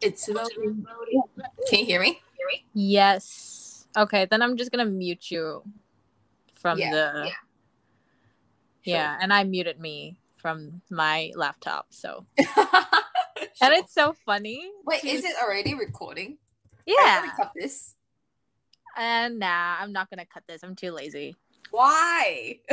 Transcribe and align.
It's 0.00 0.28
loading. 0.28 0.86
Can 1.68 1.78
you 1.80 1.84
hear 1.86 2.00
me? 2.00 2.20
Yes. 2.74 3.86
Okay, 3.96 4.26
then 4.30 4.40
I'm 4.42 4.56
just 4.56 4.70
gonna 4.70 4.84
mute 4.86 5.30
you 5.30 5.62
from 6.54 6.78
Yeah, 6.78 6.90
the 6.90 7.24
yeah. 7.26 7.32
yeah, 8.84 9.18
and 9.20 9.32
I 9.32 9.44
muted 9.44 9.80
me 9.80 10.18
from 10.36 10.80
my 10.90 11.32
laptop. 11.34 11.86
So 11.90 12.26
Sure. 12.38 12.66
and 13.62 13.74
it's 13.74 13.92
so 13.92 14.14
funny. 14.24 14.70
Wait, 14.84 15.04
is 15.04 15.24
it 15.24 15.34
already 15.42 15.74
recording? 15.74 16.38
I'm 16.88 16.94
Yeah. 16.96 17.30
cut 17.36 17.52
this. 17.54 17.94
And 18.96 19.38
nah, 19.38 19.76
I'm 19.80 19.92
not 19.92 20.08
gonna 20.10 20.26
cut 20.26 20.44
this. 20.48 20.62
I'm 20.62 20.76
too 20.76 20.92
lazy. 20.92 21.36
Why? 21.70 22.58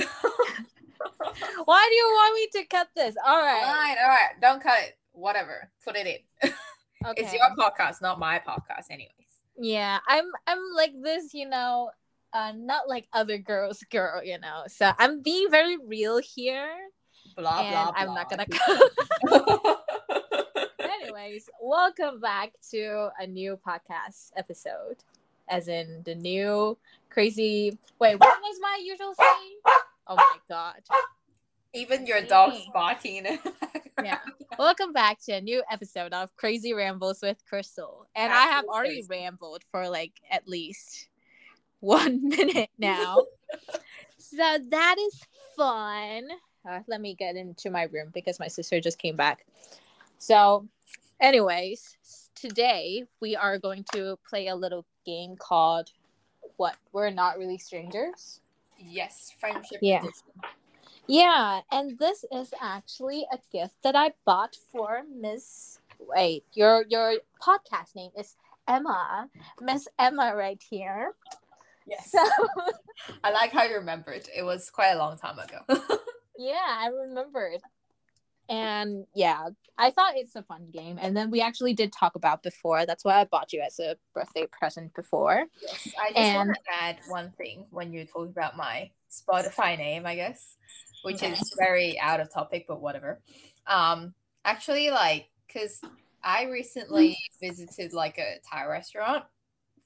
Why 1.66 1.88
do 1.90 1.96
you 1.96 2.06
want 2.06 2.36
me 2.36 2.48
to 2.62 2.68
cut 2.68 2.90
this? 2.96 3.16
All 3.26 3.38
right. 3.42 3.64
Fine, 3.64 3.98
all 4.04 4.10
right. 4.10 4.30
Don't 4.42 4.62
cut 4.62 4.80
it. 4.80 4.98
Whatever. 5.14 5.70
Put 5.84 5.96
it 5.96 6.08
in. 6.08 6.52
Okay. 7.06 7.22
It's 7.22 7.34
your 7.34 7.56
podcast, 7.56 8.02
not 8.02 8.18
my 8.20 8.40
podcast, 8.40 8.90
anyways. 8.90 9.12
Yeah, 9.56 10.00
I'm 10.08 10.26
I'm 10.48 10.60
like 10.76 10.94
this, 11.02 11.34
you 11.34 11.48
know, 11.48 11.92
uh 12.34 12.54
not 12.56 12.90
like 12.90 13.08
other 13.14 13.38
girls 13.38 13.84
girl, 13.92 14.24
you 14.24 14.40
know. 14.40 14.64
So 14.68 14.92
I'm 14.98 15.22
being 15.22 15.50
very 15.52 15.78
real 15.78 16.18
here. 16.18 16.74
Blah 17.36 17.62
and 17.62 17.72
blah. 17.72 17.94
I'm 17.96 18.14
not 18.16 18.30
gonna 18.30 18.46
Anyways, 21.04 21.50
welcome 21.62 22.20
back 22.20 22.54
to 22.72 23.10
a 23.20 23.28
new 23.28 23.60
podcast 23.66 24.32
episode. 24.36 24.98
As 25.48 25.68
in 25.68 26.02
the 26.04 26.16
new 26.16 26.78
crazy 27.12 27.78
wait, 28.00 28.16
what 28.16 28.42
was 28.42 28.58
my 28.60 28.80
usual 28.84 29.14
saying? 29.14 29.60
Oh 30.08 30.16
my 30.16 30.38
god. 30.50 30.82
Even 31.74 32.06
your 32.08 32.22
dog's 32.22 32.66
barking. 32.74 33.26
Yeah. 34.04 34.20
Welcome 34.60 34.94
back 34.94 35.18
to 35.26 35.32
a 35.32 35.42
new 35.42 35.64
episode 35.72 36.14
of 36.14 36.36
Crazy 36.38 36.72
Rambles 36.72 37.20
with 37.24 37.44
Crystal. 37.50 38.06
And 38.16 38.32
I 38.32 38.42
have 38.44 38.66
already 38.66 39.04
rambled 39.10 39.64
for 39.72 39.90
like 39.90 40.12
at 40.30 40.48
least 40.48 41.08
one 41.80 42.30
minute 42.30 42.70
now. 42.78 43.24
so 44.20 44.58
that 44.70 44.96
is 45.00 45.20
fun. 45.56 46.28
Uh, 46.70 46.82
let 46.88 47.02
me 47.02 47.16
get 47.16 47.36
into 47.38 47.72
my 47.72 47.84
room 47.86 48.12
because 48.14 48.40
my 48.40 48.48
sister 48.48 48.80
just 48.80 49.00
came 49.00 49.16
back. 49.16 49.48
So, 50.20 50.68
anyways, 51.20 51.98
today 52.36 53.04
we 53.20 53.36
are 53.36 53.58
going 53.58 53.84
to 53.94 54.20
play 54.30 54.46
a 54.50 54.56
little 54.56 54.86
game 55.08 55.36
called 55.40 55.90
What? 56.58 56.76
We're 56.92 57.10
Not 57.10 57.40
Really 57.40 57.58
Strangers. 57.58 58.42
Yes, 58.78 59.34
friendship 59.40 59.80
Yeah. 59.82 60.02
edition. 60.04 60.28
Yeah, 61.08 61.62
and 61.72 61.98
this 61.98 62.26
is 62.32 62.54
actually 62.62 63.26
a 63.32 63.40
gift 63.52 63.76
that 63.84 63.96
I 63.96 64.12
bought 64.26 64.56
for 64.72 65.04
Miss. 65.10 65.80
Wait, 66.00 66.44
your 66.54 66.86
your 66.90 67.16
podcast 67.42 67.96
name 67.96 68.12
is 68.18 68.36
Emma, 68.68 69.30
Miss 69.62 69.88
Emma, 69.98 70.36
right 70.36 70.62
here. 70.70 71.14
Yes. 71.88 72.12
So 72.12 72.20
I 73.24 73.32
like 73.32 73.52
how 73.52 73.64
you 73.64 73.76
remembered. 73.76 74.28
It 74.36 74.44
was 74.44 74.70
quite 74.70 74.92
a 74.92 74.98
long 74.98 75.18
time 75.18 75.40
ago. 75.40 75.60
yeah, 76.38 76.68
I 76.68 76.88
remembered, 76.88 77.62
and 78.50 79.06
yeah, 79.16 79.48
I 79.78 79.92
thought 79.92 80.18
it's 80.18 80.36
a 80.36 80.44
fun 80.44 80.68
game. 80.74 80.98
And 81.02 81.16
then 81.16 81.32
we 81.32 81.40
actually 81.42 81.74
did 81.74 81.94
talk 81.94 82.16
about 82.16 82.44
before. 82.44 82.86
That's 82.86 83.06
why 83.06 83.22
I 83.22 83.24
bought 83.24 83.54
you 83.54 83.62
as 83.62 83.80
a 83.80 83.96
birthday 84.14 84.48
present 84.52 84.94
before. 84.94 85.46
Yes, 85.62 85.88
I 86.00 86.08
just 86.10 86.20
And- 86.20 86.36
want 86.36 86.50
to 86.58 86.84
add 86.84 86.98
one 87.08 87.32
thing 87.38 87.66
when 87.72 87.94
you 87.94 88.04
talk 88.06 88.28
about 88.28 88.58
my 88.58 88.92
Spotify 89.10 89.78
name, 89.78 90.06
I 90.06 90.16
guess, 90.16 90.58
which 91.02 91.24
Okay. 91.24 91.34
is 91.34 91.54
very 91.58 92.00
out 92.00 92.20
of 92.20 92.32
topic, 92.32 92.66
but 92.68 92.82
whatever. 92.82 93.20
Um, 93.66 94.14
actually, 94.46 94.90
like, 94.90 95.30
cause 95.52 95.82
I 96.24 96.46
recently 96.46 97.18
visited 97.42 97.94
like 97.94 98.18
a 98.18 98.40
Thai 98.50 98.66
restaurant 98.66 99.24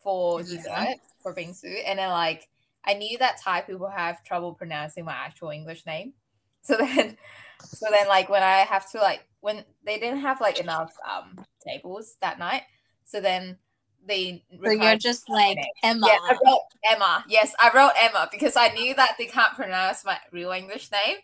for 0.01 0.41
Yeah. 0.41 0.45
dessert 0.45 0.97
for 1.21 1.35
bingsu, 1.35 1.81
and 1.85 1.99
then 1.99 2.09
like 2.09 2.47
I 2.85 2.93
knew 2.95 3.17
that 3.19 3.39
Thai 3.43 3.61
people 3.61 3.89
have 3.89 4.23
trouble 4.23 4.53
pronouncing 4.55 5.05
my 5.05 5.13
actual 5.13 5.49
English 5.49 5.85
name, 5.85 6.13
so 6.61 6.77
then, 6.79 7.17
so 7.59 7.85
then 7.91 8.07
like 8.07 8.29
when 8.29 8.43
I 8.43 8.59
have 8.59 8.89
to 8.91 8.97
like 8.99 9.25
when 9.41 9.63
they 9.85 9.99
didn't 9.99 10.21
have 10.21 10.41
like 10.41 10.59
enough 10.59 10.93
um 11.09 11.45
tables 11.67 12.15
that 12.21 12.39
night, 12.39 12.63
so 13.03 13.21
then 13.21 13.57
they 14.05 14.43
So 14.63 14.71
you're 14.71 14.97
just 14.97 15.29
like. 15.29 15.57
Emma. 15.83 16.07
yeah, 16.07 16.17
I 16.21 16.37
wrote 16.45 16.61
Emma. 16.89 17.25
Yes, 17.27 17.53
I 17.59 17.71
wrote 17.73 17.91
Emma 17.97 18.27
because 18.31 18.55
I 18.55 18.69
knew 18.69 18.95
that 18.95 19.15
they 19.17 19.25
can't 19.25 19.53
pronounce 19.53 20.03
my 20.05 20.17
real 20.31 20.51
English 20.51 20.91
name. 20.91 21.17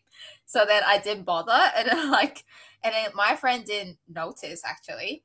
So 0.46 0.66
then 0.66 0.84
I 0.86 0.98
didn't 1.00 1.24
bother. 1.24 1.52
And 1.76 1.90
then 1.90 2.12
like 2.12 2.44
and 2.84 2.94
then 2.94 3.10
my 3.16 3.36
friend 3.36 3.66
didn't 3.66 3.98
notice 4.08 4.62
actually. 4.66 5.24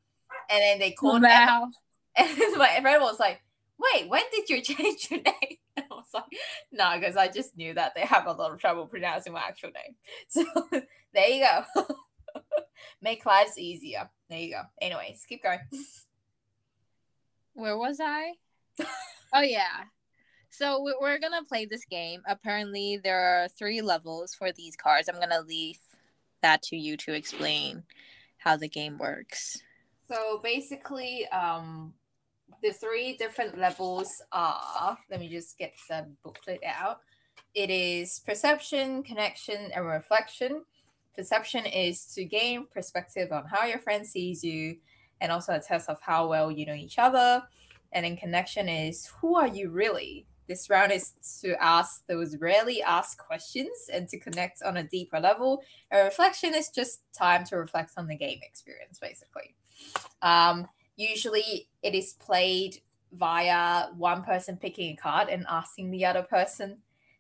And 0.51 0.61
then 0.61 0.79
they 0.79 0.93
called 0.93 1.25
Emma. 1.25 1.29
Wow. 1.29 1.69
And 2.15 2.29
my 2.59 2.79
friend 2.83 3.01
was 3.03 3.19
like, 3.19 3.41
wait, 3.79 4.09
when 4.09 4.23
did 4.33 4.51
you 4.51 4.61
change 4.75 5.11
your 5.11 5.23
name? 5.23 5.57
And 5.77 5.87
I 5.91 5.95
was 5.95 6.05
like, 6.13 6.25
no, 6.71 6.93
because 6.99 7.17
I 7.17 7.29
just 7.29 7.57
knew 7.57 7.73
that 7.75 7.95
they 7.95 8.03
have 8.03 8.27
a 8.27 8.33
lot 8.33 8.53
of 8.53 8.61
trouble 8.61 8.87
pronouncing 8.87 9.33
my 9.33 9.41
actual 9.41 9.71
name. 9.71 9.95
So 10.29 10.45
there 11.15 11.29
you 11.29 11.47
go. 11.47 11.87
Make 13.01 13.25
lives 13.25 13.59
easier. 13.59 14.11
There 14.29 14.39
you 14.39 14.51
go. 14.51 14.63
Anyways, 14.81 15.25
keep 15.27 15.43
going. 15.43 15.61
Where 17.55 17.77
was 17.77 17.99
I? 18.01 18.35
oh 19.33 19.41
yeah. 19.41 19.85
So 20.51 20.83
we- 20.83 20.97
we're 21.01 21.19
gonna 21.19 21.45
play 21.45 21.65
this 21.67 21.85
game. 21.85 22.23
Apparently, 22.27 22.99
there 23.03 23.21
are 23.21 23.49
three 23.49 23.81
levels 23.83 24.35
for 24.35 24.53
these 24.53 24.77
cards. 24.77 25.09
I'm 25.09 25.21
gonna 25.21 25.41
leave 25.41 25.79
that 26.43 26.63
to 26.65 26.77
you 26.77 26.97
to 26.99 27.15
explain 27.15 27.85
how 28.39 28.57
the 28.57 28.69
game 28.69 28.99
works. 28.99 29.63
So 30.09 30.41
basically, 30.43 31.27
um, 31.29 31.95
the 32.63 32.73
three 32.73 33.17
different 33.17 33.59
levels 33.59 34.11
are. 34.33 34.99
Let 35.11 35.21
me 35.21 35.29
just 35.29 35.57
get 35.59 35.75
the 35.89 36.07
booklet 36.23 36.61
out. 36.67 37.01
It 37.55 37.71
is 37.71 38.21
perception, 38.27 39.03
connection, 39.03 39.71
and 39.75 39.87
reflection. 39.87 40.65
Perception 41.17 41.67
is 41.67 42.07
to 42.15 42.25
gain 42.25 42.67
perspective 42.67 43.33
on 43.33 43.45
how 43.47 43.67
your 43.67 43.79
friend 43.79 44.07
sees 44.07 44.43
you, 44.43 44.77
and 45.23 45.31
also 45.31 45.55
a 45.55 45.61
test 45.61 45.89
of 45.89 46.01
how 46.03 46.29
well 46.29 46.51
you 46.51 46.67
know 46.67 46.75
each 46.75 46.99
other. 46.99 47.45
And 47.93 48.05
then 48.05 48.17
connection 48.17 48.69
is 48.69 49.07
who 49.21 49.37
are 49.37 49.47
you 49.47 49.71
really? 49.71 50.27
This 50.49 50.69
round 50.69 50.91
is 50.91 51.13
to 51.41 51.55
ask 51.63 52.05
those 52.09 52.37
rarely 52.39 52.83
asked 52.83 53.19
questions 53.19 53.89
and 53.91 54.09
to 54.09 54.19
connect 54.19 54.63
on 54.63 54.77
a 54.77 54.83
deeper 54.83 55.21
level. 55.21 55.63
And 55.91 56.05
reflection 56.05 56.55
is 56.55 56.69
just 56.69 57.01
time 57.17 57.45
to 57.47 57.57
reflect 57.57 57.93
on 57.97 58.09
the 58.09 58.17
game 58.17 58.41
experience, 58.43 58.99
basically. 58.99 59.55
Um, 60.21 60.67
usually 60.97 61.69
it 61.83 61.95
is 61.95 62.15
played 62.15 62.79
via 63.13 63.87
one 63.97 64.25
person 64.25 64.57
picking 64.57 64.93
a 64.93 64.97
card 64.97 65.29
and 65.29 65.47
asking 65.49 65.91
the 65.91 66.05
other 66.05 66.23
person 66.23 66.79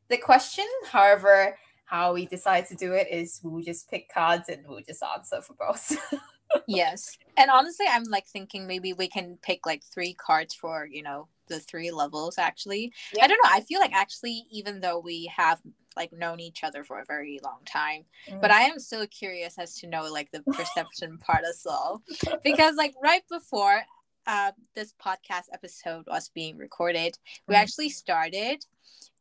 the 0.08 0.18
question. 0.18 0.66
However, 0.90 1.56
how 1.84 2.14
we 2.14 2.26
decide 2.26 2.66
to 2.66 2.74
do 2.74 2.94
it 2.94 3.06
is 3.10 3.40
we'll 3.44 3.62
just 3.62 3.88
pick 3.88 4.12
cards 4.12 4.48
and 4.48 4.66
we'll 4.66 4.80
just 4.80 5.02
answer 5.16 5.40
for 5.40 5.54
both. 5.54 5.96
yes. 6.66 7.16
And 7.36 7.50
honestly, 7.50 7.86
I'm 7.88 8.04
like 8.04 8.26
thinking 8.26 8.66
maybe 8.66 8.92
we 8.92 9.08
can 9.08 9.38
pick 9.42 9.66
like 9.66 9.82
three 9.84 10.14
cards 10.14 10.54
for 10.54 10.88
you 10.90 11.02
know 11.02 11.28
the 11.48 11.60
three 11.60 11.90
levels. 11.90 12.38
Actually, 12.38 12.92
I 13.20 13.26
don't 13.26 13.38
know. 13.44 13.50
I 13.50 13.60
feel 13.60 13.80
like 13.80 13.94
actually, 13.94 14.44
even 14.50 14.80
though 14.80 14.98
we 14.98 15.30
have 15.34 15.60
like 15.96 16.12
known 16.12 16.40
each 16.40 16.64
other 16.64 16.84
for 16.84 17.00
a 17.00 17.04
very 17.04 17.38
long 17.44 17.58
time, 17.66 18.04
but 18.40 18.50
I 18.50 18.62
am 18.62 18.78
still 18.78 19.06
curious 19.06 19.58
as 19.58 19.74
to 19.80 19.86
know 19.86 20.10
like 20.10 20.30
the 20.30 20.42
perception 20.42 21.18
part 21.18 21.44
as 21.48 21.62
well. 21.64 22.02
Because 22.44 22.76
like 22.76 22.94
right 23.02 23.22
before 23.30 23.82
uh 24.26 24.52
this 24.74 24.94
podcast 25.04 25.46
episode 25.52 26.04
was 26.06 26.30
being 26.34 26.56
recorded, 26.56 27.18
we 27.48 27.54
Mhm. 27.54 27.58
actually 27.58 27.88
started 27.90 28.64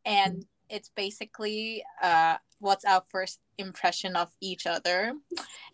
and 0.06 0.46
it's 0.72 0.90
basically 0.96 1.84
uh 2.02 2.38
what's 2.59 2.86
our 2.86 3.02
first 3.09 3.40
impression 3.58 4.16
of 4.16 4.32
each 4.40 4.68
other. 4.68 5.14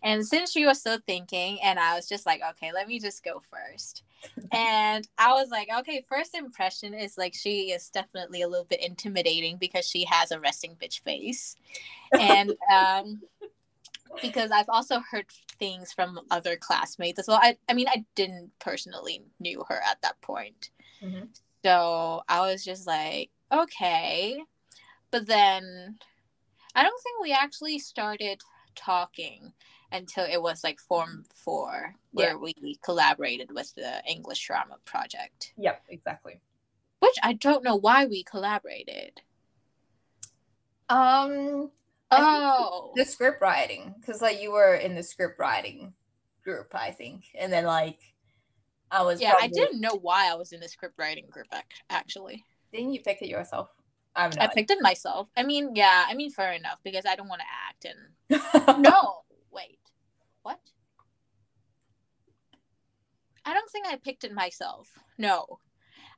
And 0.02 0.26
since 0.26 0.50
she 0.52 0.64
was 0.64 0.80
still 0.80 0.98
thinking 1.06 1.58
and 1.62 1.78
I 1.78 1.94
was 1.94 2.08
just 2.08 2.24
like, 2.24 2.40
okay, 2.50 2.72
let 2.72 2.88
me 2.88 2.98
just 2.98 3.24
go 3.24 3.42
first. 3.50 4.02
And 4.52 5.06
I 5.18 5.32
was 5.34 5.50
like, 5.50 5.68
okay, 5.80 6.04
first 6.08 6.34
impression 6.34 6.94
is 6.94 7.18
like 7.18 7.34
she 7.34 7.70
is 7.70 7.90
definitely 7.90 8.42
a 8.42 8.48
little 8.48 8.64
bit 8.64 8.82
intimidating 8.84 9.58
because 9.58 9.86
she 9.86 10.04
has 10.06 10.30
a 10.32 10.40
resting 10.40 10.76
bitch 10.80 11.00
face. 11.00 11.56
And 12.18 12.54
um 12.74 13.20
because 14.22 14.50
I've 14.50 14.68
also 14.68 15.00
heard 15.00 15.26
things 15.58 15.92
from 15.92 16.20
other 16.30 16.56
classmates 16.56 17.18
as 17.18 17.28
well. 17.28 17.38
I, 17.40 17.56
I 17.68 17.74
mean, 17.74 17.86
I 17.88 18.04
didn't 18.14 18.50
personally 18.58 19.22
knew 19.38 19.64
her 19.68 19.80
at 19.86 20.00
that 20.02 20.20
point. 20.22 20.70
Mhm. 21.02 21.28
So 21.64 22.22
I 22.28 22.40
was 22.40 22.64
just 22.64 22.86
like, 22.86 23.30
okay. 23.52 24.42
But 25.10 25.26
then 25.26 25.98
I 26.74 26.82
don't 26.82 27.02
think 27.02 27.20
we 27.22 27.32
actually 27.32 27.78
started 27.78 28.40
talking 28.74 29.52
until 29.90 30.24
it 30.24 30.40
was 30.40 30.62
like 30.62 30.78
Form 30.80 31.24
4, 31.34 31.94
where 32.12 32.30
Yeah. 32.30 32.34
we 32.34 32.54
collaborated 32.84 33.50
with 33.50 33.74
the 33.74 34.02
English 34.04 34.46
Drama 34.46 34.76
Project, 34.84 35.54
Yep, 35.56 35.82
exactly. 35.88 36.40
which 37.00 37.16
I 37.22 37.32
don't 37.32 37.64
know 37.64 37.76
why 37.76 38.04
we 38.04 38.22
collaborated. 38.22 39.22
Um, 40.88 41.72
Oh, 42.10 42.92
the 42.96 43.04
script 43.04 43.42
writing, 43.42 43.94
because 44.00 44.22
like 44.22 44.40
you 44.40 44.50
were 44.52 44.74
in 44.74 44.94
the 44.94 45.02
script 45.02 45.38
writing 45.38 45.92
group, 46.42 46.74
I 46.74 46.90
think, 46.90 47.24
and 47.38 47.52
then 47.52 47.64
like 47.64 47.98
I 48.90 49.02
was 49.02 49.20
Yeah, 49.20 49.34
I 49.38 49.48
didn't 49.48 49.80
know 49.82 49.94
why 49.94 50.30
I 50.30 50.34
was 50.34 50.52
in 50.52 50.60
the 50.60 50.68
script 50.68 50.94
writing 50.98 51.26
group. 51.28 51.48
ac- 51.52 51.64
Actually, 51.90 52.44
Didn't 52.72 52.94
you 52.94 53.00
pick 53.02 53.20
it 53.20 53.28
yourself? 53.28 53.68
I 54.18 54.30
I 54.40 54.48
picked 54.48 54.70
it 54.70 54.82
myself. 54.82 55.28
I 55.36 55.44
mean, 55.44 55.76
yeah, 55.76 56.04
I 56.08 56.14
mean, 56.14 56.30
fair 56.30 56.52
enough 56.52 56.80
because 56.82 57.06
I 57.06 57.14
don't 57.14 57.28
want 57.28 57.40
to 57.40 57.46
act 57.68 57.86
and 57.86 58.82
no, 58.82 59.22
wait, 59.50 59.78
what? 60.42 60.60
I 63.44 63.54
don't 63.54 63.70
think 63.70 63.86
I 63.86 63.96
picked 63.96 64.24
it 64.24 64.34
myself. 64.34 64.88
No, 65.16 65.60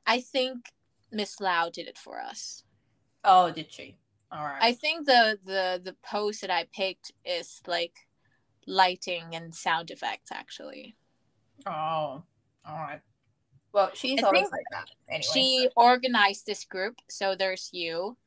I 0.07 0.19
think 0.19 0.71
Miss 1.11 1.39
Lau 1.39 1.69
did 1.69 1.87
it 1.87 1.97
for 1.97 2.19
us. 2.19 2.63
oh, 3.23 3.51
did 3.51 3.71
she? 3.71 3.97
All 4.31 4.43
right. 4.45 4.59
I 4.61 4.73
think 4.73 5.05
the 5.05 5.37
the 5.45 5.81
the 5.83 5.95
post 6.03 6.41
that 6.41 6.49
I 6.49 6.65
picked 6.73 7.11
is 7.23 7.61
like 7.67 7.93
lighting 8.65 9.35
and 9.35 9.53
sound 9.53 9.91
effects 9.91 10.31
actually. 10.31 10.95
Oh, 11.65 11.69
all 11.71 12.23
right. 12.65 13.01
Well, 13.73 13.91
she's 13.93 14.21
I 14.21 14.27
always 14.27 14.51
like 14.51 14.65
that. 14.71 14.89
Anyway. 15.07 15.31
She 15.33 15.69
organized 15.75 16.45
this 16.45 16.65
group, 16.65 17.01
so 17.09 17.35
there's 17.35 17.69
you, 17.71 18.17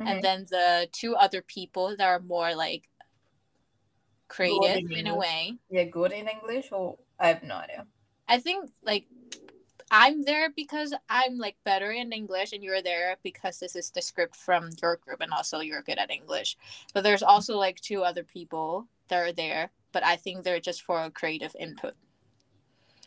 Mhm. 0.00 0.08
and 0.08 0.24
then 0.24 0.46
the 0.50 0.88
two 0.92 1.14
other 1.14 1.42
people 1.42 1.96
that 1.96 2.06
are 2.06 2.20
more 2.20 2.54
like 2.54 2.88
creative 4.28 4.90
in 4.90 5.06
a 5.06 5.14
way. 5.14 5.58
You're 5.68 5.84
good 5.84 6.12
in 6.12 6.28
English, 6.28 6.72
or 6.72 6.98
I 7.18 7.28
have 7.28 7.42
no 7.42 7.56
idea. 7.56 7.86
I 8.26 8.38
think 8.40 8.70
like 8.82 9.06
I'm 9.90 10.22
there 10.24 10.50
because 10.50 10.94
I'm 11.08 11.38
like 11.38 11.56
better 11.64 11.92
in 11.92 12.12
English, 12.12 12.52
and 12.52 12.64
you're 12.64 12.82
there 12.82 13.18
because 13.22 13.58
this 13.60 13.76
is 13.76 13.90
the 13.90 14.02
script 14.02 14.34
from 14.34 14.70
your 14.82 14.96
group, 14.96 15.20
and 15.20 15.32
also 15.32 15.60
you're 15.60 15.82
good 15.82 15.98
at 15.98 16.10
English. 16.10 16.56
But 16.94 17.04
there's 17.04 17.22
also 17.22 17.56
like 17.56 17.80
two 17.80 18.02
other 18.02 18.24
people 18.24 18.88
that 19.08 19.18
are 19.18 19.32
there, 19.32 19.70
but 19.92 20.02
I 20.04 20.16
think 20.16 20.42
they're 20.42 20.58
just 20.58 20.82
for 20.82 21.04
a 21.04 21.10
creative 21.10 21.54
input. 21.60 21.94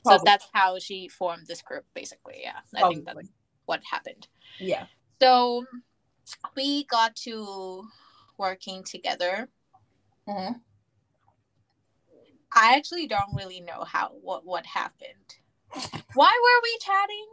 So 0.05 0.19
that's 0.23 0.47
how 0.53 0.79
she 0.79 1.07
formed 1.07 1.47
this 1.47 1.61
group, 1.61 1.85
basically. 1.93 2.39
Yeah, 2.41 2.59
I 2.75 2.87
think 2.87 3.05
that's 3.05 3.27
what 3.65 3.81
happened. 3.89 4.27
Yeah. 4.59 4.85
So 5.21 5.65
we 6.55 6.85
got 6.85 7.15
to 7.17 7.87
working 8.37 8.83
together. 8.83 9.49
Mhm. 10.27 10.61
I 12.55 12.75
actually 12.75 13.07
don't 13.07 13.33
really 13.35 13.59
know 13.59 13.83
how 13.83 14.09
what 14.21 14.45
what 14.45 14.65
happened. 14.65 15.35
Why 16.13 16.31
were 16.43 16.61
we 16.63 16.77
chatting? 16.81 17.27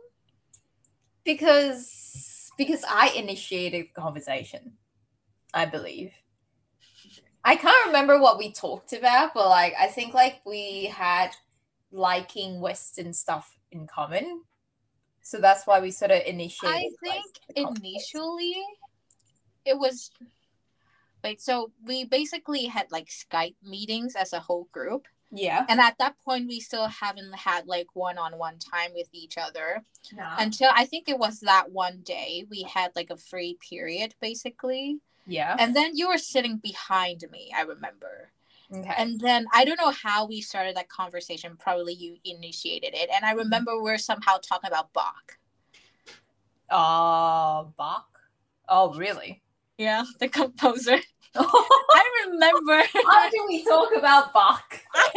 Because 1.25 2.51
because 2.59 2.85
I 2.89 3.09
initiated 3.11 3.95
conversation, 3.95 4.77
I 5.53 5.67
believe. 5.67 6.15
I 7.45 7.57
can't 7.57 7.87
remember 7.87 8.19
what 8.19 8.39
we 8.39 8.53
talked 8.53 8.93
about, 8.93 9.35
but 9.35 9.49
like 9.49 9.75
I 9.79 9.87
think 9.89 10.15
like 10.15 10.41
we 10.45 10.87
had 10.87 11.31
liking 11.95 12.61
Western 12.61 13.13
stuff 13.13 13.57
in 13.71 13.87
common. 13.87 14.43
So 15.23 15.41
that's 15.41 15.67
why 15.67 15.81
we 15.81 15.91
sort 15.91 16.11
of 16.11 16.21
initiated. 16.27 16.77
I 16.77 16.91
think 17.03 17.25
conversation. 17.57 17.87
initially 17.87 18.57
it 19.65 19.79
was 19.79 20.11
wait, 21.23 21.41
so 21.41 21.73
we 21.83 22.05
basically 22.05 22.67
had 22.67 22.93
like 22.93 23.09
Skype 23.09 23.55
meetings 23.63 24.15
as 24.17 24.33
a 24.33 24.41
whole 24.41 24.69
group. 24.73 25.07
Yeah. 25.31 25.65
And 25.69 25.81
at 25.81 25.97
that 25.99 26.17
point 26.25 26.49
we 26.49 26.61
still 26.61 26.87
haven't 26.87 27.35
had 27.35 27.67
like 27.67 27.89
one 27.95 28.19
on 28.19 28.39
one 28.39 28.59
time 28.59 28.91
with 28.95 29.09
each 29.13 29.39
other. 29.39 29.83
Nah. 30.13 30.37
Until 30.39 30.71
I 30.75 30.85
think 30.85 31.09
it 31.09 31.19
was 31.19 31.41
that 31.41 31.73
one 31.73 32.01
day 32.05 32.45
we 32.51 32.63
had 32.63 32.93
like 32.95 33.11
a 33.11 33.17
free 33.17 33.57
period 33.69 34.15
basically. 34.21 34.99
yeah. 35.27 35.57
And 35.59 35.75
then 35.75 35.97
you 35.97 36.09
were 36.09 36.19
sitting 36.19 36.59
behind 36.59 37.25
me, 37.33 37.51
I 37.57 37.63
remember. 37.63 38.31
Okay. 38.73 38.93
And 38.97 39.21
then 39.21 39.47
I 39.53 39.65
don't 39.65 39.81
know 39.81 39.91
how 39.91 40.27
we 40.27 40.41
started 40.41 40.77
that 40.77 40.89
conversation. 40.89 41.57
Probably 41.59 41.93
you 41.95 42.17
initiated 42.25 42.95
it. 42.95 43.11
And 43.15 43.25
I 43.25 43.33
remember 43.33 43.81
we 43.81 43.91
are 43.91 43.99
somehow 43.99 44.39
talking 44.39 44.69
about 44.69 44.93
Bach. 44.93 45.39
uh 46.71 47.65
Bach. 47.77 48.09
Oh 48.69 48.95
really? 48.95 49.43
Yeah, 49.79 50.05
the 50.21 50.29
composer. 50.29 50.99
I 51.37 52.11
remember. 52.27 52.81
How 53.07 53.29
do 53.29 53.45
we 53.49 53.65
talk 53.65 53.91
about 53.97 54.33
Bach? 54.33 54.81
I, 54.95 55.11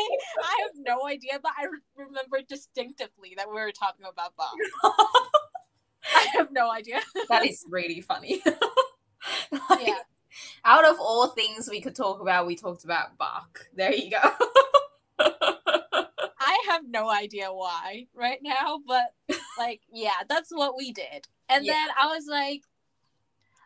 I 0.43 0.61
have 0.63 0.71
no 0.77 1.07
idea, 1.07 1.39
but 1.41 1.51
I 1.57 1.67
remember 1.95 2.39
distinctively 2.47 3.33
that 3.37 3.47
we 3.47 3.53
were 3.53 3.71
talking 3.71 4.05
about 4.11 4.35
Bach. 4.35 4.55
I 6.15 6.27
have 6.33 6.51
no 6.51 6.71
idea. 6.71 7.01
that 7.29 7.45
is 7.45 7.63
really 7.69 8.01
funny. 8.01 8.41
Like, 9.51 9.87
Yeah. 9.87 9.99
Out 10.65 10.85
of 10.85 10.97
all 10.99 11.27
things 11.27 11.69
we 11.69 11.81
could 11.81 11.95
talk 11.95 12.19
about, 12.21 12.45
we 12.45 12.55
talked 12.55 12.83
about 12.83 13.17
Bach. 13.17 13.59
There 13.75 13.93
you 13.93 14.11
go. 14.11 14.19
I 16.39 16.59
have 16.69 16.83
no 16.87 17.09
idea 17.09 17.51
why 17.53 18.07
right 18.13 18.39
now, 18.41 18.79
but 18.87 19.13
like, 19.57 19.81
yeah, 19.91 20.23
that's 20.29 20.49
what 20.51 20.77
we 20.77 20.91
did. 20.91 21.27
And 21.49 21.65
Yeah. 21.65 21.73
then 21.73 21.89
I 21.99 22.07
was 22.07 22.25
like, 22.29 22.61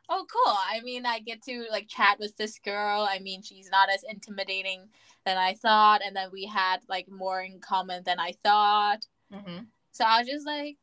oh, 0.09 0.25
cool. 0.31 0.53
I 0.69 0.81
mean, 0.81 1.05
I 1.05 1.19
get 1.19 1.41
to 1.43 1.65
like 1.71 1.87
chat 1.87 2.19
with 2.19 2.35
this 2.37 2.59
girl. 2.59 3.07
I 3.09 3.19
mean, 3.19 3.41
she's 3.41 3.69
not 3.69 3.89
as 3.89 4.03
intimidating 4.09 4.89
than 5.25 5.37
I 5.37 5.53
thought. 5.53 6.01
And 6.05 6.15
then 6.15 6.29
we 6.31 6.45
had 6.45 6.81
like 6.89 7.09
more 7.09 7.41
in 7.41 7.59
common 7.59 8.03
than 8.03 8.19
I 8.19 8.33
thought. 8.43 9.05
Mhm. 9.33 9.67
So 9.91 10.03
I 10.05 10.19
was 10.19 10.27
just 10.27 10.45
like, 10.45 10.77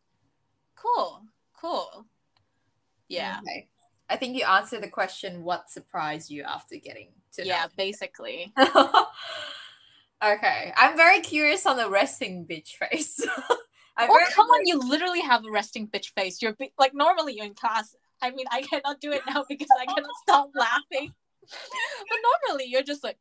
cool, 0.76 1.22
cool. 1.54 2.06
Yeah. 3.08 3.40
Okay. 3.42 3.68
I 4.08 4.16
think 4.16 4.36
you 4.36 4.44
answered 4.44 4.82
the 4.82 4.88
question 4.88 5.42
what 5.44 5.70
surprised 5.70 6.30
you 6.30 6.42
after 6.42 6.76
getting 6.76 7.08
to 7.34 7.44
Yeah, 7.46 7.66
basically. 7.76 8.52
okay. 10.24 10.72
I'm 10.76 10.96
very 10.96 11.20
curious 11.20 11.66
on 11.66 11.76
the 11.76 11.90
resting 11.90 12.46
bitch 12.46 12.76
face. 12.76 13.24
I'm 13.96 14.08
Oh, 14.10 14.24
come 14.34 14.46
on, 14.46 14.64
you 14.64 14.78
literally 14.78 15.20
have 15.20 15.44
a 15.44 15.50
resting 15.50 15.88
bitch 15.88 16.10
face. 16.14 16.40
You're 16.40 16.54
bi- 16.54 16.70
like 16.78 16.94
normally 16.94 17.34
you're 17.34 17.46
in 17.46 17.54
class. 17.54 17.94
I 18.22 18.30
mean, 18.30 18.46
I 18.50 18.62
cannot 18.62 19.00
do 19.00 19.12
it 19.12 19.22
now 19.26 19.44
because 19.48 19.68
I 19.78 19.86
cannot 19.86 20.10
stop 20.22 20.50
laughing. 20.54 21.12
But 21.50 22.18
normally 22.48 22.66
you're 22.68 22.82
just 22.82 23.02
like, 23.02 23.18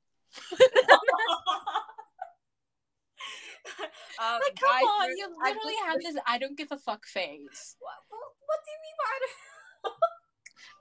um, 4.19 4.39
like 4.41 4.55
come 4.59 4.69
on, 4.69 5.09
you 5.17 5.27
literally 5.43 5.75
have 5.85 5.99
this 6.01 6.15
I 6.25 6.37
don't 6.37 6.57
give 6.57 6.71
a 6.71 6.77
fuck 6.77 7.05
face. 7.05 7.75
What, 7.79 7.95
what, 8.09 8.19
what 8.45 8.59
do 8.63 8.71
you 8.71 8.79
mean 8.83 8.95
by 8.99 9.05
I 9.07 9.19
don't- 9.23 10.16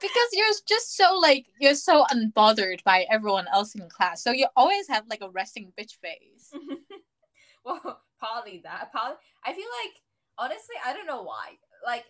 Because 0.00 0.28
you're 0.32 0.46
just 0.68 0.96
so 0.96 1.16
like 1.18 1.46
you're 1.60 1.74
so 1.74 2.04
unbothered 2.12 2.82
by 2.84 3.06
everyone 3.10 3.46
else 3.52 3.74
in 3.74 3.88
class. 3.88 4.22
So 4.22 4.30
you 4.32 4.46
always 4.56 4.88
have 4.88 5.04
like 5.08 5.20
a 5.22 5.30
resting 5.30 5.72
bitch 5.78 5.96
face. 6.02 6.52
well, 7.64 8.02
partly 8.20 8.60
that. 8.64 8.92
Partly, 8.92 9.16
I 9.44 9.52
feel 9.52 9.68
like 9.84 10.02
honestly, 10.38 10.76
I 10.84 10.92
don't 10.92 11.06
know 11.06 11.22
why. 11.22 11.56
Like 11.84 12.04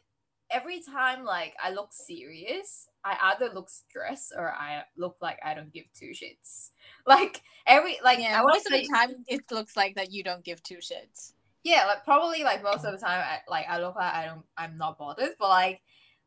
every 0.50 0.81
time, 0.81 1.25
like 1.25 1.55
I 1.62 1.73
look 1.73 1.88
serious, 1.93 2.88
I 3.05 3.17
either 3.33 3.52
look 3.52 3.69
stressed 3.69 4.33
or 4.37 4.52
I 4.52 4.83
look 4.97 5.17
like 5.21 5.38
I 5.45 5.55
don't 5.55 5.73
give 5.73 5.93
two 5.93 6.11
shits. 6.11 6.71
Like 7.07 7.43
every 7.69 7.99
like 8.02 8.19
yeah, 8.19 8.43
most 8.45 8.67
to 8.67 8.75
of 8.75 8.81
the 8.83 8.88
time 8.88 9.25
it 9.29 9.43
looks 9.52 9.76
like 9.76 9.95
that 9.95 10.11
you 10.12 10.25
don't 10.25 10.43
give 10.45 10.61
two 10.64 10.79
shits. 10.79 11.33
yeah, 11.62 11.87
like 11.87 12.05
probably 12.05 12.43
like 12.43 12.62
most 12.62 12.85
of 12.85 12.93
the 12.93 12.99
time, 12.99 13.21
I, 13.21 13.38
like 13.49 13.67
I 13.69 13.79
look 13.79 13.97
like 13.97 14.12
I 14.12 14.26
don't, 14.26 14.43
I'm 14.57 14.76
not 14.76 14.99
bothered. 14.99 15.31
But 15.38 15.49
like, 15.49 15.83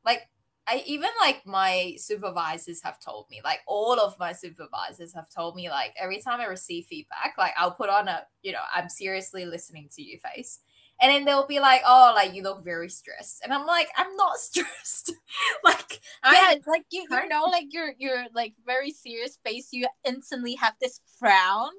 like 0.06 0.22
I 0.70 0.84
even 0.86 1.10
like 1.20 1.48
my 1.48 1.96
supervisors 1.98 2.84
have 2.84 3.00
told 3.00 3.26
me, 3.32 3.42
like 3.44 3.62
all 3.66 4.00
of 4.00 4.20
my 4.20 4.34
supervisors 4.34 5.16
have 5.16 5.28
told 5.36 5.56
me, 5.56 5.68
like 5.68 5.96
every 6.00 6.22
time 6.22 6.40
I 6.40 6.46
receive 6.46 6.86
feedback, 6.86 7.34
like 7.40 7.54
I'll 7.58 7.72
put 7.72 7.90
on 7.90 8.08
a, 8.08 8.22
you 8.44 8.52
know, 8.52 8.62
I'm 8.72 8.88
seriously 8.88 9.46
listening 9.48 9.90
to 9.96 10.04
you 10.04 10.20
face. 10.20 10.60
And 11.02 11.10
then 11.12 11.26
they'll 11.26 11.48
be 11.48 11.60
like, 11.60 11.82
oh, 11.88 12.12
like 12.14 12.36
you 12.36 12.44
look 12.44 12.64
very 12.64 12.90
stressed. 12.90 13.42
And 13.44 13.52
I'm 13.52 13.66
like, 13.66 13.88
I'm 13.98 14.16
not 14.16 14.38
stressed. 14.38 15.12
like, 15.64 16.02
yeah, 16.24 16.50
I, 16.50 16.54
it's 16.58 16.68
like 16.68 16.86
you, 16.92 17.08
you 17.10 17.28
know, 17.30 17.46
like 17.46 17.74
your 17.74 17.94
your 17.98 18.26
like 18.36 18.54
very 18.64 18.92
serious 18.92 19.40
face, 19.44 19.70
you 19.72 19.88
instantly 20.06 20.54
have 20.56 20.74
this 20.80 21.02
frown, 21.18 21.72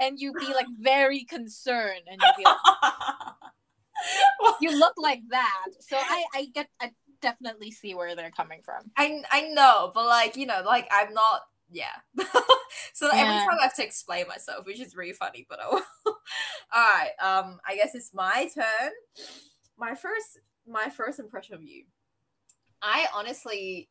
and 0.00 0.18
you 0.18 0.32
be 0.32 0.54
like 0.54 0.66
very 0.80 1.24
concerned, 1.24 2.06
and 2.06 2.18
you 2.22 2.32
be 2.38 2.44
like, 2.44 2.58
you 4.62 4.78
look 4.78 4.94
like 4.96 5.20
that. 5.28 5.66
So 5.80 5.98
I 5.98 6.24
I 6.34 6.46
get 6.54 6.68
I 6.80 6.92
definitely 7.20 7.70
see 7.70 7.94
where 7.94 8.14
they're 8.16 8.30
coming 8.30 8.60
from. 8.62 8.90
I, 8.96 9.22
I 9.30 9.48
know, 9.48 9.90
but 9.94 10.06
like, 10.06 10.36
you 10.36 10.46
know, 10.46 10.62
like 10.64 10.88
I'm 10.90 11.12
not, 11.12 11.42
yeah. 11.70 11.96
so 12.92 13.08
every 13.08 13.22
time 13.22 13.58
I 13.60 13.64
have 13.64 13.76
to 13.76 13.84
explain 13.84 14.26
myself, 14.28 14.66
which 14.66 14.80
is 14.80 14.96
really 14.96 15.12
funny, 15.12 15.46
but 15.48 15.60
oh. 15.64 15.82
All 16.06 16.14
right. 16.72 17.10
Um, 17.20 17.60
I 17.66 17.76
guess 17.76 17.94
it's 17.94 18.14
my 18.14 18.48
turn. 18.54 18.92
My 19.78 19.94
first, 19.94 20.40
my 20.66 20.88
first 20.88 21.18
impression 21.18 21.54
of 21.54 21.62
you. 21.62 21.84
I 22.82 23.06
honestly 23.14 23.88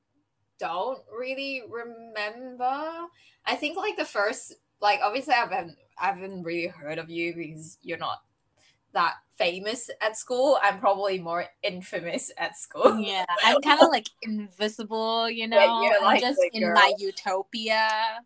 don't 0.60 1.00
really 1.18 1.64
remember. 1.70 3.08
I 3.46 3.56
think 3.56 3.78
like 3.78 3.98
the 3.98 4.06
first, 4.06 4.56
like 4.82 5.00
obviously 5.04 5.34
I 5.34 5.38
haven't, 5.38 5.76
I 6.00 6.08
haven't 6.08 6.44
really 6.44 6.68
heard 6.68 6.98
of 6.98 7.10
you 7.10 7.36
because 7.36 7.78
you're 7.82 7.98
not 7.98 8.20
that 8.94 9.16
famous 9.38 9.90
at 10.02 10.18
school. 10.18 10.60
I'm 10.62 10.80
probably 10.80 11.20
more 11.20 11.46
infamous 11.64 12.32
at 12.38 12.58
school. 12.58 13.00
Yeah, 13.00 13.26
I'm 13.44 13.62
kind 13.62 13.82
of 13.82 13.90
like 13.90 14.08
invisible, 14.22 15.30
you 15.30 15.48
know. 15.48 15.58
I'm 15.58 16.04
like 16.04 16.22
just 16.22 16.40
in 16.54 16.62
girl. 16.62 16.76
my 16.76 16.94
utopia. 16.98 18.20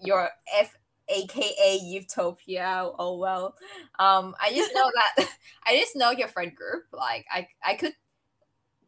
your 0.00 0.28
F 0.54 0.74
aka 1.08 1.78
Utopia. 1.82 2.90
Oh 2.98 3.16
well. 3.16 3.54
Um, 3.98 4.34
I 4.40 4.52
just 4.52 4.74
know 4.74 4.90
that 5.16 5.28
I 5.66 5.78
just 5.78 5.96
know 5.96 6.10
your 6.10 6.28
friend 6.28 6.54
group. 6.54 6.84
Like 6.92 7.26
I 7.32 7.48
I 7.64 7.74
could 7.74 7.94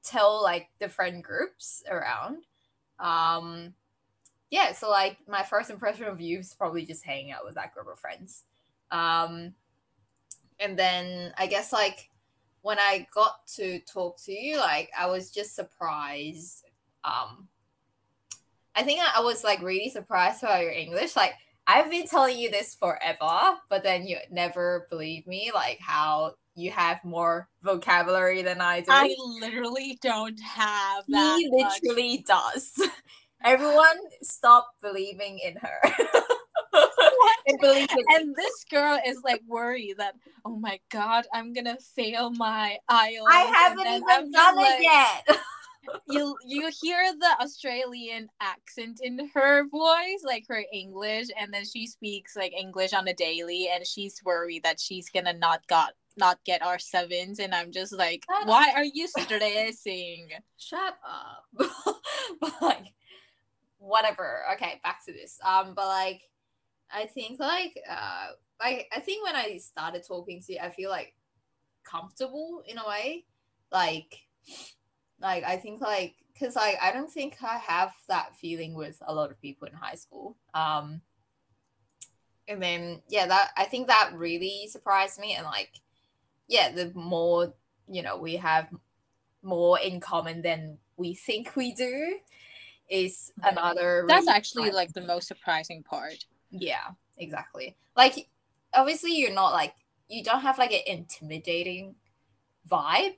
tell 0.02 0.42
like 0.42 0.68
the 0.78 0.88
friend 0.88 1.23
groups 1.23 1.82
around. 1.88 2.44
Um, 2.99 3.75
yeah. 4.50 4.73
So 4.73 4.90
like 4.90 5.18
my 5.28 5.42
first 5.42 5.70
impression 5.70 6.06
of 6.06 6.20
you 6.20 6.38
is 6.38 6.54
probably 6.54 6.84
just 6.84 7.04
hanging 7.04 7.32
out 7.32 7.44
with 7.44 7.54
that 7.54 7.75
group 7.75 7.88
of 7.90 7.99
friends. 7.99 8.44
Um, 8.90 9.54
and 10.61 10.78
then 10.78 11.32
I 11.38 11.46
guess 11.46 11.73
like 11.73 12.08
when 12.62 12.78
I 12.78 13.06
got 13.14 13.46
to 13.56 13.80
talk 13.80 14.16
to 14.25 14.32
you, 14.32 14.58
like 14.58 14.90
I 14.99 15.06
was 15.06 15.30
just 15.30 15.54
surprised. 15.54 16.64
Um, 17.04 17.49
I 18.75 18.82
think 18.82 19.00
I 19.02 19.20
was 19.20 19.44
like 19.44 19.62
really 19.62 19.90
surprised 19.90 20.42
by 20.42 20.62
your 20.62 20.73
English. 20.73 21.16
Like 21.16 21.34
I've 21.66 21.90
been 21.90 22.06
telling 22.06 22.38
you 22.38 22.50
this 22.50 22.75
forever, 22.75 23.58
but 23.68 23.82
then 23.82 24.06
you 24.06 24.16
never 24.30 24.87
believe 24.90 25.26
me, 25.26 25.50
like 25.54 25.78
how 25.80 26.34
you 26.54 26.70
have 26.70 27.04
more 27.04 27.49
vocabulary 27.62 28.42
than 28.42 28.61
I 28.61 28.80
do. 28.80 28.87
I 28.90 29.14
literally 29.40 29.99
don't 30.02 30.40
have 30.40 31.04
that. 31.08 31.38
He 31.38 31.49
literally 31.50 32.16
much. 32.18 32.26
does. 32.26 32.88
Everyone 33.44 33.99
stop 34.23 34.70
believing 34.82 35.38
in 35.38 35.56
her. 35.56 35.80
and, 37.49 38.35
this 38.37 38.64
girl 38.71 38.99
is 39.07 39.21
like 39.25 39.43
worried 39.47 39.95
that 39.99 40.14
oh 40.45 40.57
my 40.57 40.78
god, 40.90 41.26
I'm 41.33 41.52
gonna 41.52 41.78
fail 41.95 42.31
my 42.31 42.78
IELTS. 42.90 43.25
I 43.31 43.52
haven't 43.54 43.87
even 43.87 44.02
I'm 44.09 44.31
done 44.31 44.54
it 44.59 44.83
yet 44.83 45.38
you 46.09 46.37
you 46.47 46.71
hear 46.83 47.12
the 47.19 47.37
Australian 47.40 48.28
accent 48.40 49.00
in 49.02 49.31
her 49.35 49.69
voice, 49.69 50.23
like 50.25 50.45
her 50.49 50.64
English, 50.73 51.28
and 51.38 51.52
then 51.52 51.64
she 51.64 51.87
speaks 51.87 52.37
like 52.37 52.52
English 52.52 52.93
on 52.93 53.09
a 53.09 53.14
daily, 53.14 53.69
and 53.73 53.87
she's 53.87 54.21
worried 54.25 54.62
that 54.64 54.81
she's 54.81 55.09
gonna 55.11 55.33
not 55.33 55.66
got 55.66 55.93
not 56.16 56.38
get 56.45 56.62
our 56.62 56.78
sevens, 56.78 57.38
and 57.38 57.54
I'm 57.54 57.73
just 57.73 57.93
like, 57.93 58.25
Shut 58.28 58.47
why 58.47 58.69
up. 58.71 58.76
are 58.76 58.85
you 58.85 59.09
stressing? 59.09 60.28
Shut 60.57 60.95
up. 61.07 61.71
but 62.40 62.62
like, 62.62 62.87
whatever. 63.78 64.43
Okay, 64.54 64.81
back 64.83 65.04
to 65.07 65.12
this. 65.12 65.38
Um, 65.45 65.75
but 65.75 65.87
like, 65.87 66.23
I 66.93 67.07
think 67.07 67.41
like 67.41 67.79
uh, 67.88 68.29
like 68.61 68.88
I 68.95 69.00
think 69.00 69.25
when 69.25 69.37
I 69.37 69.59
started 69.59 70.05
talking 70.07 70.43
to 70.43 70.53
you, 70.53 70.59
I 70.62 70.71
feel 70.71 70.91
like 70.91 71.14
comfortable 71.85 72.62
in 72.67 72.79
a 72.79 72.88
way, 72.88 73.25
like 73.73 74.26
like 75.21 75.45
I 75.45 75.57
think 75.57 75.81
like 75.81 76.14
because 76.33 76.57
like 76.57 76.76
I 76.83 76.93
don't 76.93 77.11
think 77.11 77.37
I 77.43 77.59
have 77.59 77.93
that 78.09 78.37
feeling 78.37 78.75
with 78.75 78.99
a 79.07 79.14
lot 79.14 79.31
of 79.31 79.41
people 79.41 79.69
in 79.69 79.75
high 79.75 79.95
school. 79.95 80.37
Um, 80.53 81.00
and 82.47 82.62
then 82.62 83.03
yeah, 83.09 83.26
that 83.26 83.50
I 83.57 83.64
think 83.64 83.87
that 83.88 84.12
really 84.14 84.69
surprised 84.71 85.19
me. 85.19 85.35
And 85.35 85.45
like, 85.45 85.73
yeah, 86.49 86.73
the 86.73 86.93
more 86.95 87.55
you 87.88 88.03
know, 88.03 88.17
we 88.17 88.37
have 88.37 88.69
more 89.43 89.79
in 89.79 90.00
common 90.00 90.43
than 90.43 90.79
we 90.97 91.14
think 91.14 91.55
we 91.57 91.73
do 91.73 92.19
is 92.88 93.33
another. 93.43 94.05
That's 94.09 94.26
really 94.26 94.37
actually 94.37 94.71
like 94.71 94.93
the 94.93 95.00
most 95.03 95.29
surprising 95.29 95.83
part. 95.83 96.25
Yeah, 96.54 96.92
exactly. 97.18 97.76
Like, 97.96 98.28
obviously, 98.73 99.16
you're 99.16 99.32
not 99.32 99.52
like 99.52 99.75
you 100.08 100.23
don't 100.23 100.42
have 100.42 100.58
like 100.58 100.73
an 100.73 100.82
intimidating 100.87 101.96
vibe, 102.70 103.16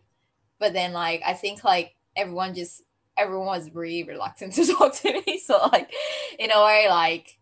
but 0.59 0.73
then 0.73 0.93
like 0.93 1.23
I 1.27 1.35
think 1.35 1.65
like 1.65 1.97
everyone 2.17 2.55
just 2.55 2.83
everyone 3.17 3.47
was 3.47 3.71
really 3.75 4.05
reluctant 4.05 4.55
to 4.57 4.67
talk 4.67 4.95
to 4.97 5.23
me. 5.27 5.39
So 5.39 5.69
like 5.73 5.93
in 6.39 6.51
a 6.53 6.65
way, 6.65 6.87
like 6.91 7.39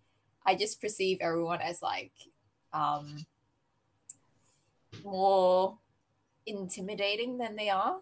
I 0.46 0.54
just 0.56 0.80
perceive 0.80 1.18
everyone 1.20 1.60
as 1.60 1.82
like 1.82 2.12
um 2.72 3.26
more 5.04 5.78
intimidating 6.46 7.38
than 7.38 7.56
they 7.56 7.70
are 7.70 7.98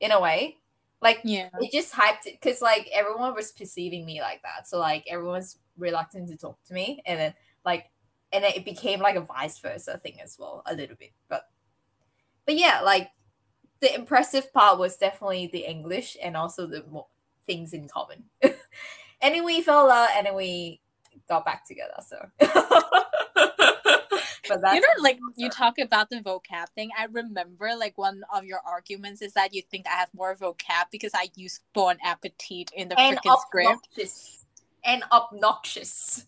in 0.00 0.12
a 0.12 0.20
way. 0.20 0.58
Like 1.04 1.20
yeah, 1.22 1.50
it 1.60 1.70
just 1.70 1.92
hyped 1.92 2.24
it 2.26 2.40
because 2.40 2.62
like 2.62 2.88
everyone 2.90 3.34
was 3.34 3.52
perceiving 3.52 4.06
me 4.06 4.22
like 4.22 4.40
that. 4.42 4.66
So 4.66 4.78
like 4.78 5.04
everyone's 5.08 5.58
reluctant 5.76 6.30
to 6.30 6.36
talk 6.38 6.56
to 6.64 6.72
me, 6.72 7.02
and 7.04 7.20
then 7.20 7.34
like 7.62 7.90
and 8.32 8.42
it 8.42 8.64
became 8.64 9.00
like 9.00 9.14
a 9.14 9.20
vice 9.20 9.58
versa 9.58 9.98
thing 9.98 10.18
as 10.22 10.36
well 10.38 10.62
a 10.64 10.74
little 10.74 10.96
bit. 10.96 11.12
But 11.28 11.46
but 12.46 12.56
yeah, 12.56 12.80
like 12.80 13.10
the 13.80 13.94
impressive 13.94 14.50
part 14.54 14.78
was 14.78 14.96
definitely 14.96 15.48
the 15.52 15.68
English 15.70 16.16
and 16.22 16.38
also 16.38 16.66
the 16.66 16.82
mo- 16.90 17.08
things 17.46 17.74
in 17.74 17.86
common. 17.86 18.24
and 18.42 18.54
then 19.20 19.44
we 19.44 19.60
fell 19.60 19.90
out 19.90 20.08
and 20.16 20.26
then 20.26 20.34
we 20.34 20.80
got 21.28 21.44
back 21.44 21.66
together. 21.68 22.00
So. 22.00 22.30
but 24.48 24.60
you 24.74 24.80
know, 24.80 25.02
like 25.02 25.18
you 25.36 25.48
talk 25.50 25.78
about 25.78 26.10
the 26.10 26.16
vocab 26.16 26.68
thing. 26.74 26.90
I 26.98 27.06
remember 27.06 27.70
like 27.78 27.96
one 27.96 28.22
of 28.32 28.44
your 28.44 28.60
arguments 28.64 29.22
is 29.22 29.32
that 29.34 29.54
you 29.54 29.62
think 29.62 29.86
I 29.86 29.96
have 29.96 30.10
more 30.14 30.34
vocab 30.34 30.86
because 30.90 31.12
I 31.14 31.30
use 31.36 31.60
bon 31.72 31.98
appetit 32.04 32.70
in 32.76 32.88
the 32.88 32.96
freaking 32.96 33.40
script. 33.40 33.88
And 34.84 35.02
obnoxious. 35.10 36.26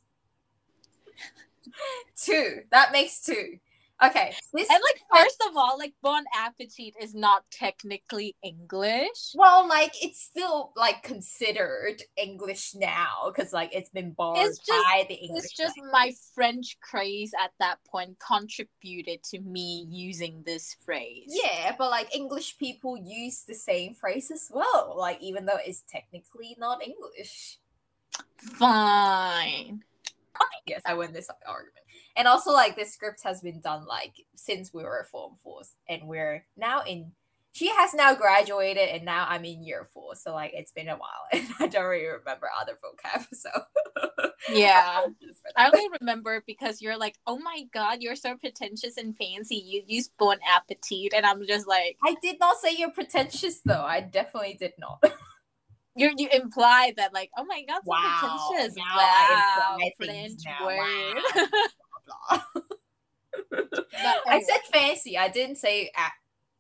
two. 2.17 2.61
That 2.71 2.93
makes 2.93 3.21
two. 3.21 3.59
Okay. 4.05 4.35
This 4.53 4.69
and 4.71 4.83
like 4.83 5.23
first 5.23 5.43
of 5.49 5.57
all, 5.57 5.79
like 5.79 5.95
bon 6.03 6.25
appetit 6.37 6.95
is 7.01 7.15
not 7.15 7.45
technically 7.51 8.37
English. 8.43 9.33
Well, 9.35 9.67
like 9.67 9.93
it's 10.03 10.23
still 10.23 10.73
like 10.77 11.03
considered 11.03 12.03
English 12.17 12.75
now 12.75 13.31
because 13.35 13.55
like 13.55 13.75
it's 13.75 13.89
been 13.89 14.13
borrowed 14.13 14.47
it's 14.47 14.59
just, 14.59 14.85
by 14.85 15.07
the 15.09 15.15
English. 15.15 15.45
It's 15.45 15.57
just 15.57 15.79
language. 15.79 15.93
my 15.93 16.13
French 16.35 16.77
craze 16.81 17.33
at 17.43 17.53
that 17.59 17.79
point 17.87 18.19
contributed 18.19 19.23
to 19.31 19.41
me 19.41 19.87
using 19.89 20.43
this 20.45 20.77
phrase. 20.85 21.29
Yeah, 21.29 21.75
but 21.79 21.91
like 21.91 22.15
English 22.15 22.59
people 22.59 22.99
use 22.99 23.45
the 23.49 23.55
same 23.55 23.95
phrase 23.95 24.31
as 24.31 24.51
well. 24.53 24.95
Like 24.99 25.23
even 25.23 25.47
though 25.47 25.59
it's 25.65 25.85
technically 25.89 26.55
not 26.59 26.83
English. 26.83 27.59
Fine. 28.37 29.85
Yes, 30.67 30.83
I 30.85 30.95
win 30.95 31.13
this 31.13 31.31
argument 31.47 31.86
and 32.17 32.27
also 32.27 32.51
like 32.53 32.77
this 32.77 32.93
script 32.93 33.21
has 33.25 33.41
been 33.41 33.61
done 33.61 33.87
like 33.87 34.15
since 34.35 34.73
we 34.73 34.83
were 34.83 35.07
form 35.11 35.35
fours 35.43 35.75
and 35.89 36.09
we're 36.09 36.45
now 36.57 36.83
in 36.83 37.13
she 37.57 37.69
has 37.69 37.95
now 37.95 38.15
graduated 38.15 38.91
and 38.91 39.05
now 39.05 39.27
i'm 39.31 39.45
in 39.45 39.63
year 39.63 39.89
four. 39.95 40.15
So 40.15 40.35
like 40.35 40.53
it's 40.55 40.73
been 40.73 40.89
a 40.89 40.97
while 40.97 41.09
and 41.33 41.47
i 41.59 41.67
don't 41.67 41.87
really 41.87 42.07
remember 42.07 42.49
other 42.61 42.75
vocab 42.75 43.27
so. 43.33 43.49
Yeah. 44.53 45.07
I 45.57 45.67
only 45.67 45.89
remember 46.01 46.45
because 46.47 46.83
you're 46.83 46.99
like 46.99 47.17
oh 47.27 47.39
my 47.39 47.65
god 47.73 48.03
you're 48.03 48.17
so 48.17 48.37
pretentious 48.37 48.99
and 48.99 49.17
fancy. 49.17 49.57
You 49.57 49.83
use 49.87 50.11
bon 50.19 50.39
appetit 50.47 51.15
and 51.15 51.25
i'm 51.25 51.47
just 51.47 51.67
like 51.67 51.97
i 52.05 52.15
did 52.21 52.39
not 52.39 52.59
say 52.59 52.77
you're 52.77 52.91
pretentious 52.91 53.61
though. 53.65 53.85
I 53.85 54.01
definitely 54.01 54.57
did 54.61 54.73
not. 54.79 55.03
You 55.99 56.13
you 56.19 56.29
imply 56.31 56.93
that 56.99 57.15
like 57.15 57.31
oh 57.39 57.45
my 57.47 57.65
god 57.67 57.81
so 57.85 57.91
wow. 57.91 58.39
pretentious. 58.51 58.77
Now 58.77 58.97
wow. 58.97 59.79
French 59.99 60.43
word. 60.63 60.77
wow. 60.77 61.47
Blah. 62.07 62.43
I 64.27 64.43
said 64.43 64.61
fancy. 64.73 65.19
I 65.19 65.29
didn't 65.29 65.57
say 65.57 65.91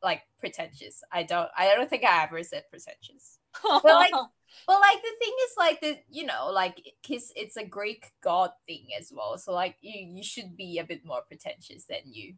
like 0.02 0.22
pretentious. 0.38 1.02
I 1.12 1.22
don't. 1.22 1.48
I 1.56 1.74
don't 1.74 1.88
think 1.88 2.04
I 2.04 2.22
ever 2.24 2.42
said 2.42 2.64
pretentious. 2.70 3.38
but 3.62 3.84
like, 3.84 4.12
but 4.12 4.80
like 4.80 5.02
the 5.02 5.14
thing 5.18 5.34
is 5.44 5.54
like 5.58 5.80
the 5.80 5.98
you 6.10 6.24
know 6.24 6.50
like 6.52 6.82
because 7.02 7.32
it's 7.36 7.56
a 7.56 7.64
Greek 7.64 8.06
god 8.22 8.50
thing 8.66 8.86
as 8.98 9.12
well. 9.14 9.38
So 9.38 9.52
like 9.52 9.76
you 9.80 10.06
you 10.16 10.22
should 10.22 10.56
be 10.56 10.78
a 10.78 10.84
bit 10.84 11.04
more 11.04 11.22
pretentious 11.26 11.84
than 11.84 12.00
you 12.04 12.34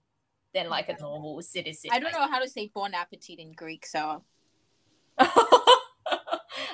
than 0.54 0.68
like 0.68 0.88
a 0.88 0.96
normal 1.00 1.40
citizen. 1.42 1.90
I 1.92 2.00
don't 2.00 2.12
know 2.12 2.28
how 2.28 2.40
to 2.40 2.48
say 2.48 2.70
bon 2.74 2.94
appetit 2.94 3.38
in 3.38 3.52
Greek, 3.52 3.86
so. 3.86 4.22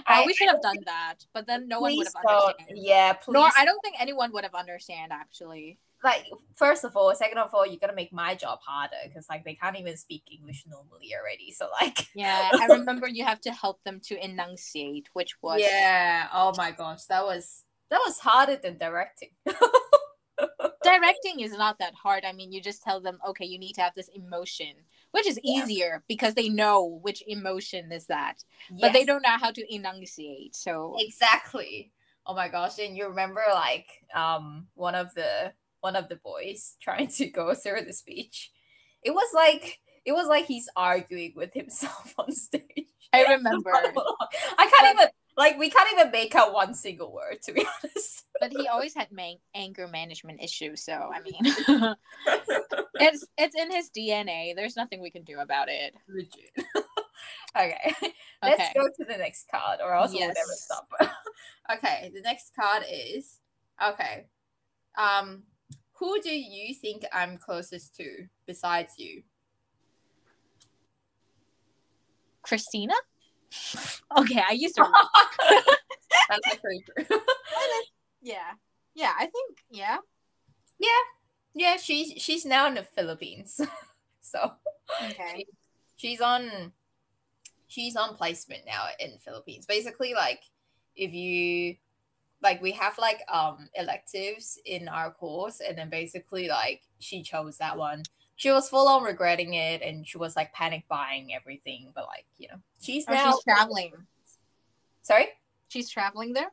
I, 0.07 0.25
we 0.27 0.35
should 0.35 0.49
have 0.49 0.61
done 0.61 0.77
that, 0.85 1.25
but 1.33 1.47
then 1.47 1.67
no 1.67 1.81
one 1.81 1.97
would 1.97 2.07
have 2.07 2.15
understood. 2.15 2.77
Yeah, 2.77 3.15
please. 3.15 3.33
Nor 3.33 3.49
I 3.57 3.65
don't 3.65 3.81
think 3.83 3.97
anyone 3.99 4.33
would 4.33 4.45
have 4.45 4.55
understand 4.55 5.13
actually 5.13 5.79
like 6.05 6.27
first 6.55 6.85
of 6.85 6.97
all, 6.97 7.13
second 7.15 7.39
of 7.39 7.53
all, 7.55 7.67
you're 7.67 7.81
gonna 7.81 7.95
make 7.95 8.13
my 8.13 8.35
job 8.35 8.61
harder 8.65 8.97
because 9.07 9.27
like 9.29 9.45
they 9.45 9.55
can't 9.55 9.79
even 9.79 9.97
speak 9.97 10.23
English 10.31 10.65
normally 10.69 11.15
already. 11.19 11.51
So 11.51 11.69
like 11.81 12.07
Yeah, 12.15 12.51
I 12.53 12.67
remember 12.67 13.09
you 13.09 13.25
have 13.25 13.41
to 13.43 13.51
help 13.51 13.83
them 13.85 14.01
to 14.05 14.23
enunciate, 14.23 15.09
which 15.15 15.37
was 15.43 15.61
Yeah. 15.63 16.29
Oh 16.33 16.53
my 16.57 16.71
gosh, 16.71 17.05
that 17.07 17.25
was 17.25 17.65
that 17.91 18.01
was 18.07 18.19
harder 18.19 18.57
than 18.57 18.77
directing. 18.77 19.31
directing 20.83 21.41
is 21.41 21.53
not 21.57 21.79
that 21.79 21.95
hard. 21.95 22.25
I 22.25 22.33
mean, 22.33 22.53
you 22.53 22.61
just 22.61 22.83
tell 22.83 23.01
them, 23.01 23.19
okay, 23.29 23.45
you 23.45 23.59
need 23.59 23.75
to 23.75 23.81
have 23.81 23.95
this 23.95 24.11
emotion, 24.15 24.75
which 25.13 25.27
is 25.27 25.39
yeah. 25.43 25.63
easier 25.63 26.05
because 26.09 26.35
they 26.35 26.49
know 26.49 27.01
which 27.03 27.23
emotion 27.27 27.91
is 27.93 28.07
that, 28.07 28.45
yes. 28.71 28.81
but 28.81 28.93
they 28.93 29.05
don't 29.05 29.23
know 29.23 29.37
how 29.41 29.51
to 29.51 29.75
enunciate. 29.75 30.55
So 30.55 30.97
exactly. 30.99 31.93
Oh 32.27 32.35
my 32.35 32.49
gosh! 32.49 32.79
And 32.79 32.97
you 32.97 33.09
remember 33.09 33.43
like 33.53 33.87
um 34.15 34.67
one 34.75 34.95
of 34.95 35.13
the 35.15 35.53
one 35.85 35.97
of 35.97 36.09
the 36.09 36.17
boys 36.17 36.77
trying 36.83 37.09
to 37.09 37.27
go 37.27 37.55
through 37.55 37.83
the 37.85 37.93
speech. 37.93 38.51
It 39.03 39.13
was 39.13 39.29
like 39.35 39.81
it 40.07 40.13
was 40.13 40.27
like 40.27 40.47
he's 40.47 40.69
arguing 40.75 41.35
with 41.37 41.53
himself 41.53 42.15
on 42.19 42.33
stage. 42.33 42.89
I 43.13 43.23
remember. 43.35 43.71
I 43.75 43.85
can't 43.93 43.93
but, 44.81 44.93
even 44.93 45.09
like 45.37 45.59
we 45.59 45.71
can't 45.71 45.93
even 45.93 46.11
make 46.11 46.35
out 46.35 46.55
one 46.55 46.75
single 46.75 47.13
word 47.13 47.43
to 47.43 47.53
be 47.53 47.67
honest. 47.67 48.25
but 48.41 48.51
he 48.51 48.67
always 48.67 48.95
had 48.95 49.13
man- 49.13 49.37
anger 49.55 49.87
management 49.87 50.43
issues, 50.43 50.83
so 50.85 51.11
I 51.15 51.21
mean, 51.21 51.95
it's 52.95 53.27
it's 53.37 53.55
in 53.55 53.71
his 53.71 53.91
DNA. 53.97 54.57
There's 54.57 54.77
nothing 54.77 55.03
we 55.03 55.11
can 55.11 55.23
do 55.23 55.39
about 55.39 55.69
it. 55.69 55.95
Legit. 56.09 56.67
okay. 57.57 57.95
Let's 58.43 58.75
go 58.75 58.87
to 58.87 59.05
the 59.05 59.19
next 59.19 59.47
card 59.51 59.81
or 59.83 59.95
else 59.95 60.13
we'll 60.13 60.21
never 60.21 60.35
stop. 60.57 60.89
okay, 61.73 62.11
the 62.15 62.23
next 62.23 62.53
card 62.59 62.85
is 62.91 63.39
okay. 63.83 64.27
Um 64.97 65.45
who 65.95 66.21
do 66.21 66.31
you 66.35 66.75
think 66.75 67.05
I'm 67.13 67.39
closest 67.39 67.97
to 67.97 68.27
besides 68.47 68.95
you? 68.99 69.23
Christina. 72.43 72.95
Okay, 74.17 74.41
I 74.49 74.53
used 74.53 74.77
to. 74.77 74.85
That's 76.29 76.47
actually 76.47 76.85
true. 76.85 77.19
yeah, 78.23 78.53
yeah. 78.95 79.13
I 79.19 79.27
think 79.27 79.65
yeah. 79.71 79.97
yeah, 80.79 80.89
yeah. 81.55 81.77
she's 81.77 82.23
she's 82.23 82.45
now 82.45 82.69
in 82.69 82.75
the 82.75 82.85
Philippines. 82.85 83.61
so 84.21 84.53
Okay. 85.05 85.47
she's 85.97 86.21
on 86.21 86.73
she's 87.67 87.97
on 87.97 88.15
placement 88.15 88.63
now 88.67 88.85
in 89.01 89.19
Philippines. 89.19 89.67
Basically, 89.67 90.15
like 90.15 90.43
if 90.95 91.13
you 91.13 91.75
like 92.45 92.63
we 92.63 92.71
have 92.73 92.97
like 92.99 93.23
um 93.33 93.69
electives 93.75 94.59
in 94.67 94.87
our 94.87 95.11
course 95.11 95.61
and 95.67 95.77
then 95.77 95.91
basically 95.91 96.47
like 96.49 96.83
she 97.01 97.23
chose 97.23 97.59
that 97.59 97.77
one. 97.77 98.05
She 98.37 98.51
was 98.51 98.69
full 98.69 98.87
on 98.87 99.03
regretting 99.03 99.55
it 99.55 99.83
and 99.83 100.07
she 100.07 100.19
was 100.19 100.37
like 100.37 100.53
panic 100.53 100.85
buying 100.89 101.35
everything, 101.35 101.91
but 101.95 102.07
like, 102.07 102.27
you 102.39 102.49
know, 102.49 102.57
she's 102.81 103.05
Oh, 103.09 103.13
now 103.13 103.33
she's 103.33 103.43
traveling. 103.45 103.93
sorry? 105.03 105.29
She's 105.69 105.89
traveling 105.89 106.35
there, 106.35 106.53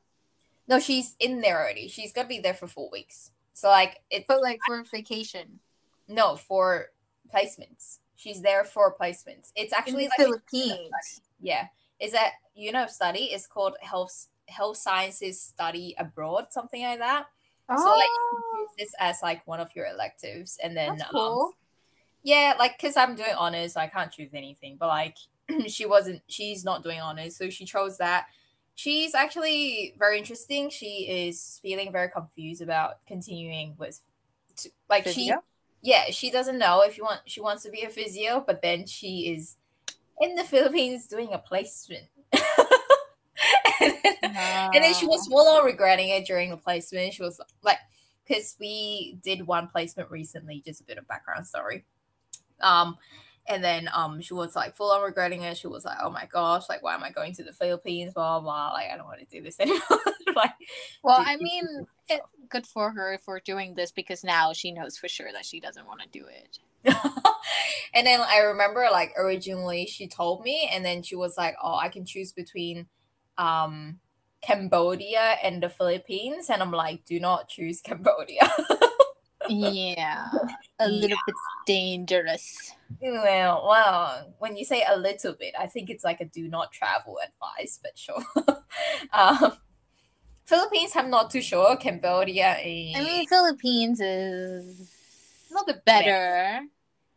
No, 0.68 0.80
she's 0.80 1.16
in 1.20 1.42
there 1.42 1.60
already. 1.60 1.88
She's 1.88 2.14
gonna 2.14 2.28
be 2.28 2.40
there 2.40 2.54
for 2.56 2.68
four 2.68 2.90
weeks. 2.90 3.32
So 3.54 3.68
like 3.70 4.02
it's 4.10 4.26
but 4.28 4.42
like 4.42 4.60
for 4.66 4.84
vacation 4.84 5.60
no 6.08 6.36
for 6.36 6.88
placements. 7.34 8.00
She's 8.16 8.42
there 8.42 8.64
for 8.64 8.94
placements. 8.94 9.52
It's 9.56 9.74
in 9.74 9.78
actually 9.80 10.04
the 10.18 10.28
like 10.28 10.42
Philippines. 10.50 11.22
Yeah, 11.40 11.68
is 12.00 12.12
that 12.12 12.34
you 12.56 12.72
know 12.72 12.86
study? 12.88 13.26
It's 13.26 13.48
called 13.48 13.76
health 13.82 14.28
health 14.52 14.78
sciences 14.78 15.42
study 15.42 15.96
abroad, 15.98 16.48
something 16.50 16.82
like 16.82 17.00
that. 17.00 17.26
Oh, 17.70 17.78
So 17.78 17.90
like 17.90 18.10
you 18.10 18.60
use 18.60 18.70
this 18.78 18.96
as 19.00 19.20
like 19.22 19.46
one 19.48 19.60
of 19.60 19.70
your 19.76 19.88
electives, 19.88 20.58
and 20.64 20.76
then 20.76 20.98
that's 20.98 21.14
um, 21.14 21.52
yeah, 22.24 22.54
like 22.60 22.78
because 22.78 22.98
I'm 22.98 23.16
doing 23.16 23.34
honors, 23.38 23.74
so 23.74 23.80
I 23.80 23.88
can't 23.88 24.12
choose 24.12 24.32
anything. 24.34 24.78
But 24.80 24.88
like 24.88 25.18
she 25.68 25.86
wasn't, 25.86 26.22
she's 26.28 26.64
not 26.64 26.84
doing 26.84 27.00
honors, 27.00 27.36
so 27.36 27.50
she 27.50 27.66
chose 27.66 27.98
that. 27.98 28.26
She's 28.76 29.16
actually 29.16 29.96
very 29.98 30.18
interesting. 30.18 30.70
She 30.70 31.28
is 31.28 31.60
feeling 31.62 31.92
very 31.92 32.10
confused 32.10 32.62
about 32.62 33.06
continuing 33.06 33.76
with, 33.78 34.00
to, 34.58 34.70
like 34.90 35.08
she 35.08 35.34
yeah 35.82 36.06
she 36.12 36.30
doesn't 36.30 36.58
know 36.58 36.82
if 36.82 36.98
you 36.98 37.04
want 37.04 37.22
she 37.26 37.42
wants 37.42 37.64
to 37.64 37.70
be 37.70 37.82
a 37.82 37.90
physio 37.90 38.44
but 38.46 38.62
then 38.62 38.86
she 38.86 39.34
is 39.34 39.58
in 40.20 40.36
the 40.36 40.44
philippines 40.44 41.08
doing 41.08 41.34
a 41.34 41.38
placement 41.38 42.06
and, 43.82 43.94
then, 44.22 44.70
and 44.74 44.84
then 44.84 44.94
she 44.94 45.06
was 45.06 45.28
full 45.28 45.48
on 45.48 45.66
regretting 45.66 46.10
it 46.10 46.26
during 46.26 46.50
the 46.50 46.58
placement. 46.58 47.14
She 47.14 47.24
was 47.24 47.40
like 47.64 47.78
because 48.28 48.56
we 48.60 49.18
did 49.24 49.48
one 49.48 49.68
placement 49.68 50.12
recently 50.12 50.62
just 50.66 50.82
a 50.82 50.84
bit 50.84 50.98
of 50.98 51.08
background 51.08 51.48
story. 51.48 51.86
Um 52.60 52.98
and 53.48 53.64
then 53.64 53.90
um 53.94 54.22
she 54.22 54.34
was 54.34 54.56
like 54.56 54.76
full 54.76 54.92
on 54.92 55.02
regretting 55.02 55.42
it. 55.42 55.58
She 55.58 55.68
was 55.68 55.86
like 55.86 55.98
oh 56.02 56.10
my 56.10 56.28
gosh 56.32 56.70
like 56.70 56.84
why 56.84 56.94
am 56.94 57.04
i 57.04 57.10
going 57.10 57.34
to 57.34 57.44
the 57.44 57.54
philippines? 57.54 58.14
Blah 58.14 58.40
blah, 58.40 58.70
blah. 58.70 58.74
like 58.74 58.90
i 58.92 58.98
don't 58.98 59.08
want 59.08 59.20
to 59.20 59.26
do 59.26 59.44
this 59.44 59.58
anymore. 59.60 59.82
Like 60.36 60.54
Well, 61.04 61.18
I 61.20 61.38
mean, 61.38 61.88
it, 62.10 62.22
good 62.50 62.66
for 62.68 62.92
her 62.92 63.20
for 63.24 63.40
doing 63.40 63.74
this 63.74 63.92
because 63.92 64.24
now 64.24 64.54
she 64.54 64.72
knows 64.72 64.98
for 64.98 65.08
sure 65.08 65.32
that 65.34 65.46
she 65.46 65.60
doesn't 65.60 65.86
want 65.86 66.02
to 66.02 66.08
do 66.10 66.26
it. 66.26 66.60
and 67.94 68.08
then 68.08 68.22
I 68.22 68.40
remember 68.40 68.88
like 68.92 69.14
originally 69.18 69.86
she 69.86 70.08
told 70.08 70.44
me, 70.44 70.70
and 70.72 70.86
then 70.86 71.04
she 71.04 71.16
was 71.16 71.38
like, 71.38 71.56
"Oh, 71.62 71.76
I 71.76 71.90
can 71.90 72.06
choose 72.06 72.32
between 72.32 72.88
um 73.42 74.00
Cambodia 74.46 75.38
and 75.44 75.64
the 75.64 75.70
Philippines," 75.70 76.50
and 76.50 76.62
I'm 76.62 76.72
like, 76.74 77.06
"Do 77.06 77.20
not 77.20 77.50
choose 77.50 77.82
Cambodia." 77.90 78.46
Yeah, 79.50 80.30
a 80.80 80.88
little 80.88 81.18
bit 81.26 81.36
dangerous. 81.66 82.72
well, 83.02 83.66
well, 83.68 84.34
when 84.40 84.56
you 84.56 84.64
say 84.64 84.84
a 84.88 84.96
little 84.98 85.34
bit, 85.34 85.54
I 85.60 85.66
think 85.68 85.90
it's 85.90 86.04
like 86.04 86.22
a 86.22 86.26
do 86.26 86.48
not 86.48 86.72
travel 86.72 87.18
advice, 87.20 87.80
but 87.82 87.98
sure. 87.98 88.24
um, 89.14 89.54
Philippines, 90.46 90.94
I'm 90.96 91.10
not 91.10 91.32
too 91.32 91.42
sure. 91.42 91.76
Cambodia, 91.78 92.58
I 92.60 93.04
mean, 93.04 93.28
Philippines 93.28 94.00
is 94.02 94.90
not 95.52 95.66
the 95.66 95.74
best. 95.74 96.06
better, 96.06 96.62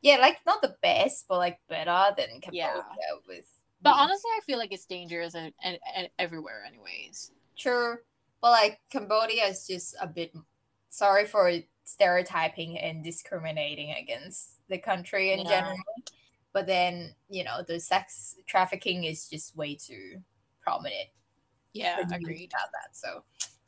Yeah, 0.03 0.17
like 0.19 0.39
not 0.47 0.63
the 0.63 0.77
best, 0.83 1.27
but 1.29 1.39
like 1.39 1.59
better 1.69 2.15
than 2.17 2.41
Cambodia 2.41 2.85
Yeah. 2.85 3.17
with. 3.29 3.47
But 3.85 3.97
honestly, 3.97 4.31
I 4.37 4.41
feel 4.41 4.59
like 4.59 4.73
it's 4.73 4.87
dangerous 4.87 5.35
and, 5.35 5.53
and, 5.63 5.79
and 5.95 6.09
everywhere, 6.19 6.65
anyways. 6.67 7.31
True. 7.57 7.97
But 8.41 8.51
like 8.51 8.81
Cambodia 8.91 9.45
is 9.45 9.67
just 9.69 9.95
a 10.01 10.07
bit 10.07 10.33
sorry 10.89 11.27
for 11.27 11.53
stereotyping 11.85 12.79
and 12.79 13.05
discriminating 13.05 13.95
against 14.01 14.59
the 14.69 14.79
country 14.79 15.33
in 15.33 15.41
Yeah. 15.41 15.61
general. 15.61 15.77
But 16.53 16.67
then, 16.67 17.15
you 17.29 17.45
know, 17.45 17.63
the 17.67 17.79
sex 17.79 18.37
trafficking 18.47 19.05
is 19.05 19.29
just 19.29 19.57
way 19.57 19.75
too 19.77 20.23
prominent. 20.63 21.09
Yeah, 21.73 22.01
agreed. 22.01 22.53
About 22.53 22.71
that. 22.73 22.97
So 22.97 23.25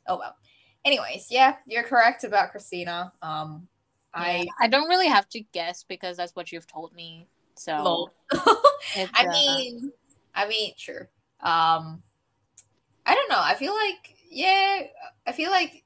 oh 0.07 0.17
well. 0.17 0.35
Anyways, 0.83 1.27
yeah, 1.29 1.57
you're 1.67 1.83
correct 1.83 2.23
about 2.23 2.51
Christina. 2.51 3.11
Um 3.21 3.67
I 4.13 4.47
I 4.59 4.65
I 4.65 4.67
don't 4.67 4.89
really 4.89 5.09
have 5.09 5.29
to 5.29 5.41
guess 5.51 5.83
because 5.83 6.17
that's 6.17 6.35
what 6.35 6.51
you've 6.51 6.67
told 6.67 6.93
me. 6.93 7.27
So. 7.55 8.11
I 8.95 9.25
uh, 9.25 9.31
mean, 9.31 9.91
I 10.37 10.47
mean, 10.47 10.73
sure. 10.77 11.09
Um, 11.41 12.03
I 13.05 13.15
don't 13.15 13.29
know. 13.29 13.41
I 13.41 13.55
feel 13.55 13.73
like, 13.73 14.15
yeah, 14.29 14.83
I 15.25 15.31
feel 15.31 15.49
like, 15.49 15.83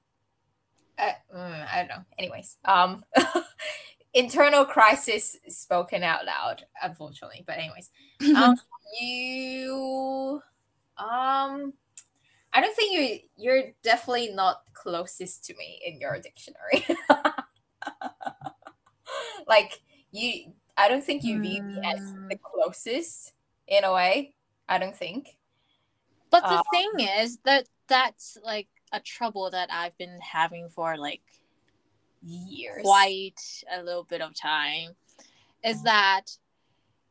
uh, 1.00 1.14
mm, 1.34 1.68
I 1.74 1.78
don't 1.78 1.88
know. 1.88 2.04
Anyways, 2.20 2.58
um, 2.66 3.04
internal 4.14 4.66
crisis 4.66 5.38
spoken 5.48 6.04
out 6.04 6.26
loud, 6.26 6.66
unfortunately. 6.84 7.46
But 7.48 7.60
anyways, 7.60 7.90
um, 8.36 8.58
you, 9.00 10.42
um, 10.98 11.74
I 12.54 12.60
don't 12.60 12.76
think 12.76 12.92
you 12.92 13.20
you're 13.38 13.64
definitely 13.84 14.34
not 14.34 14.64
closest 14.74 15.46
to 15.46 15.56
me 15.56 15.82
in 15.86 16.00
your 16.02 16.20
dictionary. 16.20 16.86
like 19.48 19.80
you, 20.12 20.52
I 20.76 20.90
don't 20.90 21.04
think 21.04 21.24
you 21.24 21.40
view 21.40 21.64
me 21.64 21.80
as 21.86 22.14
the 22.30 22.38
closest 22.38 23.32
in 23.68 23.86
a 23.86 23.94
way. 23.94 24.34
I 24.72 24.78
don't 24.78 24.96
think. 24.96 25.36
But 26.32 26.44
the 26.44 26.58
Um, 26.58 26.64
thing 26.72 26.92
is 27.00 27.40
that 27.44 27.68
that's 27.88 28.38
like 28.44 28.70
a 28.94 29.00
trouble 29.02 29.52
that 29.52 29.70
I've 29.72 29.98
been 29.98 30.20
having 30.22 30.70
for 30.70 30.98
like 30.98 31.22
Years. 32.24 32.84
quite 32.84 33.64
a 33.72 33.84
little 33.84 34.04
bit 34.04 34.22
of 34.22 34.34
time. 34.34 34.96
Is 35.64 35.82
Mm. 35.82 35.86
that 35.86 36.38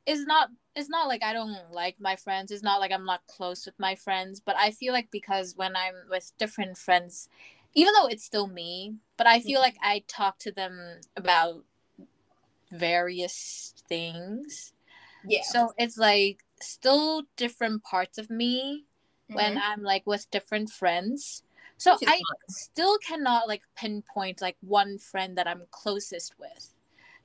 it's 0.06 0.22
not 0.26 0.48
it's 0.74 0.88
not 0.88 1.08
like 1.08 1.22
I 1.22 1.32
don't 1.32 1.70
like 1.70 2.00
my 2.00 2.16
friends. 2.16 2.50
It's 2.50 2.62
not 2.62 2.80
like 2.80 2.92
I'm 2.92 3.04
not 3.04 3.26
close 3.26 3.66
with 3.66 3.78
my 3.78 3.94
friends. 3.94 4.40
But 4.40 4.56
I 4.56 4.70
feel 4.70 4.92
like 4.92 5.10
because 5.10 5.54
when 5.56 5.76
I'm 5.76 5.94
with 6.08 6.32
different 6.38 6.78
friends, 6.78 7.28
even 7.74 7.92
though 7.94 8.06
it's 8.06 8.24
still 8.24 8.46
me, 8.46 8.94
but 9.18 9.26
I 9.26 9.40
feel 9.40 9.60
like 9.60 9.76
I 9.82 10.02
talk 10.08 10.38
to 10.40 10.52
them 10.52 11.00
about 11.16 11.64
various 12.72 13.74
things. 13.88 14.72
Yeah. 15.28 15.42
So 15.42 15.72
it's 15.76 15.98
like 15.98 16.44
still 16.62 17.22
different 17.36 17.82
parts 17.84 18.18
of 18.18 18.30
me 18.30 18.86
when 19.28 19.56
Mhm. 19.56 19.62
I'm 19.62 19.82
like 19.82 20.06
with 20.06 20.30
different 20.30 20.70
friends. 20.70 21.42
So 21.78 21.96
I 22.06 22.20
still 22.48 22.98
cannot 22.98 23.48
like 23.48 23.62
pinpoint 23.76 24.40
like 24.40 24.56
one 24.60 24.98
friend 24.98 25.36
that 25.38 25.46
I'm 25.48 25.62
closest 25.70 26.38
with. 26.38 26.74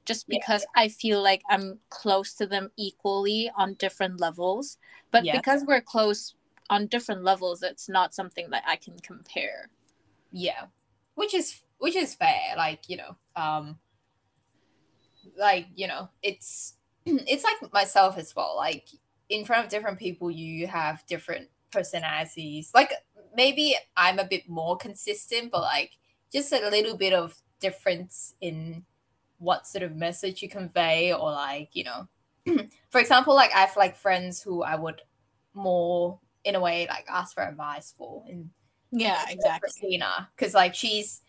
Just 0.05 0.27
Yeah. 0.27 0.37
because 0.39 0.65
I 0.75 0.87
feel 0.89 1.21
like 1.21 1.41
I'm 1.49 1.79
close 1.89 2.33
to 2.35 2.45
them 2.45 2.71
equally 2.77 3.51
on 3.57 3.73
different 3.75 4.19
levels. 4.19 4.77
But 5.11 5.23
Yeah. 5.25 5.37
because 5.37 5.65
we're 5.65 5.81
close 5.81 6.35
on 6.69 6.87
different 6.87 7.23
levels, 7.23 7.63
it's 7.63 7.89
not 7.89 8.13
something 8.13 8.49
that 8.51 8.63
I 8.65 8.75
can 8.77 8.99
compare. 8.99 9.69
yeah 10.31 10.65
which 11.15 11.33
is 11.33 11.61
which 11.77 11.95
is 11.95 12.13
fair 12.15 12.55
like 12.57 12.89
you 12.89 12.97
know 12.97 13.15
um 13.37 13.79
like 15.37 15.67
you 15.75 15.87
know 15.87 16.09
it's 16.21 16.75
it's 17.05 17.43
like 17.43 17.71
myself 17.73 18.17
as 18.17 18.35
well 18.35 18.55
like 18.57 18.87
in 19.29 19.45
front 19.45 19.63
of 19.65 19.69
different 19.71 19.99
people 19.99 20.29
you 20.31 20.67
have 20.67 21.03
different 21.07 21.49
personalities. 21.71 22.71
Like 22.73 22.93
maybe 23.35 23.75
i'm 23.97 24.17
a 24.17 24.23
bit 24.23 24.47
more 24.47 24.77
consistent 24.77 25.51
but 25.51 25.59
like 25.61 25.91
just 26.31 26.53
a 26.53 26.69
little 26.69 26.95
bit 26.95 27.11
of 27.13 27.35
difference 27.59 28.33
in 28.39 28.85
what 29.39 29.67
sort 29.67 29.83
of 29.83 29.93
message 29.95 30.41
you 30.41 30.47
convey 30.49 31.11
or 31.13 31.31
like 31.31 31.69
you 31.73 31.83
know. 31.83 32.07
For 32.89 33.01
example 33.01 33.35
like 33.35 33.53
i 33.53 33.59
have 33.59 33.75
like 33.75 33.97
friends 33.97 34.41
who 34.41 34.63
i 34.63 34.75
would 34.75 35.01
more 35.53 36.19
in 36.45 36.55
a 36.55 36.59
way 36.61 36.85
like 36.87 37.05
ask 37.09 37.33
for 37.33 37.43
advice 37.43 37.93
for 37.97 38.23
and 38.29 38.49
Yeah, 38.91 39.25
exactly. 39.27 39.59
Christina 39.59 40.29
because 40.35 40.53
like 40.53 40.75
she's 40.75 41.21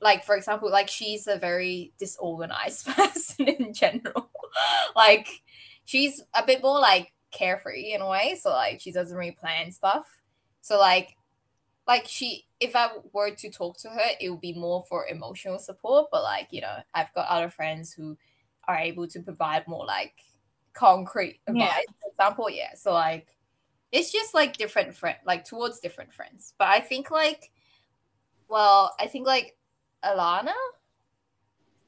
like 0.00 0.24
for 0.24 0.36
example 0.36 0.70
like 0.70 0.88
she's 0.88 1.26
a 1.26 1.36
very 1.36 1.92
disorganized 1.98 2.86
person 2.96 3.48
in 3.48 3.74
general. 3.74 4.30
Like 4.94 5.28
she's 5.84 6.22
a 6.34 6.44
bit 6.46 6.62
more 6.62 6.80
like 6.80 7.12
carefree 7.36 7.92
in 7.92 8.00
a 8.00 8.08
way 8.08 8.34
so 8.40 8.50
like 8.50 8.80
she 8.80 8.90
doesn't 8.90 9.16
really 9.16 9.32
plan 9.32 9.70
stuff. 9.70 10.06
So 10.60 10.78
like 10.78 11.16
like 11.86 12.04
she 12.08 12.46
if 12.58 12.74
i 12.74 12.88
were 13.12 13.30
to 13.30 13.50
talk 13.50 13.78
to 13.78 13.88
her 13.88 14.08
it 14.20 14.28
would 14.30 14.40
be 14.40 14.52
more 14.52 14.84
for 14.88 15.06
emotional 15.06 15.58
support 15.58 16.06
but 16.10 16.22
like 16.22 16.48
you 16.50 16.60
know 16.60 16.76
i've 16.94 17.12
got 17.14 17.28
other 17.28 17.48
friends 17.48 17.92
who 17.92 18.16
are 18.66 18.76
able 18.76 19.06
to 19.06 19.20
provide 19.20 19.66
more 19.68 19.86
like 19.86 20.14
concrete 20.72 21.40
advice 21.46 21.62
Yeah. 21.62 21.92
for 22.02 22.10
example 22.10 22.50
yeah 22.50 22.74
so 22.74 22.92
like 22.92 23.28
it's 23.92 24.10
just 24.12 24.34
like 24.34 24.56
different 24.56 24.96
friend 24.96 25.16
like 25.24 25.44
towards 25.44 25.78
different 25.78 26.12
friends. 26.12 26.54
But 26.58 26.68
i 26.68 26.80
think 26.80 27.10
like 27.10 27.52
well 28.48 28.94
i 28.98 29.06
think 29.06 29.26
like 29.26 29.56
alana? 30.04 30.52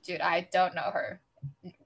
Dude 0.05 0.21
i 0.21 0.49
don't 0.53 0.75
know 0.77 0.91
her 0.93 1.21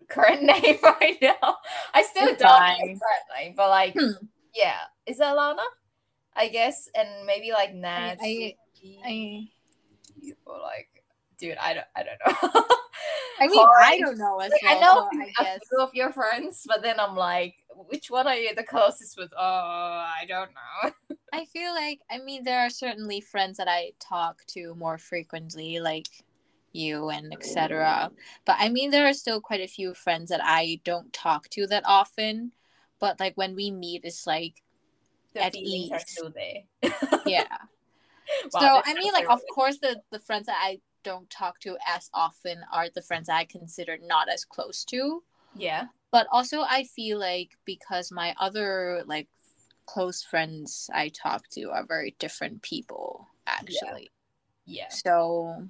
current 0.09 0.43
name 0.53 0.77
right 0.83 1.19
now 1.23 1.57
i 1.95 2.03
still 2.03 2.29
It's 2.29 2.43
don't 2.43 2.49
know 2.51 2.59
fine. 2.59 2.79
her 2.81 2.87
current 2.87 3.29
name 3.39 3.55
but 3.57 3.69
like 3.71 3.95
Hmm. 3.99 4.25
yeah 4.55 4.79
is 5.07 5.19
that 5.19 5.33
Lana? 5.37 5.63
i 6.35 6.49
guess 6.49 6.89
and 6.95 7.27
maybe 7.27 7.53
like 7.53 7.75
nat 7.75 8.17
I- 8.23 8.57
I 9.05 9.49
or 10.47 10.59
like 10.61 10.89
dude 11.39 11.57
i 11.59 11.75
don't 11.75 11.87
i 11.97 12.03
don't 12.03 12.19
know 12.43 12.65
I 13.41 13.49
mean, 13.49 13.57
Corey. 13.57 13.83
I 13.83 13.99
don't 13.99 14.19
know 14.19 14.39
as 14.39 14.53
Like, 14.53 14.63
well. 14.63 14.77
I 14.77 14.81
know 14.81 15.09
so 15.11 15.19
I 15.21 15.25
a 15.25 15.45
guess. 15.45 15.61
few 15.69 15.79
of 15.81 15.91
your 15.95 16.13
friends, 16.13 16.65
but 16.69 16.81
then 16.83 17.01
I'm 17.01 17.17
like, 17.17 17.57
which 17.89 18.09
one 18.09 18.29
are 18.29 18.37
you 18.37 18.55
the 18.55 18.63
closest 18.63 19.17
with? 19.19 19.33
Oh, 19.37 19.43
I 19.43 20.25
don't 20.29 20.51
know. 20.55 20.93
I 21.33 21.47
feel 21.47 21.75
like 21.75 21.99
I 22.09 22.19
mean 22.19 22.45
there 22.45 22.61
are 22.61 22.71
certainly 22.71 23.21
friends 23.21 23.57
that 23.57 23.67
I 23.67 23.93
talk 23.99 24.45
to 24.49 24.77
more 24.77 24.97
frequently, 24.97 25.81
like 25.81 26.07
you 26.73 27.09
and 27.11 27.33
etc. 27.33 28.11
But 28.45 28.57
I 28.59 28.69
mean 28.69 28.91
there 28.91 29.07
are 29.09 29.13
still 29.15 29.41
quite 29.41 29.61
a 29.61 29.69
few 29.69 29.95
friends 29.95 30.31
that 30.31 30.41
I 30.43 30.81
don't 30.85 31.13
talk 31.13 31.49
to 31.51 31.67
that 31.69 31.85
often. 31.87 32.53
But 33.01 33.21
like 33.21 33.37
when 33.37 33.55
we 33.55 33.71
meet, 33.71 34.03
it's 34.05 34.27
like 34.27 34.63
The 35.35 35.43
At 35.43 35.53
feelings 35.55 35.91
are 35.93 36.01
still 36.07 36.31
there. 36.31 36.65
yeah. 37.27 37.47
Wow, 38.53 38.61
so 38.61 38.83
I 38.85 38.95
mean, 38.95 39.13
like 39.13 39.25
of 39.25 39.29
terrible. 39.29 39.55
course 39.55 39.79
the 39.79 40.03
the 40.11 40.19
friends 40.21 40.47
that 40.47 40.59
I 40.61 40.81
don't 41.05 41.29
talk 41.31 41.59
to 41.61 41.77
as 41.87 42.11
often 42.15 42.61
are 42.73 42.89
the 42.89 43.03
friends 43.03 43.29
I 43.29 43.45
consider 43.45 43.99
not 44.03 44.29
as 44.29 44.45
close 44.45 44.85
to. 44.87 45.23
yeah, 45.55 45.87
But 46.11 46.27
also 46.31 46.63
I 46.63 46.85
feel 46.85 47.19
like 47.19 47.59
because 47.65 48.13
my 48.13 48.35
other 48.39 49.03
like 49.07 49.29
close 49.87 50.23
friends 50.23 50.91
I 50.95 51.09
talk 51.11 51.49
to 51.51 51.71
are 51.71 51.85
very 51.87 52.15
different 52.19 52.63
people 52.63 53.29
actually. 53.47 54.11
yeah, 54.67 54.89
So 54.89 55.69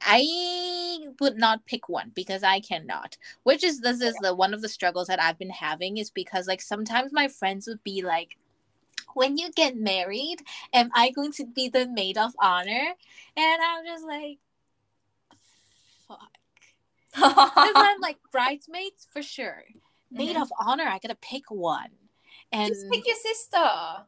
I 0.00 1.08
would 1.20 1.36
not 1.36 1.66
pick 1.66 1.88
one 1.88 2.12
because 2.14 2.42
I 2.42 2.60
cannot. 2.60 3.16
Which 3.42 3.64
is 3.64 3.80
this 3.80 4.00
is 4.00 4.16
the 4.18 4.34
one 4.34 4.54
of 4.54 4.62
the 4.62 4.68
struggles 4.68 5.08
that 5.08 5.20
I've 5.20 5.38
been 5.38 5.50
having 5.50 5.96
is 5.96 6.10
because 6.10 6.46
like 6.46 6.60
sometimes 6.62 7.12
my 7.12 7.28
friends 7.28 7.66
would 7.66 7.82
be 7.84 8.02
like 8.02 8.36
when 9.14 9.36
you 9.38 9.50
get 9.50 9.76
married, 9.76 10.38
am 10.72 10.90
I 10.94 11.10
going 11.10 11.32
to 11.32 11.44
be 11.46 11.68
the 11.68 11.86
maid 11.88 12.16
of 12.18 12.32
honor? 12.40 12.94
And 13.36 13.62
I'm 13.62 13.84
just 13.84 14.04
like 14.04 14.38
fuck. 16.06 16.38
Because 17.12 17.74
I'm 17.76 18.00
like 18.00 18.18
bridesmaids 18.30 19.06
for 19.12 19.22
sure. 19.22 19.64
Maid 20.10 20.36
Mhm. 20.36 20.42
of 20.42 20.52
honor, 20.60 20.84
I 20.84 20.98
gotta 20.98 21.16
pick 21.16 21.50
one. 21.50 21.90
And 22.52 22.68
Just 22.68 22.88
pick 22.90 23.06
your 23.06 23.16
sister. 23.16 24.06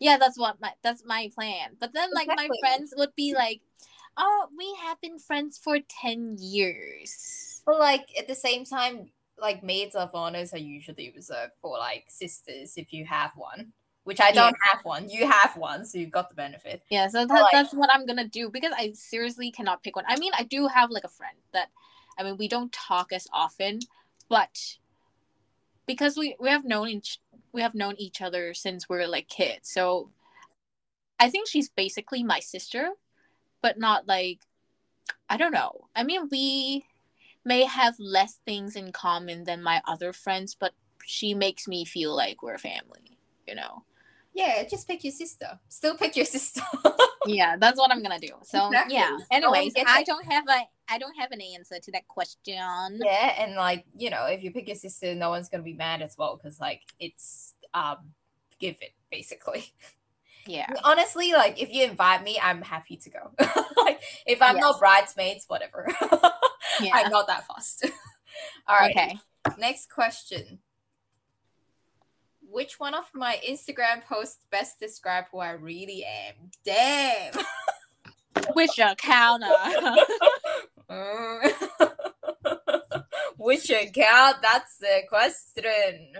yeah, 0.00 0.16
that's 0.18 0.38
what 0.38 0.60
my 0.60 0.72
that's 0.82 1.04
my 1.04 1.30
plan. 1.34 1.76
But 1.78 1.92
then 1.92 2.10
like 2.12 2.26
Exactly. 2.28 2.48
my 2.60 2.68
friends 2.68 2.94
would 2.96 3.14
be 3.14 3.34
like, 3.34 3.60
Oh, 4.16 4.46
we 4.56 4.74
have 4.82 5.00
been 5.00 5.18
friends 5.18 5.58
for 5.58 5.78
ten 5.88 6.36
years. 6.38 7.62
But 7.66 7.78
like 7.78 8.08
at 8.18 8.28
the 8.28 8.34
same 8.34 8.64
time, 8.64 9.10
like 9.38 9.62
maids 9.62 9.94
of 9.94 10.14
honors 10.14 10.52
are 10.52 10.58
usually 10.58 11.12
reserved 11.14 11.52
for 11.60 11.78
like 11.78 12.04
sisters 12.08 12.74
if 12.76 12.92
you 12.92 13.04
have 13.06 13.32
one. 13.36 13.72
Which 14.04 14.20
I 14.20 14.32
don't 14.32 14.54
have 14.70 14.84
one. 14.84 15.08
You 15.08 15.26
have 15.26 15.56
one, 15.56 15.86
so 15.86 15.96
you've 15.96 16.10
got 16.10 16.28
the 16.28 16.34
benefit. 16.34 16.82
Yeah, 16.90 17.08
so 17.08 17.24
that, 17.26 17.32
like- 17.34 17.52
that's 17.52 17.72
what 17.72 17.88
I'm 17.90 18.04
gonna 18.04 18.28
do 18.28 18.50
because 18.50 18.72
I 18.76 18.92
seriously 18.92 19.50
cannot 19.50 19.82
pick 19.82 19.96
one. 19.96 20.04
I 20.06 20.18
mean, 20.18 20.32
I 20.36 20.42
do 20.44 20.66
have 20.66 20.90
like 20.90 21.04
a 21.04 21.08
friend 21.08 21.38
that, 21.54 21.70
I 22.18 22.22
mean, 22.22 22.36
we 22.36 22.46
don't 22.46 22.70
talk 22.70 23.12
as 23.12 23.26
often, 23.32 23.80
but 24.28 24.76
because 25.86 26.16
we 26.18 26.36
we 26.38 26.50
have 26.50 26.64
known 26.64 26.88
each 26.88 27.18
we 27.52 27.62
have 27.62 27.74
known 27.74 27.94
each 27.98 28.20
other 28.20 28.52
since 28.52 28.88
we 28.88 28.96
were 28.98 29.06
like 29.06 29.28
kids, 29.28 29.70
so 29.70 30.10
I 31.18 31.30
think 31.30 31.48
she's 31.48 31.70
basically 31.70 32.22
my 32.22 32.40
sister, 32.40 32.90
but 33.64 33.78
not 33.78 34.06
like 34.06 34.40
I 35.30 35.38
don't 35.38 35.52
know. 35.52 35.88
I 35.96 36.04
mean, 36.04 36.28
we 36.30 36.84
may 37.46 37.64
have 37.64 37.94
less 37.98 38.38
things 38.44 38.76
in 38.76 38.92
common 38.92 39.44
than 39.44 39.62
my 39.62 39.80
other 39.88 40.12
friends, 40.12 40.54
but 40.54 40.74
she 41.02 41.32
makes 41.32 41.66
me 41.66 41.86
feel 41.86 42.14
like 42.14 42.42
we're 42.42 42.58
family. 42.58 43.16
You 43.48 43.54
know. 43.54 43.84
Yeah, 44.34 44.64
just 44.68 44.86
pick 44.86 45.02
your 45.02 45.12
sister. 45.12 45.58
Still 45.68 45.96
pick 45.96 46.14
your 46.14 46.26
sister. 46.26 46.60
yeah 47.26 47.56
that's 47.58 47.78
what 47.78 47.90
i'm 47.90 48.02
gonna 48.02 48.18
do 48.18 48.28
so 48.42 48.66
Exactly. 48.66 48.96
yeah 48.96 49.16
anyways 49.30 49.72
i 49.86 50.02
don't 50.02 50.30
have 50.30 50.44
a 50.46 50.60
i 50.90 50.98
don't 50.98 51.14
have 51.18 51.32
an 51.32 51.40
answer 51.40 51.76
to 51.82 51.90
that 51.92 52.06
question 52.06 53.00
yeah, 53.02 53.34
and 53.38 53.54
like 53.54 53.86
you 53.96 54.10
know, 54.10 54.26
if 54.26 54.42
you 54.42 54.50
pick 54.50 54.68
your 54.68 54.76
sister, 54.76 55.14
no 55.14 55.30
one's 55.30 55.48
gonna 55.48 55.62
be 55.62 55.72
mad 55.72 56.02
as 56.02 56.16
well 56.18 56.36
because 56.36 56.60
like 56.60 56.82
it's 57.00 57.54
um 57.72 58.12
give 58.58 58.76
it 58.82 58.92
basically. 59.10 59.72
Yeah 60.46 60.66
Honestly, 60.84 61.32
like 61.32 61.60
if 61.60 61.72
you 61.72 61.84
invite 61.84 62.22
me, 62.24 62.38
I'm 62.42 62.62
happy 62.62 62.96
to 62.96 63.10
go. 63.10 63.30
like 63.76 64.00
if 64.26 64.40
I'm 64.42 64.56
Yes. 64.56 64.62
not 64.62 64.78
bridesmaids, 64.78 65.44
whatever. 65.48 65.86
yeah 66.80 66.90
I'm 66.94 67.10
not 67.10 67.26
that 67.28 67.46
fast. 67.46 67.84
All 68.68 68.76
right. 68.76 68.90
okay 68.90 69.18
Next 69.58 69.90
question. 69.90 70.58
Which 72.48 72.78
one 72.78 72.94
of 72.94 73.04
my 73.14 73.40
Instagram 73.48 74.04
posts 74.04 74.46
best 74.50 74.78
describe 74.80 75.24
who 75.32 75.38
I 75.40 75.50
really 75.52 76.04
am? 76.04 76.50
Damn. 76.64 77.32
which 78.54 78.78
account 78.78 79.42
Mm. 80.90 81.52
Which 83.38 83.70
account? 83.70 84.36
That's 84.42 84.76
the 84.78 85.02
question. 85.08 86.12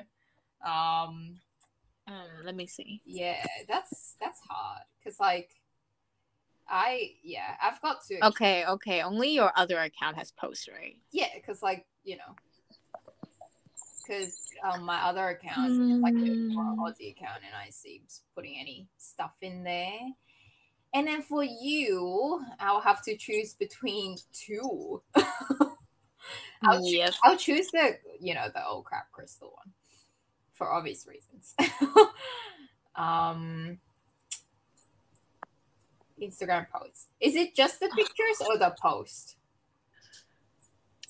Um, 0.66 1.36
um, 2.06 2.44
let 2.44 2.54
me 2.54 2.66
see 2.66 3.00
yeah, 3.04 3.44
that's 3.68 4.16
that's 4.20 4.40
hard 4.48 4.82
because 4.98 5.18
like, 5.20 5.50
I 6.68 7.12
yeah, 7.22 7.56
I've 7.62 7.80
got 7.82 8.04
to 8.08 8.26
okay 8.26 8.64
okay 8.66 9.02
only 9.02 9.34
your 9.34 9.52
other 9.56 9.78
account 9.78 10.16
has 10.16 10.30
posts 10.32 10.68
right 10.68 10.96
yeah, 11.12 11.28
because 11.34 11.62
like 11.62 11.86
you 12.04 12.16
know, 12.16 12.34
because 14.06 14.34
um 14.66 14.84
my 14.84 15.02
other 15.02 15.28
account 15.28 15.70
is 15.70 15.78
like 16.02 16.14
a 16.14 16.54
more 16.54 16.64
Mm. 16.64 16.78
Aussie 16.78 17.10
account, 17.12 17.42
and 17.46 17.54
I 17.54 17.70
see 17.70 18.02
putting 18.34 18.56
any 18.58 18.88
stuff 18.98 19.34
in 19.40 19.64
there. 19.64 19.98
And 20.94 21.08
then 21.08 21.22
for 21.22 21.42
you, 21.42 22.40
I'll 22.60 22.80
have 22.80 23.02
to 23.04 23.16
choose 23.16 23.54
between 23.54 24.16
two. 24.32 25.02
I'll, 26.66 26.82
yes 26.82 27.18
I'll 27.22 27.36
choose 27.36 27.70
the 27.72 27.98
you 28.20 28.34
know 28.34 28.48
the 28.54 28.64
old 28.66 28.86
crap 28.86 29.10
crystal 29.12 29.52
one 29.54 29.73
for 30.54 30.72
obvious 30.72 31.06
reasons. 31.06 31.54
um, 32.96 33.78
Instagram 36.20 36.66
posts. 36.70 37.08
Is 37.20 37.34
it 37.36 37.54
just 37.54 37.80
the 37.80 37.88
pictures 37.88 38.40
or 38.48 38.56
the 38.58 38.74
post? 38.80 39.36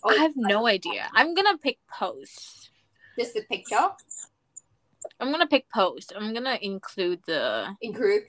Oh, 0.07 0.11
i 0.11 0.17
have 0.21 0.33
no 0.37 0.67
idea 0.67 1.09
i'm 1.15 1.35
gonna 1.35 1.57
pick 1.57 1.79
posts 1.91 2.69
just 3.19 3.33
the 3.33 3.41
picture. 3.45 3.89
i'm 5.19 5.33
gonna 5.33 5.47
pick 5.47 5.67
post 5.71 6.13
i'm 6.15 6.35
gonna 6.35 6.59
include 6.61 7.21
the 7.27 7.75
Include, 7.81 8.25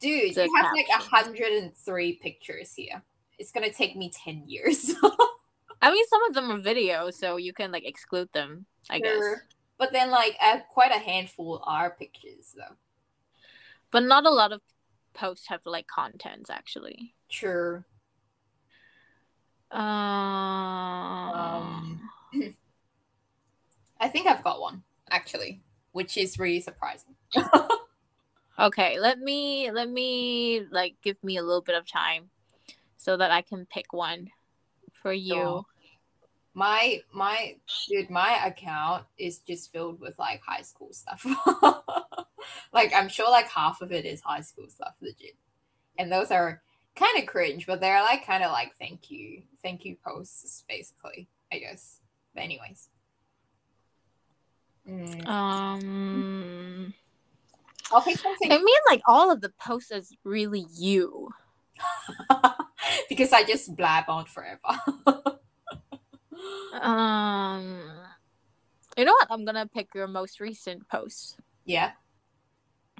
dude, 0.00 0.34
The 0.34 0.46
you 0.46 0.54
have 0.56 0.72
like 0.74 0.88
caption. 0.88 1.08
hundred 1.12 1.52
and 1.52 1.76
three 1.76 2.14
pictures 2.14 2.74
here. 2.74 3.02
It's 3.38 3.52
gonna 3.52 3.72
take 3.72 3.94
me 3.94 4.10
ten 4.12 4.42
years. 4.48 4.92
i 5.82 5.92
mean 5.92 6.04
some 6.08 6.24
of 6.24 6.34
them 6.34 6.50
are 6.50 6.58
videos 6.60 7.14
so 7.14 7.36
you 7.36 7.52
can 7.52 7.70
like 7.70 7.86
exclude 7.86 8.28
them 8.32 8.66
i 8.90 8.98
guess 8.98 9.14
Sure. 9.16 9.44
But 9.80 9.92
then, 9.92 10.10
like, 10.10 10.36
uh, 10.42 10.60
quite 10.68 10.92
a 10.92 10.98
handful 10.98 11.62
are 11.64 11.90
pictures, 11.90 12.54
though. 12.56 12.76
but 13.90 14.04
not 14.04 14.26
a 14.26 14.30
lot 14.30 14.52
of 14.52 14.60
posts 15.14 15.48
have 15.48 15.62
like 15.66 15.88
contents 15.88 16.50
actually 16.50 17.14
Sure. 17.28 17.84
um, 19.72 19.80
Um, 21.34 22.10
I 24.00 24.08
think 24.08 24.26
I've 24.26 24.44
got 24.44 24.60
one 24.60 24.82
actually, 25.10 25.62
which 25.92 26.16
is 26.16 26.38
really 26.38 26.60
surprising. 26.60 27.16
Okay, 28.58 29.00
let 29.00 29.18
me 29.18 29.70
let 29.72 29.88
me 29.88 30.66
like 30.70 30.96
give 31.02 31.16
me 31.24 31.38
a 31.38 31.42
little 31.42 31.62
bit 31.62 31.76
of 31.76 31.86
time 31.86 32.28
so 32.98 33.16
that 33.16 33.30
I 33.30 33.40
can 33.40 33.64
pick 33.64 33.94
one 33.94 34.28
for 34.92 35.14
you. 35.14 35.34
Sure. 35.34 35.64
My 36.54 37.00
my 37.12 37.56
dude, 37.88 38.10
my 38.10 38.44
account 38.44 39.04
is 39.18 39.38
just 39.38 39.72
filled 39.72 40.00
with 40.00 40.18
like 40.18 40.40
high 40.44 40.62
school 40.62 40.92
stuff. 40.92 41.24
like 42.72 42.92
I'm 42.94 43.08
sure 43.08 43.30
like 43.30 43.48
half 43.48 43.80
of 43.80 43.92
it 43.92 44.04
is 44.04 44.20
high 44.20 44.40
school 44.40 44.68
stuff, 44.68 44.94
legit. 45.00 45.36
And 45.98 46.10
those 46.10 46.30
are 46.30 46.62
kind 46.96 47.18
of 47.18 47.26
cringe, 47.26 47.66
but 47.66 47.80
they're 47.80 48.02
like 48.02 48.26
kind 48.26 48.42
of 48.42 48.50
like 48.50 48.74
thank 48.78 49.10
you, 49.10 49.42
thank 49.62 49.84
you 49.84 49.96
posts, 50.04 50.64
basically, 50.68 51.28
I 51.52 51.58
guess. 51.58 51.98
But 52.34 52.42
anyways. 52.44 52.88
Mm. 54.88 55.26
Um, 55.26 56.94
I'll 57.92 58.02
pick 58.02 58.18
something 58.18 58.50
I 58.50 58.58
mean, 58.58 58.80
like 58.88 59.02
all 59.06 59.30
of 59.30 59.40
the 59.40 59.52
posts 59.60 59.90
is 59.90 60.12
really 60.24 60.66
you. 60.74 61.30
because 63.08 63.32
I 63.32 63.44
just 63.44 63.76
blab 63.76 64.04
on 64.08 64.24
forever. 64.26 64.58
Um, 66.80 67.80
you 68.96 69.04
know 69.04 69.12
what? 69.12 69.28
I'm 69.30 69.44
gonna 69.44 69.66
pick 69.66 69.94
your 69.94 70.06
most 70.08 70.40
recent 70.40 70.88
post. 70.88 71.36
yeah, 71.64 71.92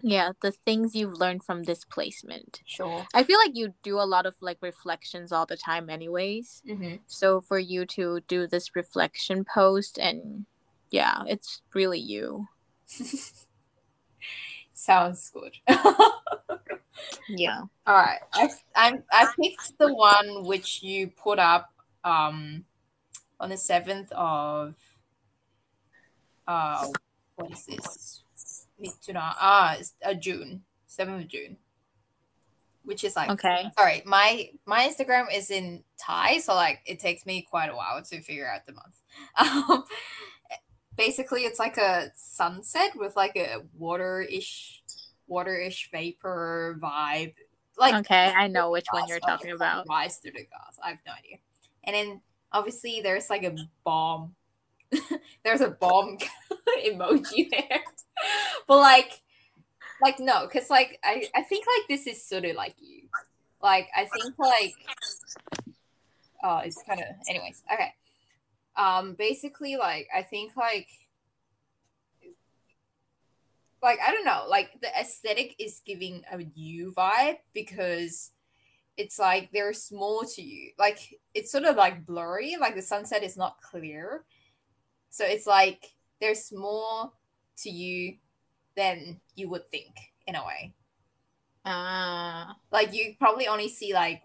Yeah, 0.02 0.32
the 0.40 0.52
things 0.52 0.94
you've 0.94 1.18
learned 1.18 1.44
from 1.44 1.64
this 1.64 1.84
placement. 1.84 2.60
sure. 2.66 3.06
I 3.12 3.22
feel 3.22 3.38
like 3.38 3.52
you 3.54 3.74
do 3.82 3.98
a 4.00 4.06
lot 4.08 4.26
of 4.26 4.34
like 4.40 4.58
reflections 4.62 5.32
all 5.32 5.46
the 5.46 5.56
time, 5.56 5.90
anyways. 5.90 6.62
hmm 6.66 6.96
So 7.06 7.40
for 7.40 7.58
you 7.58 7.84
to 7.86 8.20
do 8.28 8.46
this 8.46 8.74
reflection 8.76 9.44
post, 9.44 9.98
and 9.98 10.46
yeah, 10.90 11.22
it's 11.26 11.62
really 11.74 11.98
you. 11.98 12.46
Sounds 14.74 15.30
good. 15.30 15.56
Yeah. 17.28 17.62
All 17.86 17.94
right, 17.94 18.20
I 18.32 18.50
I 18.74 18.98
I 19.12 19.26
picked 19.40 19.78
the 19.78 19.92
one 19.94 20.44
which 20.44 20.82
you 20.82 21.08
put 21.08 21.38
up 21.38 21.70
um 22.04 22.64
on 23.40 23.48
the 23.48 23.56
seventh 23.56 24.12
of 24.12 24.76
uh 26.46 26.86
what 27.36 27.50
is 27.50 27.64
this? 27.66 28.22
Mituna 28.80 29.34
ah 29.40 29.76
it's 29.78 29.94
uh, 30.04 30.14
June 30.14 30.62
seventh 30.86 31.22
of 31.24 31.28
June, 31.28 31.56
which 32.84 33.02
is 33.02 33.16
like 33.16 33.30
Okay. 33.30 33.70
sorry 33.76 34.02
my 34.04 34.50
my 34.66 34.86
Instagram 34.86 35.26
is 35.34 35.50
in 35.50 35.82
Thai, 35.98 36.38
so 36.38 36.54
like 36.54 36.80
it 36.86 37.00
takes 37.00 37.26
me 37.26 37.46
quite 37.50 37.70
a 37.70 37.74
while 37.74 38.02
to 38.02 38.20
figure 38.20 38.48
out 38.48 38.66
the 38.66 38.72
month. 38.72 38.96
Um, 39.70 39.84
basically, 40.96 41.42
it's 41.42 41.58
like 41.58 41.78
a 41.78 42.12
sunset 42.14 42.92
with 42.94 43.16
like 43.16 43.36
a 43.36 43.62
water-ish 43.76 44.82
water-ish 45.26 45.88
vapor 45.90 46.78
vibe, 46.82 47.34
like 47.78 47.94
Okay, 47.94 48.32
I 48.36 48.48
know 48.48 48.70
which 48.70 48.86
one 48.90 49.04
you're 49.08 49.20
talking 49.20 49.52
about. 49.52 49.86
Rise 49.88 50.16
through 50.18 50.32
the 50.32 50.44
glass. 50.44 50.78
I 50.82 50.90
have 50.90 50.98
no 51.06 51.12
idea. 51.12 51.38
And 51.84 51.94
then 51.94 52.20
obviously 52.52 53.00
there's 53.02 53.30
like 53.30 53.44
a 53.44 53.56
bomb. 53.84 54.34
there's 55.44 55.60
a 55.60 55.70
bomb 55.70 56.18
emoji 56.86 57.50
there. 57.50 57.82
but 58.66 58.78
like 58.78 59.22
like 60.02 60.18
no, 60.18 60.46
because 60.46 60.70
like 60.70 60.98
I, 61.04 61.24
I 61.34 61.42
think 61.42 61.66
like 61.66 61.88
this 61.88 62.06
is 62.06 62.26
sort 62.26 62.44
of 62.44 62.56
like 62.56 62.74
you. 62.80 63.02
Like 63.62 63.88
I 63.94 64.06
think 64.06 64.38
like 64.38 64.74
oh 66.42 66.58
it's 66.58 66.82
kind 66.82 67.00
of 67.00 67.06
anyways, 67.28 67.62
okay. 67.72 67.94
Um 68.76 69.14
basically 69.14 69.76
like 69.76 70.08
I 70.14 70.22
think 70.22 70.56
like 70.56 70.88
like 73.82 73.98
I 74.06 74.10
don't 74.10 74.24
know, 74.24 74.44
like 74.48 74.80
the 74.80 74.88
aesthetic 74.98 75.54
is 75.58 75.80
giving 75.84 76.22
a 76.30 76.42
you 76.54 76.92
vibe 76.96 77.38
because 77.54 78.30
it's 79.00 79.18
like 79.18 79.50
there's 79.52 79.90
more 79.92 80.24
to 80.24 80.42
you. 80.42 80.72
Like 80.78 80.98
it's 81.34 81.52
sort 81.52 81.64
of 81.64 81.76
like 81.76 82.06
blurry, 82.06 82.56
like 82.60 82.74
the 82.76 82.82
sunset 82.82 83.22
is 83.24 83.36
not 83.36 83.60
clear. 83.62 84.24
So 85.10 85.24
it's 85.24 85.46
like 85.46 85.84
there's 86.20 86.52
more 86.52 87.12
to 87.58 87.70
you 87.70 88.18
than 88.76 89.20
you 89.34 89.50
would 89.50 89.68
think 89.70 89.96
in 90.26 90.36
a 90.36 90.44
way. 90.46 90.74
Ah, 91.64 92.56
Like 92.72 92.94
you 92.94 93.14
probably 93.18 93.46
only 93.48 93.68
see 93.68 93.92
like 93.94 94.22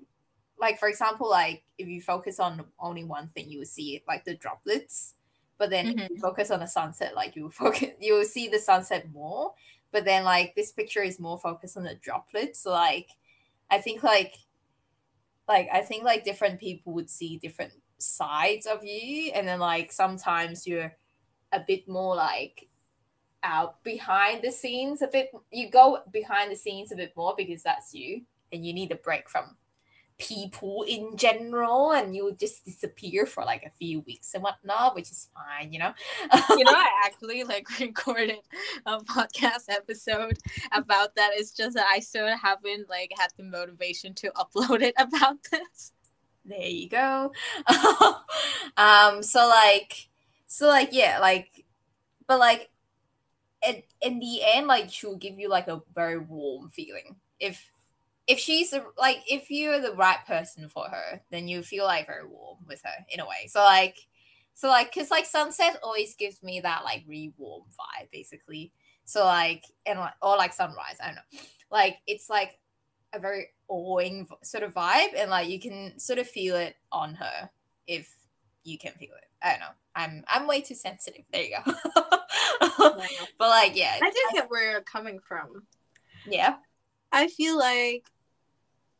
like 0.59 0.79
for 0.79 0.87
example, 0.89 1.29
like 1.29 1.63
if 1.77 1.87
you 1.87 2.01
focus 2.01 2.39
on 2.39 2.65
only 2.79 3.03
one 3.03 3.27
thing, 3.27 3.49
you 3.51 3.59
will 3.59 3.65
see 3.65 4.03
like 4.07 4.25
the 4.25 4.35
droplets. 4.35 5.15
But 5.57 5.69
then 5.69 5.87
if 5.89 5.97
you 6.09 6.17
focus 6.21 6.51
on 6.51 6.59
the 6.61 6.67
sunset, 6.67 7.15
like 7.15 7.35
you 7.35 7.43
will 7.43 7.49
focus 7.51 7.89
you 8.01 8.13
will 8.15 8.25
see 8.25 8.47
the 8.49 8.59
sunset 8.59 9.11
more. 9.13 9.53
But 9.91 10.05
then 10.05 10.23
like 10.25 10.55
this 10.55 10.71
picture 10.71 11.03
is 11.03 11.19
more 11.19 11.39
focused 11.39 11.77
on 11.77 11.83
the 11.83 11.95
droplets. 11.95 12.61
So 12.63 12.71
like 12.71 13.09
I 13.71 13.79
think 13.79 14.03
like 14.03 14.33
like 15.47 15.69
I 15.71 15.81
think 15.81 16.03
like 16.03 16.23
different 16.23 16.59
people 16.59 16.93
would 16.93 17.09
see 17.09 17.37
different 17.37 17.73
sides 17.97 18.65
of 18.65 18.83
you. 18.83 19.31
And 19.33 19.47
then 19.47 19.59
like 19.59 19.91
sometimes 19.91 20.67
you're 20.67 20.95
a 21.51 21.59
bit 21.65 21.87
more 21.87 22.15
like 22.15 22.67
out 23.43 23.83
behind 23.83 24.41
the 24.43 24.51
scenes 24.51 25.03
a 25.03 25.07
bit 25.07 25.29
you 25.51 25.69
go 25.69 25.99
behind 26.11 26.51
the 26.51 26.55
scenes 26.55 26.91
a 26.91 26.95
bit 26.95 27.13
more 27.15 27.35
because 27.37 27.61
that's 27.61 27.93
you 27.93 28.21
and 28.51 28.65
you 28.65 28.73
need 28.73 28.91
a 28.91 28.95
break 28.95 29.29
from 29.29 29.55
people 30.17 30.85
in 30.87 31.17
general 31.17 31.91
and 31.91 32.15
you 32.15 32.33
just 32.39 32.63
disappear 32.63 33.25
for 33.25 33.43
like 33.43 33.63
a 33.63 33.69
few 33.69 33.99
weeks 34.01 34.33
and 34.33 34.41
whatnot 34.41 34.95
which 34.95 35.11
is 35.11 35.27
fine 35.33 35.73
you 35.73 35.79
know 35.79 35.93
you 36.57 36.63
know, 36.63 36.71
I 36.71 36.89
actually 37.05 37.43
like 37.43 37.67
recorded 37.79 38.37
a 38.85 38.99
podcast 38.99 39.65
episode 39.69 40.37
about 40.71 41.15
that. 41.15 41.31
It's 41.33 41.51
just 41.51 41.75
that 41.75 41.87
I 41.91 41.99
still 41.99 42.27
haven't 42.37 42.89
like 42.89 43.11
had 43.17 43.29
the 43.37 43.43
motivation 43.43 44.13
to 44.15 44.31
upload 44.31 44.81
it 44.81 44.93
about 44.99 45.37
this. 45.51 45.91
there 46.45 46.61
you 46.61 46.87
go 46.87 47.31
um 48.77 49.21
so 49.21 49.47
like 49.47 50.07
so 50.47 50.67
like 50.67 50.89
yeah 50.91 51.19
like 51.19 51.49
but 52.27 52.39
like 52.39 52.69
in, 53.67 53.81
in 54.01 54.19
the 54.19 54.39
end 54.45 54.67
like 54.67 54.89
she'll 54.89 55.17
give 55.17 55.39
you 55.39 55.49
like 55.49 55.67
a 55.67 55.81
very 55.93 56.19
warm 56.19 56.69
feeling 56.69 57.15
if 57.39 57.71
if 58.27 58.39
she's 58.39 58.73
a, 58.73 58.83
like 58.97 59.19
if 59.27 59.51
you're 59.51 59.79
the 59.79 59.93
right 59.93 60.25
person 60.25 60.67
for 60.67 60.85
her 60.89 61.21
then 61.29 61.47
you 61.47 61.61
feel 61.61 61.85
like 61.85 62.07
very 62.07 62.25
warm 62.25 62.57
with 62.67 62.81
her 62.83 63.05
in 63.09 63.19
a 63.19 63.25
way. 63.25 63.47
So 63.47 63.59
like 63.59 63.97
so 64.53 64.67
like 64.69 64.93
because 64.93 65.11
like 65.11 65.25
sunset 65.25 65.77
always 65.83 66.15
gives 66.15 66.41
me 66.41 66.61
that 66.61 66.83
like 66.83 67.03
really 67.07 67.33
warm 67.37 67.63
vibe 67.71 68.09
basically. 68.11 68.71
So 69.05 69.23
like 69.23 69.63
and 69.85 69.99
like 69.99 70.13
or 70.21 70.37
like 70.37 70.53
sunrise 70.53 70.97
i 71.01 71.07
don't 71.07 71.15
know. 71.15 71.39
Like 71.71 71.97
it's 72.07 72.29
like 72.29 72.57
a 73.13 73.19
very 73.19 73.47
awing 73.67 74.27
sort 74.43 74.63
of 74.63 74.73
vibe 74.73 75.13
and 75.15 75.29
like 75.29 75.49
you 75.49 75.59
can 75.59 75.99
sort 75.99 76.19
of 76.19 76.27
feel 76.27 76.55
it 76.55 76.75
on 76.91 77.15
her 77.15 77.49
if 77.87 78.11
you 78.63 78.77
can 78.77 78.93
feel 78.93 79.13
it. 79.15 79.29
I 79.43 79.51
don't 79.51 79.59
know. 79.59 79.75
I'm 79.95 80.23
i'm 80.27 80.47
way 80.47 80.61
too 80.61 80.75
sensitive. 80.75 81.25
There 81.31 81.43
you 81.43 81.57
go. 81.63 81.73
But 83.37 83.49
like 83.49 83.75
yeah 83.75 83.97
I 84.01 84.09
just 84.09 84.33
get 84.33 84.49
where 84.49 84.71
you're 84.71 84.81
coming 84.81 85.19
from. 85.19 85.63
yeah. 86.25 86.55
I 87.11 87.27
feel 87.27 87.57
like 87.57 88.05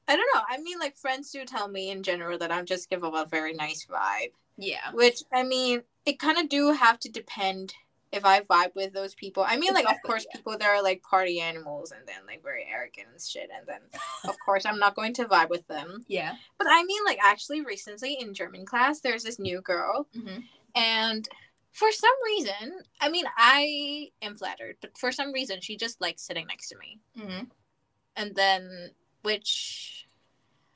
I 0.07 0.15
don't 0.15 0.29
know. 0.33 0.41
I 0.49 0.57
mean, 0.59 0.79
like 0.79 0.95
friends 0.95 1.31
do 1.31 1.45
tell 1.45 1.67
me 1.67 1.89
in 1.89 2.03
general 2.03 2.37
that 2.37 2.51
I'm 2.51 2.65
just 2.65 2.89
give 2.89 3.03
off 3.03 3.15
a 3.15 3.29
very 3.29 3.53
nice 3.53 3.85
vibe. 3.89 4.31
yeah 4.57 4.91
Which 4.93 5.23
I 5.33 5.43
mean, 5.43 5.83
it 6.05 6.19
kind 6.19 6.37
of 6.37 6.49
do 6.49 6.71
have 6.73 6.99
to 6.99 7.09
depend 7.09 7.73
if 8.11 8.23
I 8.23 8.41
vibe 8.41 8.75
with 8.75 8.93
those 8.93 9.13
people. 9.15 9.43
I 9.45 9.57
mean, 9.57 9.73
like 9.73 9.89
of 9.89 9.97
course, 10.05 10.25
yeah. 10.25 10.37
people 10.37 10.57
that 10.57 10.67
are 10.67 10.81
like 10.81 11.01
party 11.01 11.39
animals 11.41 11.91
and 11.91 12.07
then 12.07 12.25
like 12.27 12.43
very 12.43 12.65
arrogant 12.71 13.07
and 13.11 13.21
shit, 13.21 13.49
and 13.55 13.67
then 13.67 13.81
of 14.29 14.35
course 14.45 14.65
I'm 14.65 14.79
not 14.79 14.95
going 14.95 15.13
to 15.15 15.25
vibe 15.25 15.49
with 15.49 15.67
them. 15.67 16.05
yeah 16.07 16.35
But 16.57 16.67
I 16.69 16.83
mean, 16.83 17.03
like 17.05 17.19
actually, 17.23 17.61
recently 17.61 18.13
in 18.19 18.33
German 18.33 18.65
class, 18.65 19.01
there's 19.01 19.23
this 19.23 19.39
new 19.39 19.61
girl, 19.61 20.07
hmm 20.13 20.39
and 20.75 21.27
for 21.71 21.91
some 21.91 22.13
reason, 22.25 22.83
I 23.01 23.09
mean, 23.09 23.25
I 23.37 24.09
am 24.21 24.35
flattered, 24.35 24.77
but 24.81 24.97
for 24.97 25.11
some 25.11 25.33
reason, 25.33 25.59
she 25.59 25.75
just 25.75 25.99
likes 25.99 26.21
sitting 26.21 26.47
next 26.47 26.69
to 26.69 26.77
me. 26.77 26.99
hmm 27.17 27.43
And 28.15 28.33
then, 28.35 28.91
which 29.25 30.07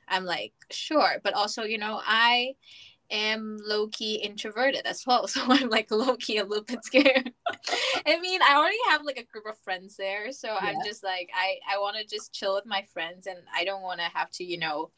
I'm 0.08 0.24
like, 0.24 0.52
sure. 0.70 1.16
But 1.22 1.34
also, 1.34 1.62
you 1.62 1.78
know, 1.78 2.00
I 2.04 2.54
am 3.10 3.58
low 3.64 3.88
key 3.88 4.16
introverted 4.16 4.86
as 4.86 5.04
well. 5.06 5.26
So 5.28 5.42
I'm 5.48 5.68
like 5.68 5.90
low 5.90 6.16
key 6.16 6.38
a 6.38 6.44
little 6.44 6.64
bit 6.64 6.84
scared. 6.84 7.32
I 8.06 8.20
mean, 8.20 8.40
I 8.42 8.56
already 8.56 8.76
have 8.88 9.04
like 9.04 9.18
a 9.18 9.24
group 9.24 9.46
of 9.46 9.58
friends 9.58 9.96
there. 9.96 10.32
So 10.32 10.56
I'm 10.60 10.76
just 10.84 11.02
like, 11.04 11.30
I, 11.34 11.58
I 11.72 11.78
want 11.78 11.96
to 11.96 12.04
just 12.04 12.32
chill 12.32 12.54
with 12.54 12.66
my 12.66 12.84
friends 12.92 13.26
and 13.26 13.38
I 13.54 13.64
don't 13.64 13.82
want 13.82 14.00
to 14.00 14.06
have 14.12 14.30
to, 14.32 14.44
you 14.44 14.58
know, 14.58 14.90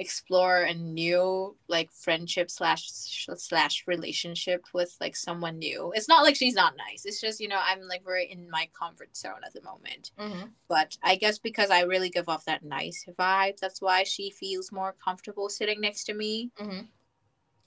explore 0.00 0.62
a 0.62 0.72
new 0.72 1.54
like 1.68 1.92
friendship 1.92 2.50
slash 2.50 2.88
slash 2.90 3.84
relationship 3.86 4.64
with 4.72 4.96
like 4.98 5.14
someone 5.14 5.58
new. 5.58 5.92
It's 5.94 6.08
not 6.08 6.24
like 6.24 6.34
she's 6.34 6.54
not 6.54 6.74
nice. 6.76 7.04
It's 7.04 7.20
just 7.20 7.38
you 7.38 7.48
know 7.48 7.60
I'm 7.62 7.82
like 7.86 8.02
very 8.02 8.24
in 8.24 8.50
my 8.50 8.66
comfort 8.76 9.14
zone 9.14 9.42
at 9.46 9.52
the 9.52 9.62
moment. 9.62 10.10
hmm 10.18 10.46
But 10.68 10.96
I 11.02 11.16
guess 11.16 11.38
because 11.38 11.70
I 11.70 11.82
really 11.82 12.08
give 12.08 12.30
off 12.30 12.46
that 12.46 12.64
nice 12.64 13.04
vibe, 13.18 13.58
that's 13.60 13.82
why 13.82 14.02
she 14.04 14.30
feels 14.30 14.72
more 14.72 14.94
comfortable 15.04 15.50
sitting 15.50 15.82
next 15.82 16.04
to 16.04 16.14
me. 16.14 16.50
hmm 16.56 16.80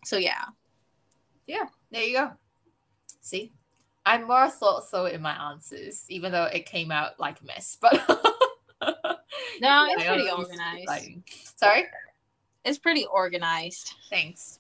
So 0.03 0.17
yeah, 0.17 0.45
yeah 1.45 1.65
There 1.91 2.03
you 2.03 2.17
go. 2.17 2.31
See, 3.21 3.53
I'm 4.07 4.27
more 4.27 4.49
thoughtful 4.49 5.05
in 5.05 5.21
my 5.21 5.51
answers, 5.51 6.05
even 6.09 6.31
though 6.31 6.45
it 6.45 6.65
came 6.65 6.91
out 6.91 7.19
like 7.19 7.41
a 7.41 7.45
mess. 7.45 7.77
But 7.79 7.93
no, 9.61 9.85
it's 9.91 10.03
pretty 10.03 10.29
organized. 10.29 11.21
sorry. 11.59 11.85
It's 12.65 12.77
pretty 12.77 13.05
organized. 13.05 13.93
Thanks. 14.09 14.59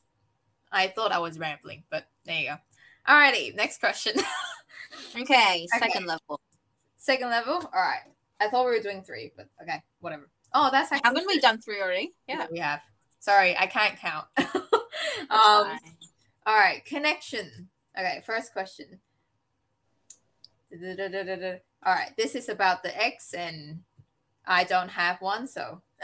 I 0.71 0.87
thought 0.87 1.11
I 1.11 1.19
was 1.19 1.39
rambling, 1.39 1.83
but 1.89 2.05
there 2.25 2.39
you 2.39 2.47
go. 2.49 2.55
Alrighty, 3.07 3.55
next 3.55 3.79
question. 3.79 4.13
Okay, 5.15 5.21
Okay. 5.23 5.67
second 5.79 6.05
level. 6.05 6.39
Second 6.97 7.29
level. 7.29 7.53
All 7.55 7.69
right. 7.73 8.01
I 8.39 8.47
thought 8.47 8.65
we 8.65 8.71
were 8.71 8.79
doing 8.81 9.01
three, 9.03 9.31
but 9.35 9.47
okay, 9.61 9.81
whatever. 10.01 10.29
Oh, 10.53 10.69
that's 10.71 10.91
actually 10.91 11.07
Haven't 11.07 11.27
we 11.27 11.39
done 11.39 11.59
three 11.59 11.81
already? 11.81 12.13
Yeah. 12.27 12.45
we 12.51 12.59
have. 12.59 12.81
Sorry, 13.19 13.57
I 13.57 13.65
can't 13.65 13.97
count. 13.99 14.25
um, 14.37 14.47
Fine. 15.29 15.79
all 16.45 16.55
right, 16.55 16.83
connection. 16.85 17.69
Okay, 17.97 18.21
first 18.25 18.53
question. 18.53 18.99
All 20.71 21.93
right, 21.93 22.11
this 22.17 22.35
is 22.35 22.49
about 22.49 22.83
the 22.83 22.95
X, 23.03 23.33
and 23.33 23.79
I 24.45 24.63
don't 24.63 24.89
have 24.89 25.21
one, 25.21 25.47
so 25.47 25.81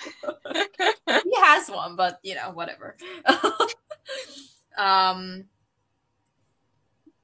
he 1.24 1.34
has 1.42 1.68
one, 1.68 1.96
but 1.96 2.18
you 2.22 2.34
know, 2.34 2.50
whatever. 2.52 2.96
um, 4.78 5.44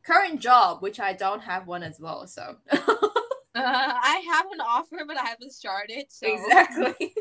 current 0.05 0.41
job, 0.41 0.83
which 0.83 1.01
I 1.01 1.13
don't 1.13 1.43
have 1.43 1.67
one 1.67 1.83
as 1.83 2.01
well, 2.01 2.27
so 2.27 2.57
Uh, 3.59 3.63
I 3.65 4.23
have 4.35 4.47
an 4.53 4.61
offer, 4.61 4.99
but 5.07 5.17
I 5.17 5.25
haven't 5.25 5.51
started. 5.51 6.05
So 6.11 6.27
exactly. 6.31 7.15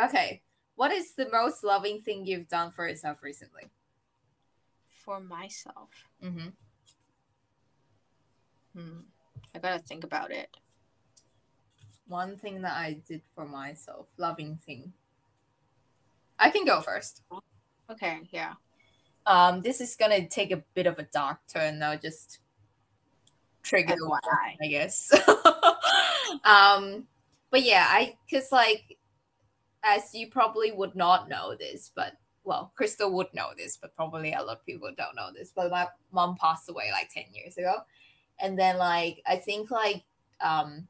okay, 0.00 0.42
what 0.74 0.90
is 0.90 1.14
the 1.14 1.28
most 1.30 1.62
loving 1.62 2.00
thing 2.00 2.26
you've 2.26 2.48
done 2.48 2.72
for 2.72 2.88
yourself 2.88 3.22
recently? 3.22 3.70
for 5.04 5.20
myself, 5.20 5.90
Mm-hmm. 6.24 6.48
hmm, 8.74 9.00
I 9.54 9.58
gotta 9.58 9.78
think 9.78 10.02
about 10.02 10.30
it. 10.32 10.48
One 12.06 12.36
thing 12.36 12.62
that 12.62 12.74
I 12.74 13.00
did 13.08 13.22
for 13.34 13.46
myself, 13.46 14.06
loving 14.18 14.58
thing. 14.64 14.92
I 16.38 16.50
can 16.50 16.64
go 16.64 16.80
first. 16.80 17.22
Okay, 17.90 18.20
yeah. 18.30 18.54
Um, 19.26 19.62
this 19.62 19.80
is 19.80 19.96
gonna 19.96 20.28
take 20.28 20.50
a 20.50 20.62
bit 20.74 20.86
of 20.86 20.98
a 20.98 21.04
dark 21.04 21.38
turn 21.52 21.78
though, 21.78 21.96
just 21.96 22.40
trigger 23.62 23.96
warning, 24.00 24.58
I 24.62 24.66
guess. 24.66 25.10
um, 26.44 27.06
but 27.50 27.62
yeah, 27.62 27.86
I 27.88 28.16
cause 28.30 28.52
like 28.52 28.98
as 29.82 30.14
you 30.14 30.28
probably 30.28 30.72
would 30.72 30.94
not 30.94 31.28
know 31.28 31.54
this, 31.58 31.90
but 31.94 32.14
well, 32.44 32.72
Crystal 32.76 33.10
would 33.10 33.32
know 33.32 33.50
this, 33.56 33.78
but 33.80 33.94
probably 33.94 34.32
a 34.32 34.42
lot 34.42 34.58
of 34.58 34.66
people 34.66 34.90
don't 34.96 35.16
know 35.16 35.30
this. 35.34 35.52
But 35.54 35.70
my 35.70 35.88
mom 36.12 36.36
passed 36.36 36.68
away 36.68 36.90
like 36.92 37.08
10 37.10 37.24
years 37.32 37.56
ago. 37.56 37.76
And 38.38 38.58
then 38.58 38.76
like 38.76 39.22
I 39.26 39.36
think 39.36 39.70
like 39.70 40.02
um 40.40 40.88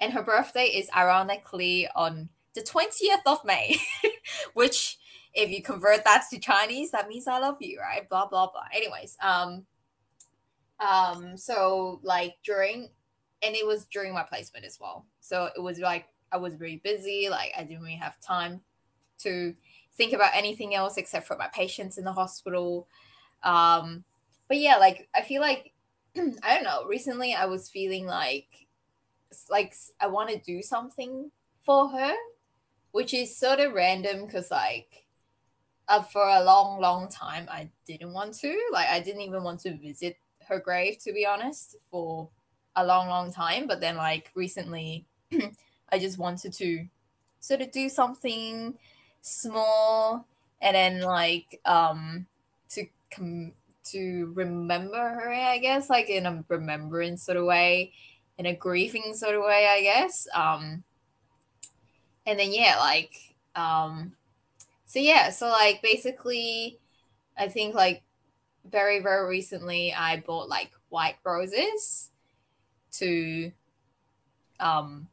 and 0.00 0.12
her 0.12 0.22
birthday 0.22 0.64
is 0.64 0.88
ironically 0.96 1.88
on 1.94 2.30
the 2.54 2.62
20th 2.62 3.22
of 3.26 3.44
May, 3.44 3.76
which 4.54 4.98
if 5.34 5.50
you 5.50 5.62
convert 5.62 6.04
that 6.04 6.24
to 6.30 6.38
Chinese, 6.38 6.90
that 6.90 7.08
means 7.08 7.28
I 7.28 7.38
love 7.38 7.58
you, 7.60 7.78
right? 7.80 8.08
Blah 8.08 8.26
blah 8.26 8.50
blah. 8.50 8.64
Anyways, 8.74 9.16
um 9.22 9.66
um 10.80 11.36
so 11.36 12.00
like 12.02 12.34
during 12.44 12.88
and 13.42 13.54
it 13.54 13.66
was 13.66 13.86
during 13.86 14.12
my 14.12 14.22
placement 14.22 14.64
as 14.64 14.78
well. 14.80 15.06
So 15.20 15.48
it 15.56 15.60
was 15.62 15.78
like 15.78 16.06
I 16.32 16.38
was 16.38 16.54
very 16.54 16.80
busy, 16.82 17.28
like 17.30 17.52
I 17.56 17.64
didn't 17.64 17.82
really 17.82 17.96
have 17.96 18.20
time 18.20 18.62
to 19.18 19.54
think 19.94 20.12
about 20.12 20.34
anything 20.34 20.74
else 20.74 20.96
except 20.96 21.26
for 21.26 21.36
my 21.36 21.48
patients 21.48 21.98
in 21.98 22.04
the 22.04 22.12
hospital. 22.12 22.88
Um 23.42 24.04
but 24.48 24.58
yeah, 24.58 24.76
like 24.78 25.08
I 25.14 25.22
feel 25.22 25.40
like 25.40 25.72
I 26.16 26.54
don't 26.54 26.64
know, 26.64 26.86
recently 26.86 27.34
I 27.34 27.46
was 27.46 27.68
feeling 27.68 28.06
like 28.06 28.48
like 29.48 29.74
I 30.00 30.06
want 30.06 30.30
to 30.30 30.38
do 30.38 30.62
something 30.62 31.30
for 31.62 31.88
her, 31.90 32.14
which 32.92 33.14
is 33.14 33.38
sort 33.38 33.60
of 33.60 33.72
random 33.72 34.26
because 34.26 34.50
like 34.50 35.06
uh, 35.88 36.02
for 36.02 36.26
a 36.26 36.42
long, 36.42 36.80
long 36.80 37.08
time 37.08 37.48
I 37.50 37.70
didn't 37.86 38.12
want 38.12 38.34
to. 38.40 38.58
Like 38.72 38.88
I 38.88 39.00
didn't 39.00 39.22
even 39.22 39.42
want 39.42 39.60
to 39.60 39.76
visit 39.76 40.16
her 40.48 40.58
grave 40.58 40.98
to 41.04 41.12
be 41.12 41.26
honest 41.26 41.76
for 41.90 42.28
a 42.76 42.84
long, 42.84 43.08
long 43.08 43.32
time. 43.32 43.66
But 43.66 43.80
then 43.80 43.96
like 43.96 44.30
recently, 44.34 45.04
I 45.92 45.98
just 45.98 46.18
wanted 46.18 46.52
to 46.54 46.86
sort 47.40 47.60
of 47.60 47.70
do 47.72 47.88
something 47.88 48.78
small 49.22 50.26
and 50.62 50.74
then 50.74 51.00
like 51.02 51.60
um 51.64 52.26
to 52.70 52.86
come 53.10 53.52
to 53.92 54.32
remember 54.34 54.96
her, 54.96 55.32
I 55.32 55.58
guess, 55.58 55.90
like 55.90 56.08
in 56.08 56.26
a 56.26 56.44
remembrance 56.48 57.24
sort 57.24 57.38
of 57.38 57.44
way, 57.44 57.92
in 58.40 58.46
a 58.46 58.54
grieving 58.54 59.12
sort 59.12 59.34
of 59.34 59.42
way, 59.42 59.66
I 59.68 59.82
guess. 59.82 60.26
Um, 60.34 60.82
and 62.24 62.38
then 62.38 62.52
yeah, 62.54 62.76
like 62.78 63.12
um, 63.54 64.12
so 64.86 64.98
yeah, 64.98 65.28
so 65.28 65.48
like 65.48 65.82
basically, 65.82 66.78
I 67.36 67.48
think 67.48 67.74
like 67.74 68.02
very 68.64 69.00
very 69.00 69.28
recently, 69.28 69.92
I 69.92 70.22
bought 70.26 70.48
like 70.48 70.70
white 70.88 71.16
roses 71.22 72.08
to 72.92 73.52
um 74.58 75.08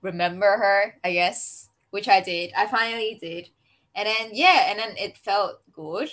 remember 0.00 0.46
her, 0.46 0.94
I 1.04 1.12
guess, 1.12 1.68
which 1.90 2.08
I 2.08 2.22
did. 2.22 2.52
I 2.56 2.68
finally 2.68 3.18
did, 3.20 3.50
and 3.94 4.08
then 4.08 4.30
yeah, 4.32 4.70
and 4.70 4.78
then 4.78 4.96
it 4.96 5.18
felt 5.18 5.60
good. 5.74 6.10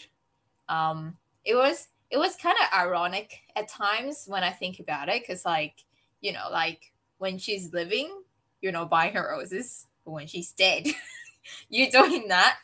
Um, 0.67 1.15
it 1.45 1.55
was 1.55 1.87
it 2.15 2.19
was 2.19 2.37
kind 2.37 2.55
of 2.61 2.79
ironic 2.79 3.41
at 3.57 3.67
times 3.67 4.23
when 4.25 4.41
I 4.41 4.51
think 4.51 4.79
about 4.79 5.09
it, 5.09 5.21
because 5.21 5.43
like 5.43 5.83
you 6.21 6.31
know, 6.31 6.47
like 6.49 6.93
when 7.17 7.37
she's 7.37 7.73
living, 7.73 8.09
you're 8.61 8.71
not 8.71 8.89
buying 8.89 9.15
her 9.15 9.27
roses, 9.37 9.87
but 10.05 10.11
when 10.11 10.25
she's 10.25 10.53
dead, 10.53 10.87
you're 11.69 11.89
doing 11.89 12.29
that, 12.29 12.57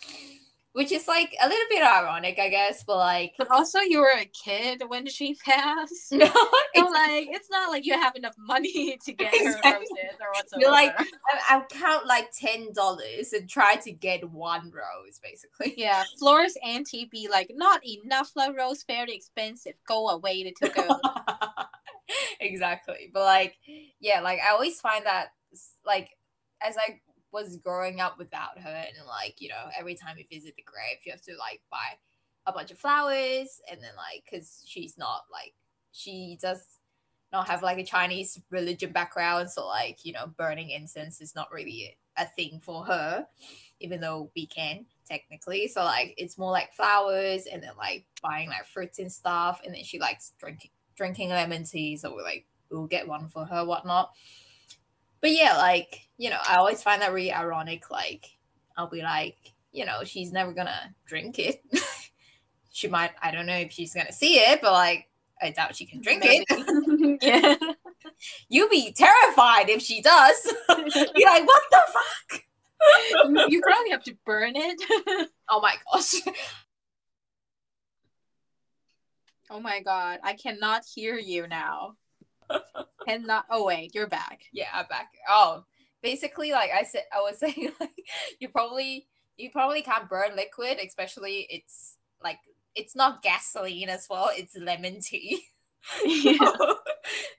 which 0.73 0.91
is 0.91 1.07
like 1.07 1.35
a 1.41 1.47
little 1.47 1.65
bit 1.69 1.83
ironic, 1.83 2.39
I 2.39 2.49
guess. 2.49 2.83
But 2.83 2.97
like, 2.97 3.33
But 3.37 3.49
also, 3.51 3.79
you 3.79 3.99
were 3.99 4.13
a 4.17 4.25
kid 4.25 4.83
when 4.87 5.07
she 5.07 5.35
passed. 5.45 6.11
no, 6.11 6.25
So 6.27 6.49
it's- 6.75 6.91
like, 6.93 7.27
it's 7.29 7.49
not 7.49 7.69
like 7.69 7.85
you 7.85 7.93
have 7.93 8.15
enough 8.15 8.35
money 8.37 8.97
to 9.05 9.13
get 9.13 9.33
her 9.35 9.47
Exactly. 9.49 9.71
roses 9.73 10.17
or 10.21 10.27
whatsoever. 10.33 10.61
You're 10.61 10.71
like- 10.71 10.97
I, 10.99 11.05
I'll 11.49 11.65
count 11.65 12.05
like 12.07 12.29
ten 12.33 12.71
dollars 12.73 13.33
and 13.33 13.49
try 13.49 13.75
to 13.77 13.91
get 13.91 14.29
one 14.31 14.71
rose, 14.71 15.19
basically. 15.21 15.73
yeah, 15.77 16.03
Flora's 16.19 16.57
auntie 16.65 17.09
be 17.11 17.27
like, 17.29 17.51
not 17.53 17.81
enough 17.85 18.31
la 18.35 18.47
rose, 18.47 18.83
very 18.87 19.13
expensive. 19.13 19.73
Go 19.87 20.09
away, 20.09 20.43
little 20.61 20.73
girl. 20.83 21.01
exactly. 22.39 23.09
But 23.13 23.23
like, 23.23 23.55
yeah, 23.99 24.21
like 24.21 24.39
I 24.45 24.51
always 24.51 24.79
find 24.79 25.05
that 25.05 25.29
like 25.85 26.09
as 26.61 26.77
I 26.77 26.99
was 27.31 27.57
growing 27.57 27.99
up 27.99 28.17
without 28.17 28.59
her 28.59 28.69
and 28.69 29.07
like, 29.07 29.35
you 29.39 29.49
know, 29.49 29.69
every 29.77 29.95
time 29.95 30.17
you 30.17 30.25
visit 30.29 30.55
the 30.55 30.63
grave, 30.63 30.97
you 31.05 31.11
have 31.11 31.21
to 31.21 31.35
like 31.37 31.61
buy 31.71 31.97
a 32.45 32.51
bunch 32.51 32.71
of 32.71 32.79
flowers 32.79 33.61
and 33.69 33.81
then 33.81 33.91
like 33.95 34.23
because 34.29 34.63
she's 34.65 34.97
not 34.97 35.25
like 35.31 35.53
she 35.91 36.37
does 36.41 36.79
not 37.31 37.47
have 37.47 37.63
like 37.63 37.77
a 37.77 37.85
Chinese 37.85 38.39
religion 38.49 38.91
background, 38.91 39.49
so 39.49 39.65
like, 39.65 40.03
you 40.03 40.11
know, 40.13 40.27
burning 40.37 40.69
incense 40.69 41.21
is 41.21 41.35
not 41.35 41.51
really 41.51 41.97
a 42.17 42.25
thing 42.25 42.59
for 42.61 42.83
her, 42.85 43.25
even 43.79 44.01
though 44.01 44.29
we 44.35 44.45
can 44.45 44.85
technically. 45.07 45.67
So 45.67 45.83
like 45.83 46.13
it's 46.17 46.37
more 46.37 46.51
like 46.51 46.73
flowers 46.73 47.45
and 47.45 47.63
then 47.63 47.71
like 47.77 48.05
buying 48.21 48.49
like 48.49 48.65
fruits 48.65 48.99
and 48.99 49.11
stuff, 49.11 49.61
and 49.65 49.73
then 49.73 49.83
she 49.83 49.99
likes 49.99 50.33
drinking 50.39 50.71
drinking 50.97 51.29
lemon 51.29 51.63
tea, 51.63 51.95
so 51.95 52.13
we're 52.13 52.23
like 52.23 52.45
we'll 52.69 52.87
get 52.87 53.07
one 53.07 53.27
for 53.27 53.45
her, 53.45 53.65
whatnot. 53.65 54.11
But 55.21 55.31
yeah, 55.31 55.57
like, 55.57 56.09
you 56.21 56.29
know, 56.29 56.37
I 56.47 56.57
always 56.57 56.83
find 56.83 57.01
that 57.01 57.13
really 57.13 57.33
ironic. 57.33 57.89
Like, 57.89 58.37
I'll 58.77 58.87
be 58.87 59.01
like, 59.01 59.37
you 59.71 59.87
know, 59.87 60.03
she's 60.03 60.31
never 60.31 60.53
gonna 60.53 60.93
drink 61.07 61.39
it. 61.39 61.63
she 62.71 62.87
might, 62.87 63.09
I 63.23 63.31
don't 63.31 63.47
know 63.47 63.55
if 63.55 63.71
she's 63.71 63.95
gonna 63.95 64.11
see 64.11 64.35
it, 64.35 64.61
but 64.61 64.71
like, 64.71 65.09
I 65.41 65.49
doubt 65.49 65.75
she 65.75 65.87
can 65.87 65.99
drink 65.99 66.21
it. 66.23 66.45
it. 66.47 67.23
yeah. 67.23 67.55
You'd 68.49 68.69
be 68.69 68.93
terrified 68.93 69.69
if 69.69 69.81
she 69.81 69.99
does. 69.99 70.53
You're 70.69 71.29
like, 71.31 71.47
what 71.47 71.63
the 71.71 71.81
fuck? 71.87 73.49
you 73.49 73.59
probably 73.61 73.89
have 73.89 74.03
to 74.03 74.15
burn 74.23 74.53
it. 74.55 75.27
Oh 75.49 75.59
my 75.59 75.73
gosh. 75.91 76.13
oh 79.49 79.59
my 79.59 79.81
god, 79.81 80.19
I 80.23 80.33
cannot 80.33 80.83
hear 80.85 81.17
you 81.17 81.47
now. 81.47 81.95
Cannot. 83.07 83.45
Oh 83.49 83.65
wait, 83.65 83.95
you're 83.95 84.07
back. 84.07 84.41
Yeah, 84.53 84.67
I'm 84.71 84.85
back. 84.85 85.09
Oh, 85.27 85.63
basically, 86.01 86.51
like 86.51 86.71
I 86.71 86.83
said, 86.83 87.03
I 87.13 87.19
was 87.21 87.39
saying, 87.39 87.71
like 87.79 88.03
you 88.39 88.49
probably 88.49 89.07
you 89.37 89.49
probably 89.51 89.81
can't 89.81 90.09
burn 90.09 90.35
liquid, 90.35 90.77
especially 90.85 91.47
it's 91.49 91.97
like 92.23 92.39
it's 92.75 92.95
not 92.95 93.21
gasoline 93.21 93.89
as 93.89 94.07
well. 94.09 94.29
It's 94.33 94.57
lemon 94.57 94.99
tea. 95.01 95.43
Yeah. 96.05 96.37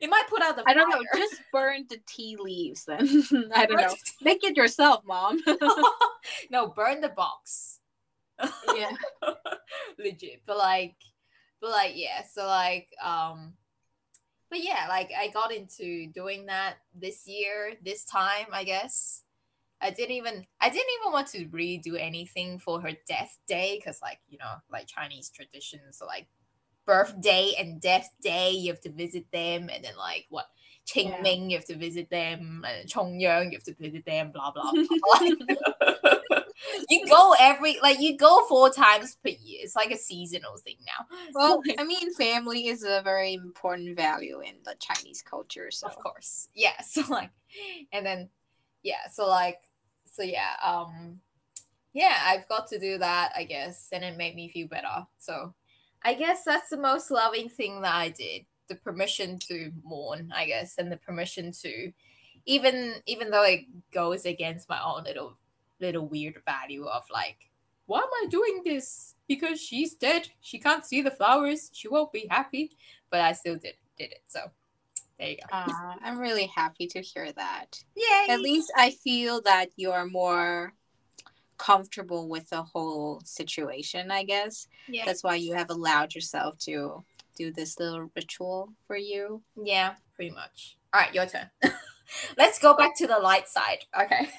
it 0.00 0.10
might 0.10 0.26
put 0.28 0.42
out 0.42 0.56
the. 0.56 0.64
I 0.66 0.74
don't 0.74 0.90
know. 0.90 1.00
Just 1.14 1.40
burn 1.52 1.86
the 1.88 1.98
tea 2.08 2.36
leaves 2.40 2.84
then. 2.84 3.06
I 3.54 3.66
don't 3.66 3.76
know. 3.76 3.94
Make 4.20 4.42
it 4.42 4.56
yourself, 4.56 5.04
mom. 5.06 5.38
no, 6.50 6.66
burn 6.66 7.00
the 7.00 7.10
box. 7.10 7.78
yeah. 8.74 8.90
legit 9.98 10.42
but 10.46 10.56
like 10.56 10.96
but 11.60 11.70
like 11.70 11.92
yeah 11.94 12.22
so 12.30 12.46
like 12.46 12.88
um 13.02 13.54
but 14.52 14.62
yeah 14.62 14.86
like 14.88 15.10
i 15.18 15.26
got 15.28 15.52
into 15.52 16.06
doing 16.12 16.46
that 16.46 16.74
this 16.94 17.26
year 17.26 17.72
this 17.84 18.04
time 18.04 18.46
i 18.52 18.62
guess 18.62 19.22
i 19.80 19.90
didn't 19.90 20.12
even 20.12 20.44
i 20.60 20.68
didn't 20.68 20.90
even 21.00 21.12
want 21.12 21.26
to 21.26 21.46
redo 21.46 21.98
anything 21.98 22.58
for 22.60 22.80
her 22.80 22.92
death 23.08 23.36
day 23.48 23.80
because 23.80 23.98
like 24.00 24.20
you 24.28 24.38
know 24.38 24.54
like 24.70 24.86
chinese 24.86 25.28
traditions 25.34 26.00
like 26.06 26.28
birthday 26.84 27.52
and 27.58 27.80
death 27.80 28.08
day, 28.22 28.50
you 28.50 28.70
have 28.72 28.80
to 28.80 28.90
visit 28.90 29.24
them, 29.32 29.70
and 29.72 29.84
then 29.84 29.96
like 29.96 30.26
what 30.30 30.46
Qing 30.86 31.10
Yeah. 31.10 31.22
Ming, 31.22 31.50
you 31.50 31.56
have 31.56 31.66
to 31.66 31.76
visit 31.76 32.10
them, 32.10 32.64
and 32.66 32.88
Chongyang, 32.88 33.52
you 33.52 33.58
have 33.58 33.64
to 33.64 33.74
visit 33.74 34.04
them, 34.04 34.30
blah 34.30 34.50
blah 34.50 34.72
blah. 34.72 36.38
you 36.88 37.06
go 37.06 37.34
every 37.40 37.78
like 37.82 38.00
you 38.00 38.16
go 38.16 38.44
four 38.48 38.70
times 38.70 39.16
per 39.22 39.30
year. 39.30 39.60
It's 39.62 39.76
like 39.76 39.90
a 39.90 39.96
seasonal 39.96 40.56
thing 40.58 40.76
now. 40.86 41.06
Well, 41.34 41.62
I 41.78 41.84
mean, 41.84 42.12
family 42.14 42.68
is 42.68 42.84
a 42.84 43.02
very 43.02 43.34
important 43.34 43.96
value 43.96 44.40
in 44.40 44.54
the 44.64 44.74
Chinese 44.78 45.22
culture. 45.22 45.70
So 45.70 45.86
of 45.86 45.96
course 45.98 46.48
yeah 46.54 46.80
so 46.82 47.02
like 47.08 47.30
and 47.92 48.04
then 48.04 48.28
yeah 48.82 49.08
so 49.10 49.28
like 49.28 49.60
so 50.04 50.22
yeah 50.22 50.54
um 50.62 51.20
yeah 51.92 52.16
i've 52.26 52.48
got 52.48 52.66
to 52.66 52.78
do 52.78 52.98
that 52.98 53.32
i 53.36 53.44
guess 53.44 53.88
and 53.92 54.04
it 54.04 54.16
made 54.16 54.34
me 54.34 54.48
feel 54.48 54.68
better 54.68 55.06
so 55.18 55.54
i 56.02 56.14
guess 56.14 56.44
that's 56.44 56.70
the 56.70 56.76
most 56.76 57.10
loving 57.10 57.48
thing 57.48 57.82
that 57.82 57.94
i 57.94 58.08
did 58.08 58.44
the 58.68 58.74
permission 58.74 59.38
to 59.38 59.70
mourn 59.84 60.32
i 60.34 60.46
guess 60.46 60.74
and 60.78 60.90
the 60.90 60.96
permission 60.96 61.52
to 61.52 61.92
even 62.46 62.94
even 63.06 63.30
though 63.30 63.44
it 63.44 63.60
goes 63.92 64.24
against 64.24 64.68
my 64.68 64.80
own 64.82 65.04
little 65.04 65.36
little 65.82 66.06
weird 66.06 66.40
value 66.46 66.84
of 66.84 67.02
like 67.12 67.50
why 67.86 67.98
am 67.98 68.08
i 68.22 68.26
doing 68.30 68.62
this 68.64 69.14
because 69.28 69.60
she's 69.60 69.94
dead 69.94 70.28
she 70.40 70.58
can't 70.58 70.86
see 70.86 71.02
the 71.02 71.10
flowers 71.10 71.70
she 71.74 71.88
won't 71.88 72.12
be 72.12 72.26
happy 72.30 72.70
but 73.10 73.20
i 73.20 73.32
still 73.32 73.56
did 73.56 73.74
did 73.98 74.12
it 74.12 74.22
so 74.26 74.40
there 75.18 75.30
you 75.30 75.36
go 75.36 75.56
uh, 75.56 75.94
I'm 76.02 76.18
really 76.18 76.46
happy 76.46 76.86
to 76.88 77.00
hear 77.00 77.30
that. 77.32 77.78
Yay! 77.94 78.26
At 78.30 78.40
least 78.40 78.72
I 78.76 78.90
feel 78.90 79.40
that 79.42 79.66
you're 79.76 80.06
more 80.06 80.72
comfortable 81.58 82.28
with 82.28 82.48
the 82.50 82.62
whole 82.62 83.20
situation, 83.24 84.10
I 84.10 84.24
guess. 84.24 84.66
yeah. 84.88 85.04
That's 85.06 85.22
why 85.22 85.36
you 85.36 85.54
have 85.54 85.70
allowed 85.70 86.14
yourself 86.14 86.58
to 86.60 87.04
do 87.36 87.52
this 87.52 87.78
little 87.78 88.10
ritual 88.16 88.72
for 88.86 88.96
you. 88.96 89.42
yeah, 89.62 89.94
pretty 90.16 90.32
much. 90.32 90.76
All 90.92 91.00
right, 91.00 91.14
your 91.14 91.26
turn. 91.26 91.48
Let's 92.36 92.58
go 92.58 92.74
back 92.74 92.96
to 92.96 93.06
the 93.06 93.18
light 93.18 93.48
side. 93.48 93.84
Okay. 94.00 94.28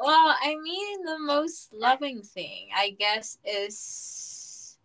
well, 0.00 0.34
I 0.42 0.56
mean, 0.62 1.04
the 1.04 1.18
most 1.18 1.72
loving 1.72 2.22
thing, 2.22 2.68
I 2.74 2.90
guess, 2.90 3.38
is 3.44 4.78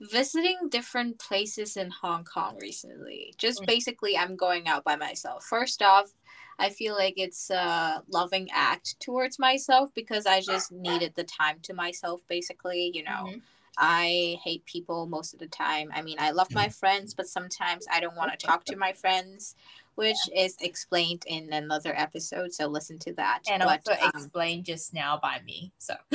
visiting 0.00 0.68
different 0.68 1.18
places 1.18 1.76
in 1.76 1.90
Hong 1.90 2.24
Kong 2.24 2.56
recently. 2.60 3.34
Just 3.36 3.62
Mm. 3.62 3.66
basically, 3.66 4.16
I'm 4.16 4.36
going 4.36 4.68
out 4.68 4.84
by 4.84 4.96
myself. 4.96 5.44
First 5.44 5.82
off, 5.82 6.12
I 6.58 6.70
feel 6.70 6.94
like 6.94 7.14
it's 7.16 7.50
a 7.50 8.02
loving 8.08 8.48
act 8.52 8.98
towards 9.00 9.38
myself 9.38 9.92
because 9.94 10.26
I 10.26 10.40
just 10.40 10.72
needed 10.72 11.14
the 11.14 11.24
time 11.24 11.60
to 11.62 11.74
myself, 11.74 12.26
basically, 12.28 12.90
you 12.94 13.02
know. 13.04 13.32
Mhm. 13.34 13.42
I 13.80 14.40
hate 14.42 14.64
people 14.64 15.06
most 15.06 15.32
of 15.34 15.38
the 15.38 15.46
time. 15.46 15.90
I 15.94 16.02
mean, 16.02 16.18
I 16.18 16.32
love 16.32 16.52
my 16.52 16.68
friends, 16.68 17.14
but 17.14 17.28
sometimes 17.28 17.86
I 17.88 18.00
don't 18.00 18.16
want 18.16 18.32
to 18.32 18.46
talk 18.46 18.64
to 18.66 18.76
my 18.76 18.92
friends, 18.92 19.54
which 19.98 20.16
is 20.32 20.54
explained 20.60 21.24
in 21.26 21.52
another 21.52 21.92
episode. 21.96 22.54
So 22.54 22.68
listen 22.68 23.00
to 23.00 23.12
that. 23.14 23.40
And 23.50 23.64
But, 23.64 23.80
also 23.88 24.00
um, 24.00 24.10
explained 24.14 24.64
just 24.64 24.94
now 24.94 25.18
by 25.20 25.40
me. 25.44 25.72
So 25.78 25.94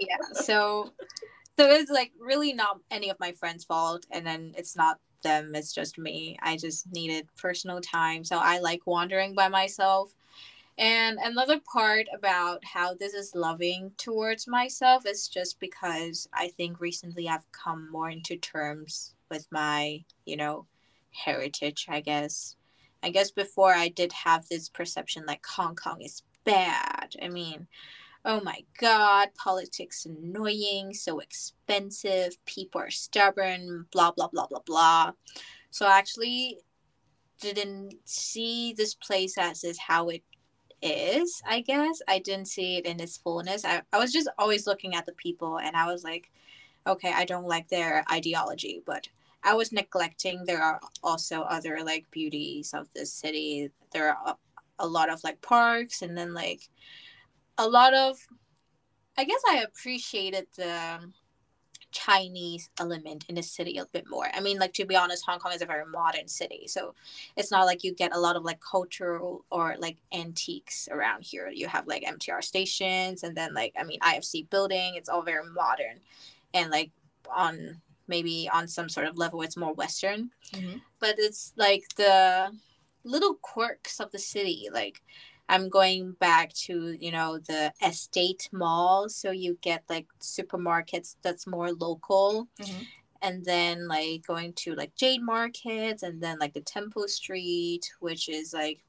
yeah, 0.00 0.16
so 0.32 0.90
so 1.58 1.70
it's 1.70 1.90
like 1.90 2.12
really 2.18 2.54
not 2.54 2.78
any 2.90 3.10
of 3.10 3.20
my 3.20 3.32
friends' 3.32 3.62
fault, 3.62 4.06
and 4.10 4.26
then 4.26 4.54
it's 4.56 4.74
not 4.74 5.00
them; 5.22 5.54
it's 5.54 5.74
just 5.74 5.98
me. 5.98 6.38
I 6.40 6.56
just 6.56 6.90
needed 6.92 7.28
personal 7.36 7.82
time, 7.82 8.24
so 8.24 8.38
I 8.38 8.60
like 8.60 8.86
wandering 8.86 9.34
by 9.34 9.48
myself. 9.48 10.14
And 10.78 11.18
another 11.22 11.60
part 11.60 12.06
about 12.14 12.64
how 12.64 12.94
this 12.94 13.12
is 13.12 13.34
loving 13.34 13.92
towards 13.98 14.48
myself 14.48 15.04
is 15.06 15.28
just 15.28 15.60
because 15.60 16.26
I 16.32 16.48
think 16.48 16.80
recently 16.80 17.28
I've 17.28 17.52
come 17.52 17.90
more 17.92 18.08
into 18.08 18.36
terms 18.36 19.14
with 19.30 19.46
my, 19.50 20.02
you 20.24 20.38
know, 20.38 20.64
heritage, 21.12 21.86
I 21.90 22.00
guess. 22.00 22.56
I 23.04 23.10
guess 23.10 23.30
before 23.30 23.74
I 23.74 23.88
did 23.88 24.12
have 24.12 24.48
this 24.48 24.68
perception 24.70 25.24
like 25.26 25.44
Hong 25.46 25.76
Kong 25.76 26.00
is 26.00 26.22
bad. 26.44 27.14
I 27.22 27.28
mean, 27.28 27.66
oh 28.24 28.40
my 28.40 28.64
god, 28.80 29.28
politics 29.36 30.06
annoying, 30.06 30.94
so 30.94 31.18
expensive, 31.18 32.36
people 32.46 32.80
are 32.80 32.90
stubborn, 32.90 33.86
blah 33.92 34.10
blah 34.12 34.28
blah 34.28 34.46
blah 34.46 34.62
blah. 34.64 35.12
So 35.70 35.86
I 35.86 35.98
actually 35.98 36.60
didn't 37.40 37.94
see 38.04 38.72
this 38.72 38.94
place 38.94 39.36
as 39.36 39.64
is 39.64 39.78
how 39.78 40.08
it 40.08 40.22
is, 40.80 41.42
I 41.46 41.60
guess. 41.60 42.00
I 42.08 42.20
didn't 42.20 42.48
see 42.48 42.78
it 42.78 42.86
in 42.86 43.00
its 43.00 43.18
fullness. 43.18 43.64
I, 43.64 43.82
I 43.92 43.98
was 43.98 44.12
just 44.12 44.28
always 44.38 44.66
looking 44.66 44.94
at 44.94 45.04
the 45.04 45.12
people 45.12 45.58
and 45.58 45.76
I 45.76 45.86
was 45.86 46.04
like, 46.04 46.30
okay, 46.86 47.12
I 47.14 47.24
don't 47.24 47.46
like 47.46 47.68
their 47.68 48.04
ideology, 48.10 48.82
but 48.86 49.08
I 49.44 49.54
was 49.54 49.72
neglecting 49.72 50.44
there 50.44 50.62
are 50.62 50.80
also 51.02 51.42
other 51.42 51.80
like 51.84 52.10
beauties 52.10 52.72
of 52.72 52.88
the 52.94 53.04
city. 53.04 53.70
There 53.92 54.08
are 54.08 54.36
a, 54.78 54.86
lot 54.86 55.10
of 55.10 55.22
like 55.22 55.40
parks 55.40 56.02
and 56.02 56.16
then 56.16 56.34
like 56.34 56.62
a 57.58 57.68
lot 57.68 57.94
of 57.94 58.18
I 59.16 59.24
guess 59.24 59.40
I 59.48 59.58
appreciated 59.58 60.46
the 60.56 61.12
Chinese 61.92 62.68
element 62.80 63.24
in 63.28 63.36
the 63.36 63.42
city 63.42 63.78
a 63.78 63.86
bit 63.86 64.04
more. 64.10 64.28
I 64.34 64.40
mean, 64.40 64.58
like 64.58 64.72
to 64.74 64.84
be 64.84 64.96
honest, 64.96 65.24
Hong 65.24 65.38
Kong 65.38 65.52
is 65.52 65.62
a 65.62 65.66
very 65.66 65.86
modern 65.86 66.26
city, 66.26 66.66
so 66.66 66.94
it's 67.36 67.52
not 67.52 67.66
like 67.66 67.84
you 67.84 67.94
get 67.94 68.14
a 68.14 68.18
lot 68.18 68.34
of 68.34 68.42
like 68.42 68.58
cultural 68.60 69.44
or 69.50 69.76
like 69.78 69.98
antiques 70.12 70.88
around 70.90 71.22
here. 71.22 71.48
You 71.48 71.68
have 71.68 71.86
like 71.86 72.02
MTR 72.02 72.42
stations, 72.42 73.22
and 73.22 73.36
then 73.36 73.54
like 73.54 73.74
I 73.78 73.84
mean 73.84 74.00
IFC 74.00 74.50
building. 74.50 74.96
It's 74.96 75.08
all 75.08 75.22
very 75.22 75.48
modern, 75.48 76.00
and 76.52 76.70
like 76.70 76.90
on 77.32 77.80
maybe 78.08 78.48
on 78.52 78.68
some 78.68 78.88
sort 78.88 79.06
of 79.06 79.16
level, 79.16 79.42
it's 79.42 79.56
more 79.56 79.72
Western. 79.72 80.30
Mhm. 80.52 80.80
But 81.00 81.16
it's 81.18 81.52
like 81.56 81.84
the 81.96 82.56
little 83.04 83.34
quirks 83.34 84.00
of 84.00 84.10
the 84.10 84.18
city, 84.18 84.68
like 84.72 85.02
I'm 85.48 85.68
going 85.68 86.12
back 86.12 86.52
to, 86.54 86.96
you 86.98 87.12
know, 87.12 87.38
the 87.38 87.72
estate 87.82 88.48
mall. 88.50 89.08
So 89.10 89.30
you 89.30 89.58
get 89.60 89.84
like 89.90 90.06
supermarkets 90.20 91.16
that's 91.22 91.46
more 91.46 91.72
local. 91.72 92.48
Mhm. 92.58 92.86
And 93.20 93.44
then 93.44 93.88
like 93.88 94.26
going 94.26 94.52
to 94.54 94.74
like 94.74 94.94
Jade 94.96 95.22
Markets 95.22 96.02
and 96.02 96.22
then 96.22 96.38
like 96.38 96.54
the 96.54 96.60
Temple 96.60 97.08
Street, 97.08 97.90
which 98.00 98.28
is 98.28 98.52
like 98.54 98.82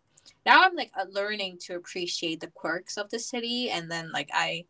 now 0.45 0.63
I'm 0.63 0.75
like 0.75 0.91
uh, 0.97 1.05
learning 1.09 1.57
to 1.59 1.75
appreciate 1.75 2.39
the 2.39 2.47
quirks 2.47 2.97
of 2.97 3.09
the 3.09 3.19
city. 3.19 3.69
And 3.69 3.91
then 3.91 4.11
like 4.11 4.29
I 4.33 4.65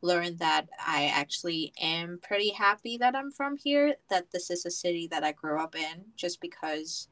learned 0.00 0.38
that 0.38 0.68
I 0.78 1.06
actually 1.06 1.72
am 1.80 2.20
pretty 2.22 2.50
happy 2.50 2.96
that 2.98 3.16
I'm 3.16 3.30
from 3.30 3.56
here, 3.56 3.96
that 4.10 4.30
this 4.32 4.50
is 4.50 4.64
a 4.64 4.70
city 4.70 5.08
that 5.08 5.24
I 5.24 5.32
grew 5.32 5.60
up 5.60 5.74
in 5.74 6.04
just 6.16 6.40
because 6.40 7.08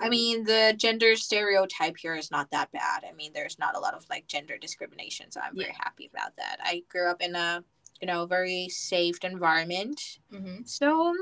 I 0.00 0.08
mean, 0.08 0.44
the 0.44 0.74
gender 0.76 1.16
stereotype 1.16 1.96
here 1.96 2.14
is 2.14 2.30
not 2.30 2.50
that 2.50 2.70
bad. 2.72 3.04
I 3.08 3.12
mean, 3.14 3.32
there's 3.32 3.58
not 3.58 3.76
a 3.76 3.80
lot 3.80 3.94
of 3.94 4.04
like 4.10 4.26
gender 4.26 4.58
discrimination, 4.58 5.30
so 5.30 5.40
I'm 5.40 5.56
very 5.56 5.74
happy 5.76 6.10
about 6.12 6.36
that. 6.36 6.58
I 6.62 6.84
grew 6.88 7.08
up 7.08 7.20
in 7.20 7.34
a, 7.34 7.64
you 8.00 8.06
know, 8.06 8.26
very 8.26 8.68
safe 8.68 9.24
environment. 9.24 10.18
Mhm. 10.32 10.68
So, 10.68 11.14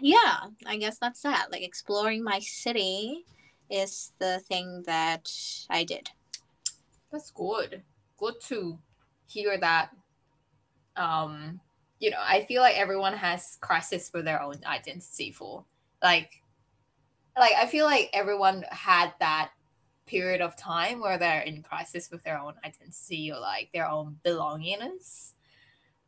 yeah, 0.00 0.46
I 0.66 0.76
guess 0.76 0.98
that's 0.98 1.22
that. 1.22 1.50
Like 1.50 1.62
exploring 1.62 2.22
my 2.22 2.38
city 2.38 3.26
is 3.68 4.12
the 4.18 4.40
thing 4.40 4.84
that 4.86 5.30
I 5.68 5.84
did. 5.84 6.10
That's 7.12 7.30
good. 7.30 7.82
Good 8.16 8.40
to 8.48 8.78
hear 9.30 9.56
that. 9.58 9.90
Um, 10.96 11.60
you 11.98 12.10
know, 12.10 12.18
I 12.20 12.44
feel 12.44 12.62
like 12.62 12.76
everyone 12.76 13.14
has 13.14 13.58
crisis 13.60 14.10
with 14.12 14.24
their 14.24 14.42
own 14.42 14.56
identity 14.66 15.30
for 15.30 15.64
like 16.02 16.42
like 17.38 17.52
I 17.56 17.66
feel 17.66 17.84
like 17.84 18.10
everyone 18.12 18.64
had 18.70 19.12
that 19.20 19.50
period 20.06 20.40
of 20.40 20.56
time 20.56 21.00
where 21.00 21.18
they're 21.18 21.42
in 21.42 21.62
crisis 21.62 22.10
with 22.10 22.22
their 22.24 22.38
own 22.38 22.54
identity 22.64 23.30
or 23.30 23.38
like 23.38 23.70
their 23.72 23.88
own 23.88 24.18
belongingness. 24.24 25.32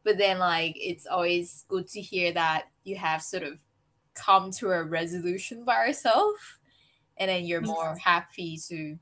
But 0.02 0.18
then 0.18 0.38
like 0.38 0.74
it's 0.76 1.06
always 1.06 1.64
good 1.68 1.86
to 1.88 2.00
hear 2.00 2.32
that 2.32 2.64
you 2.84 2.96
have 2.96 3.22
sort 3.22 3.44
of 3.44 3.60
come 4.14 4.50
to 4.50 4.70
a 4.72 4.82
resolution 4.82 5.64
by 5.64 5.86
yourself 5.86 6.58
and 7.16 7.30
then 7.30 7.46
you're 7.46 7.60
more 7.60 7.96
happy 7.96 8.58
to 8.68 8.98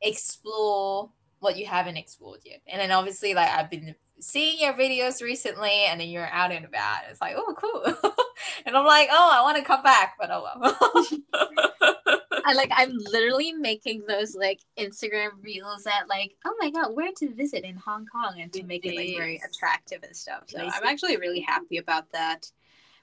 explore 0.00 1.10
what 1.46 1.56
you 1.56 1.66
haven't 1.66 1.96
explored 1.96 2.40
yet. 2.44 2.60
And 2.66 2.80
then 2.80 2.90
obviously 2.90 3.32
like 3.34 3.48
I've 3.48 3.70
been 3.70 3.94
seeing 4.20 4.58
your 4.58 4.72
videos 4.72 5.22
recently 5.22 5.84
and 5.88 6.00
then 6.00 6.08
you're 6.08 6.26
out 6.26 6.50
and 6.50 6.64
about. 6.64 7.02
It's 7.08 7.20
like, 7.20 7.36
oh 7.38 7.54
cool. 7.56 7.84
and 8.66 8.76
I'm 8.76 8.84
like, 8.84 9.08
oh 9.12 9.30
I 9.32 9.42
want 9.42 9.56
to 9.58 9.62
come 9.62 9.84
back, 9.84 10.16
but 10.18 10.30
oh 10.32 10.42
well. 10.42 11.20
I 12.44 12.52
like 12.52 12.70
I'm 12.74 12.92
literally 13.12 13.52
making 13.52 14.02
those 14.08 14.34
like 14.34 14.60
Instagram 14.76 15.30
reels 15.42 15.84
that 15.84 16.08
like, 16.08 16.34
oh 16.44 16.54
my 16.58 16.70
god, 16.70 16.94
where 16.94 17.12
to 17.18 17.32
visit 17.32 17.62
in 17.62 17.76
Hong 17.76 18.06
Kong 18.06 18.40
and 18.40 18.52
to 18.54 18.64
make 18.64 18.84
it 18.84 18.96
like 18.96 19.16
very 19.16 19.40
attractive 19.48 20.02
and 20.02 20.16
stuff. 20.16 20.42
So 20.46 20.58
I'm 20.58 20.84
actually 20.84 21.16
really 21.16 21.40
happy 21.40 21.78
about 21.78 22.10
that. 22.10 22.50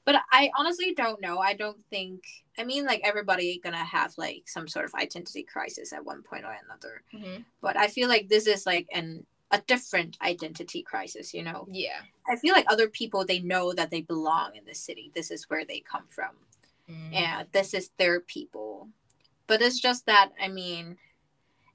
But 0.06 0.22
I 0.32 0.52
honestly 0.58 0.94
don't 0.94 1.22
know. 1.22 1.40
I 1.40 1.54
don't 1.54 1.82
think 1.90 2.24
I 2.58 2.64
mean 2.64 2.86
like 2.86 3.02
everybody 3.04 3.60
gonna 3.64 3.78
have 3.78 4.14
like 4.18 4.44
some 4.48 4.68
sort 4.68 4.86
of 4.86 4.94
identity 4.96 5.44
crisis 5.44 5.94
at 5.94 6.06
one 6.06 6.22
point 6.24 6.46
or 6.46 6.58
another. 6.66 7.04
Mhm. 7.14 7.46
But 7.62 7.78
I 7.78 7.88
feel 7.88 8.10
like 8.10 8.28
this 8.28 8.48
is 8.48 8.66
like 8.66 8.88
an 8.94 9.26
a 9.52 9.62
different 9.68 10.18
identity 10.22 10.82
crisis, 10.82 11.34
you 11.34 11.44
know. 11.44 11.68
Yeah. 11.70 12.02
I 12.28 12.36
feel 12.38 12.54
like 12.54 12.66
other 12.70 12.90
people 12.90 13.24
they 13.24 13.40
know 13.40 13.72
that 13.74 13.92
they 13.92 14.02
belong 14.02 14.56
in 14.56 14.66
this 14.66 14.80
city. 14.80 15.12
This 15.14 15.32
is 15.32 15.50
where 15.50 15.64
they 15.64 15.80
come 15.80 16.06
from. 16.10 16.32
Mm. 16.90 17.14
And 17.14 17.48
this 17.52 17.74
is 17.74 17.92
their 17.98 18.20
people. 18.20 18.90
But 19.48 19.62
it's 19.62 19.80
just 19.80 20.06
that 20.08 20.32
I 20.42 20.48
mean, 20.48 20.98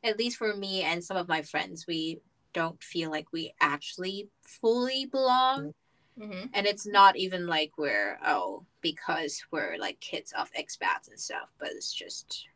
at 0.05 0.19
least 0.19 0.37
for 0.37 0.55
me 0.55 0.83
and 0.83 1.03
some 1.03 1.17
of 1.17 1.29
my 1.29 1.43
friends, 1.43 1.87
we 1.87 2.21
don't 2.53 2.83
feel 2.83 3.11
like 3.11 3.33
we 3.33 3.55
actually 3.61 4.29
fully 4.43 5.07
belong. 5.07 5.75
Hmm 6.19 6.47
And 6.53 6.67
it's 6.67 6.87
not 6.87 7.17
even 7.17 7.47
like 7.47 7.73
we're 7.79 8.19
oh, 8.27 8.65
because 8.81 9.43
we're 9.51 9.77
like 9.79 10.01
kids 10.01 10.33
of 10.33 10.51
expats 10.53 11.09
and 11.09 11.19
stuff, 11.19 11.53
but 11.59 11.69
it's 11.71 11.93
just 11.93 12.49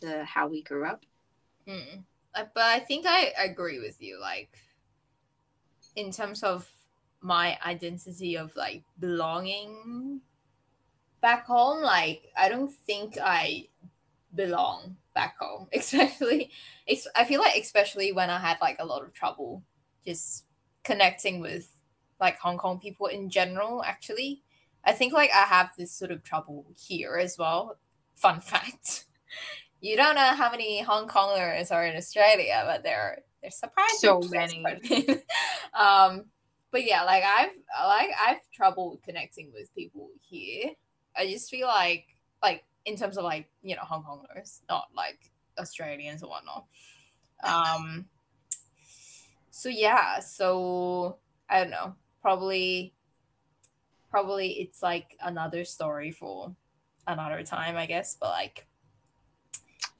the 0.00 0.24
how 0.24 0.46
we 0.48 0.62
grew 0.62 0.84
up. 0.86 1.04
Mm. 1.66 2.04
But 2.34 2.50
I 2.56 2.80
think 2.80 3.06
I 3.06 3.32
agree 3.38 3.80
with 3.80 4.02
you. 4.02 4.20
Like, 4.20 4.58
in 5.94 6.12
terms 6.12 6.42
of 6.42 6.70
my 7.22 7.58
identity 7.64 8.36
of 8.36 8.54
like 8.56 8.82
belonging 8.98 10.20
back 11.20 11.46
home, 11.46 11.82
like 11.82 12.30
I 12.36 12.48
don't 12.48 12.72
think 12.72 13.16
I 13.22 13.68
belong 14.34 14.96
back 15.14 15.36
home. 15.38 15.68
Especially, 15.74 16.50
I 17.16 17.24
feel 17.24 17.40
like 17.40 17.56
especially 17.60 18.12
when 18.12 18.30
I 18.30 18.38
had 18.38 18.58
like 18.60 18.76
a 18.78 18.86
lot 18.86 19.02
of 19.02 19.12
trouble 19.14 19.62
just 20.06 20.44
connecting 20.84 21.40
with 21.40 21.68
like 22.20 22.38
Hong 22.38 22.58
Kong 22.58 22.80
people 22.80 23.06
in 23.06 23.30
general. 23.30 23.82
Actually, 23.84 24.42
I 24.84 24.92
think 24.92 25.12
like 25.12 25.30
I 25.34 25.42
have 25.42 25.70
this 25.76 25.92
sort 25.92 26.10
of 26.10 26.22
trouble 26.22 26.66
here 26.76 27.16
as 27.16 27.36
well. 27.38 27.78
Fun 28.14 28.40
fact. 28.40 29.04
You 29.82 29.94
don't 29.94 30.14
know 30.14 30.34
how 30.34 30.50
many 30.50 30.80
Hong 30.80 31.06
Kongers 31.06 31.70
are 31.70 31.84
in 31.84 31.96
Australia, 31.96 32.64
but 32.66 32.82
there 32.82 32.98
are 32.98 33.18
there's 33.42 33.58
surprising 33.58 33.98
So 33.98 34.20
many. 34.30 34.64
um, 35.78 36.24
but 36.70 36.84
yeah, 36.84 37.04
like 37.04 37.22
I've 37.22 37.52
like 37.86 38.10
I've 38.20 38.50
trouble 38.52 39.00
connecting 39.04 39.52
with 39.52 39.72
people 39.74 40.10
here. 40.28 40.70
I 41.16 41.26
just 41.26 41.50
feel 41.50 41.68
like 41.68 42.06
like 42.42 42.64
in 42.84 42.96
terms 42.96 43.16
of 43.16 43.24
like 43.24 43.48
you 43.62 43.76
know 43.76 43.82
Hong 43.82 44.02
Kongers, 44.02 44.60
not 44.68 44.88
like 44.96 45.30
Australians 45.58 46.22
or 46.22 46.30
whatnot. 46.30 46.64
Um. 47.44 48.06
So 49.50 49.68
yeah, 49.68 50.20
so 50.20 51.18
I 51.48 51.60
don't 51.60 51.70
know. 51.70 51.94
Probably, 52.26 52.92
probably 54.10 54.54
it's 54.54 54.82
like 54.82 55.16
another 55.22 55.62
story 55.62 56.10
for 56.10 56.56
another 57.06 57.44
time, 57.44 57.76
I 57.76 57.86
guess. 57.86 58.16
But 58.18 58.30
like, 58.30 58.66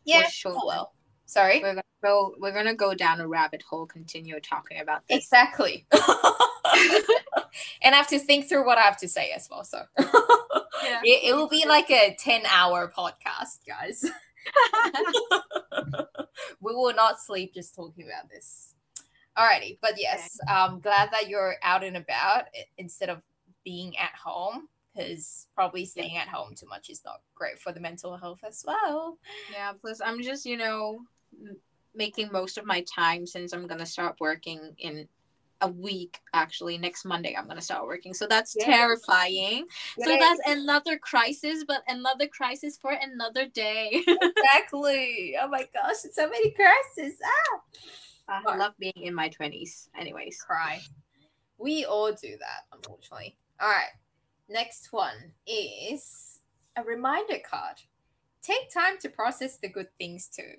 yeah, 0.05 0.27
sure. 0.27 0.53
oh 0.57 0.67
well. 0.67 0.93
Sorry. 1.27 1.61
We're 1.61 1.75
gonna 1.75 1.83
go 2.03 2.35
we're 2.41 2.53
gonna 2.53 2.75
go 2.75 2.95
down 2.95 3.21
a 3.21 3.29
rabbit 3.29 3.63
hole, 3.63 3.87
continue 3.87 4.41
talking 4.41 4.81
about 4.81 5.07
this. 5.09 5.19
Exactly. 5.19 5.87
and 5.93 6.03
I 7.95 7.97
have 7.97 8.09
to 8.09 8.19
think 8.19 8.49
through 8.49 8.67
what 8.67 8.79
I 8.79 8.83
have 8.83 8.99
to 8.99 9.09
say 9.09 9.31
as 9.31 9.47
well. 9.49 9.63
So 9.63 9.83
Yeah. 9.97 10.03
it, 11.05 11.29
it 11.29 11.37
will 11.37 11.49
be 11.49 11.65
like 11.65 11.93
a 11.93 12.17
10 12.19 12.43
hour 12.53 12.93
podcast, 12.93 13.61
guys. 13.69 14.05
we 16.61 16.75
will 16.75 16.93
not 16.93 17.21
sleep 17.21 17.55
just 17.55 17.77
talking 17.77 18.05
about 18.05 18.29
this. 18.29 18.73
Alrighty, 19.37 19.79
but 19.83 19.95
yes, 19.99 20.39
I'm 20.49 20.81
glad 20.81 21.11
that 21.13 21.29
you're 21.29 21.57
out 21.63 21.85
and 21.85 21.97
about 21.97 22.45
instead 22.79 23.11
of 23.11 23.23
being 23.65 23.97
at 23.99 24.15
home 24.15 24.69
because 24.95 25.47
probably 25.55 25.85
staying 25.85 26.17
at 26.17 26.29
home 26.29 26.55
too 26.55 26.67
much 26.67 26.89
is 26.89 27.05
not 27.05 27.21
great 27.35 27.59
for 27.59 27.73
the 27.73 27.81
mental 27.81 28.17
health 28.17 28.41
as 28.47 28.65
well. 28.67 29.19
Yeah, 29.51 29.73
plus 29.79 30.01
I'm 30.01 30.23
just, 30.23 30.47
you 30.47 30.57
know, 30.57 31.01
making 31.95 32.31
most 32.33 32.59
of 32.59 32.65
my 32.65 32.83
time 32.83 33.27
since 33.27 33.53
I'm 33.53 33.67
going 33.67 33.81
to 33.81 33.87
start 33.87 34.17
working 34.21 34.75
in 34.79 35.09
a 35.63 35.69
week 35.69 36.19
actually 36.35 36.77
next 36.77 37.07
Monday 37.07 37.35
I'm 37.35 37.47
going 37.47 37.57
to 37.57 37.63
start 37.63 37.87
working. 37.87 38.13
So 38.13 38.27
that's 38.27 38.55
terrifying. 38.55 39.67
So 39.99 40.17
that's 40.19 40.41
another 40.47 40.99
crisis, 40.99 41.65
but 41.67 41.83
another 41.89 42.27
crisis 42.27 42.77
for 42.77 42.93
another 42.93 43.47
day. 43.47 44.05
exactly. 44.07 45.35
Oh 45.41 45.49
my 45.49 45.67
gosh, 45.73 46.05
it's 46.05 46.17
so 46.17 46.29
many 46.29 46.51
crises. 46.51 47.19
Ah! 47.25 47.61
I 48.29 48.43
Right. 48.43 48.59
love 48.59 48.75
being 48.79 48.93
in 48.97 49.15
my 49.15 49.29
20s 49.29 49.89
anyways. 49.97 50.41
cry. 50.43 50.81
We 51.59 51.85
all 51.85 52.13
do 52.13 52.37
that, 52.39 52.65
unfortunately. 52.73 53.37
All 53.61 53.69
right. 53.69 53.93
Next 54.49 54.93
one 54.93 55.35
is 55.47 56.41
a 56.77 56.83
reminder 56.83 57.39
card. 57.49 57.77
Take 58.43 58.71
time 58.71 58.99
to 58.99 59.09
process 59.09 59.59
the 59.59 59.69
good 59.69 59.89
things 59.99 60.29
too. 60.29 60.55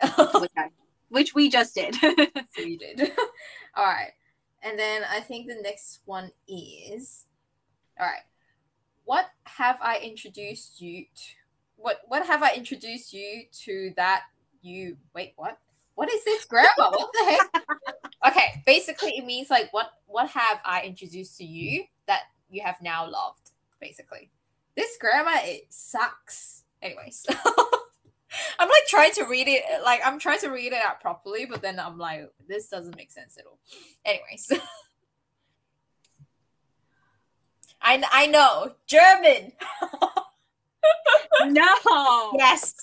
which, 0.40 0.52
I- 0.56 0.70
which 1.08 1.34
we 1.34 1.48
just 1.48 1.74
did. 1.74 1.96
we 2.56 2.76
did. 2.76 3.00
all 3.76 3.84
right. 3.84 4.12
And 4.62 4.78
then 4.78 5.02
I 5.10 5.20
think 5.20 5.46
the 5.46 5.60
next 5.62 6.00
one 6.04 6.30
is 6.48 7.24
all 7.98 8.06
right. 8.06 8.22
What 9.04 9.26
have 9.44 9.78
I 9.82 9.98
introduced 9.98 10.80
you 10.80 11.04
to? 11.14 11.22
What 11.76 12.00
what 12.06 12.26
have 12.26 12.42
I 12.42 12.54
introduced 12.54 13.12
you 13.12 13.42
to 13.64 13.92
that 13.96 14.22
you 14.62 14.96
wait, 15.14 15.34
what? 15.36 15.58
What 15.94 16.12
is 16.12 16.24
this 16.24 16.44
grammar? 16.44 16.68
What 16.76 17.12
the 17.12 17.24
heck? 17.24 17.64
okay, 18.28 18.62
basically 18.66 19.12
it 19.16 19.24
means 19.24 19.50
like 19.50 19.72
what 19.72 19.90
what 20.06 20.28
have 20.30 20.60
I 20.64 20.82
introduced 20.82 21.36
to 21.38 21.44
you 21.44 21.84
that 22.06 22.22
you 22.50 22.62
have 22.64 22.76
now 22.82 23.08
loved, 23.08 23.50
basically. 23.80 24.30
This 24.76 24.96
grammar 25.00 25.30
it 25.34 25.66
sucks. 25.70 26.64
Anyways. 26.82 27.26
I'm 28.58 28.68
like 28.68 28.86
trying 28.88 29.12
to 29.12 29.24
read 29.24 29.46
it 29.48 29.62
like 29.84 30.00
I'm 30.04 30.18
trying 30.18 30.40
to 30.40 30.48
read 30.48 30.72
it 30.72 30.82
out 30.84 31.00
properly, 31.00 31.46
but 31.46 31.62
then 31.62 31.78
I'm 31.78 31.98
like, 31.98 32.28
this 32.48 32.68
doesn't 32.68 32.96
make 32.96 33.12
sense 33.12 33.36
at 33.38 33.46
all. 33.46 33.58
Anyways. 34.04 34.52
I, 37.80 38.02
I 38.10 38.26
know 38.26 38.74
German. 38.86 39.52
no. 41.52 42.32
Yes. 42.36 42.74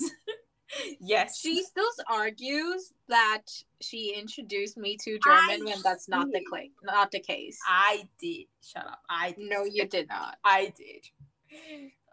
Yes. 0.99 1.39
She 1.39 1.63
still 1.63 1.89
argues 2.09 2.93
that 3.07 3.43
she 3.81 4.13
introduced 4.17 4.77
me 4.77 4.97
to 5.03 5.19
German 5.19 5.61
I 5.61 5.65
when 5.65 5.81
that's 5.83 6.07
not 6.07 6.27
the 6.31 6.39
see. 6.53 6.71
not 6.83 7.11
the 7.11 7.19
case. 7.19 7.59
I 7.67 8.07
did. 8.19 8.45
Shut 8.61 8.85
up. 8.85 8.99
I 9.09 9.31
did. 9.31 9.49
No, 9.49 9.63
you 9.65 9.85
did 9.87 10.07
not. 10.09 10.37
I 10.43 10.73
did. 10.77 11.05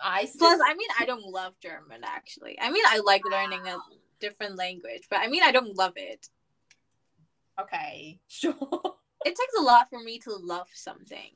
I 0.02 0.24
still, 0.24 0.48
Plus, 0.48 0.60
I 0.66 0.74
mean, 0.74 0.88
I 0.98 1.04
don't 1.04 1.24
love 1.26 1.54
German 1.60 2.00
actually. 2.04 2.58
I 2.60 2.70
mean, 2.70 2.82
I 2.86 2.98
like 3.04 3.22
learning 3.30 3.66
a 3.68 3.76
different 4.20 4.56
language, 4.56 5.02
but 5.10 5.20
I 5.20 5.28
mean, 5.28 5.42
I 5.42 5.52
don't 5.52 5.76
love 5.76 5.92
it. 5.96 6.28
okay. 7.60 8.18
Sure. 8.28 8.54
It 9.24 9.30
takes 9.30 9.54
a 9.58 9.62
lot 9.62 9.88
for 9.90 10.00
me 10.00 10.18
to 10.20 10.30
love 10.36 10.68
something. 10.72 11.32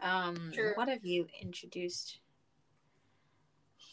Um, 0.00 0.52
Sure. 0.54 0.72
what 0.76 0.88
have 0.88 1.04
you 1.04 1.26
introduced? 1.42 2.18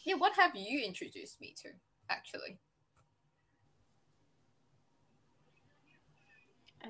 Yeah, 0.06 0.16
what 0.16 0.36
have 0.36 0.56
you 0.56 0.80
introduced 0.86 1.42
me 1.42 1.56
to, 1.64 1.70
actually? 2.10 2.60
Uh, 6.84 6.88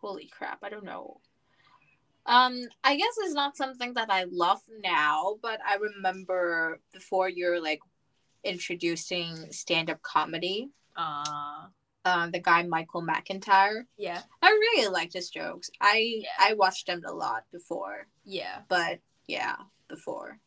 holy 0.00 0.26
crap, 0.26 0.60
I 0.62 0.70
don't 0.70 0.84
know. 0.84 1.20
Um, 2.24 2.62
I 2.82 2.96
guess 2.96 3.14
it's 3.18 3.34
not 3.34 3.56
something 3.56 3.94
that 3.94 4.10
I 4.10 4.24
love 4.30 4.60
now, 4.82 5.36
but 5.42 5.60
I 5.66 5.76
remember 5.76 6.80
before 6.92 7.28
you're 7.28 7.60
like 7.60 7.80
introducing 8.42 9.52
stand-up 9.52 10.02
comedy, 10.02 10.70
Uh 10.96 11.66
the 12.32 12.40
guy 12.40 12.62
Michael 12.62 13.02
McIntyre. 13.02 13.84
yeah. 13.98 14.22
I 14.40 14.48
really 14.48 14.88
liked 14.88 15.12
his 15.12 15.28
jokes. 15.28 15.68
I 15.80 16.22
Yeah. 16.22 16.28
I 16.38 16.54
watched 16.54 16.86
them 16.86 17.02
a 17.04 17.12
lot 17.12 17.44
before, 17.52 18.06
Yeah. 18.24 18.62
but 18.68 19.00
yeah, 19.26 19.56
before. 19.88 20.38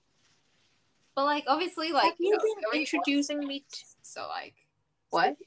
But 1.15 1.25
like 1.25 1.43
obviously 1.47 1.91
like 1.91 2.05
Have 2.05 2.15
you 2.19 2.31
know, 2.31 2.39
been 2.71 2.81
introducing 2.81 3.39
me 3.39 3.65
so 4.01 4.27
like 4.27 4.55
What? 5.09 5.37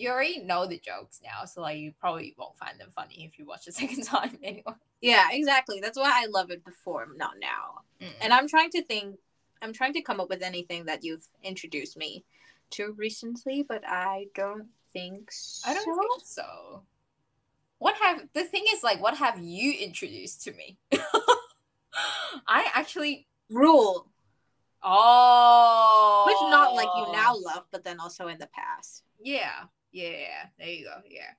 you 0.00 0.10
already 0.10 0.40
know 0.40 0.66
the 0.66 0.78
jokes 0.78 1.20
now, 1.22 1.44
so 1.44 1.60
like 1.60 1.78
you 1.78 1.92
probably 2.00 2.34
won't 2.38 2.56
find 2.56 2.80
them 2.80 2.88
funny 2.94 3.24
if 3.24 3.38
you 3.38 3.46
watch 3.46 3.66
the 3.66 3.72
second 3.80 4.02
time 4.04 4.38
anyway. 4.42 4.72
Yeah, 5.00 5.28
exactly. 5.30 5.80
That's 5.80 5.98
why 5.98 6.10
I 6.12 6.26
love 6.26 6.50
it 6.50 6.64
before, 6.64 7.08
not 7.16 7.34
now. 7.40 7.82
Mm. 8.00 8.12
And 8.22 8.32
I'm 8.32 8.48
trying 8.48 8.70
to 8.70 8.82
think. 8.82 9.16
I'm 9.62 9.74
trying 9.74 9.92
to 9.92 10.00
come 10.00 10.20
up 10.20 10.30
with 10.30 10.40
anything 10.42 10.86
that 10.86 11.04
you've 11.04 11.26
introduced 11.42 11.94
me 11.94 12.24
to 12.70 12.94
recently, 12.96 13.62
but 13.62 13.82
I 13.86 14.28
don't 14.34 14.68
think 14.90 15.30
so. 15.30 15.70
I 15.70 15.74
don't 15.74 15.84
think 15.84 16.22
so. 16.24 16.82
What 17.78 17.94
have 17.96 18.26
the 18.32 18.44
thing 18.44 18.64
is 18.72 18.82
like 18.82 19.02
what 19.02 19.16
have 19.16 19.38
you 19.38 19.72
introduced 19.72 20.42
to 20.44 20.52
me? 20.52 20.78
I 22.48 22.70
actually 22.72 23.26
Ruel, 23.50 24.06
oh 24.82 26.24
which 26.26 26.50
not 26.50 26.74
like 26.74 26.88
you 26.96 27.12
now 27.12 27.34
love, 27.36 27.64
but 27.70 27.84
then 27.84 28.00
also 28.00 28.28
in 28.28 28.38
the 28.38 28.48
past. 28.48 29.04
Yeah, 29.22 29.64
yeah. 29.92 30.46
There 30.58 30.68
you 30.68 30.84
go. 30.84 30.96
Yeah. 31.08 31.32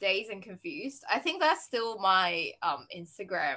Dazed 0.00 0.30
and 0.30 0.42
confused. 0.42 1.04
I 1.10 1.18
think 1.18 1.40
that's 1.40 1.64
still 1.64 1.98
my 1.98 2.52
um 2.62 2.86
Instagram, 2.96 3.56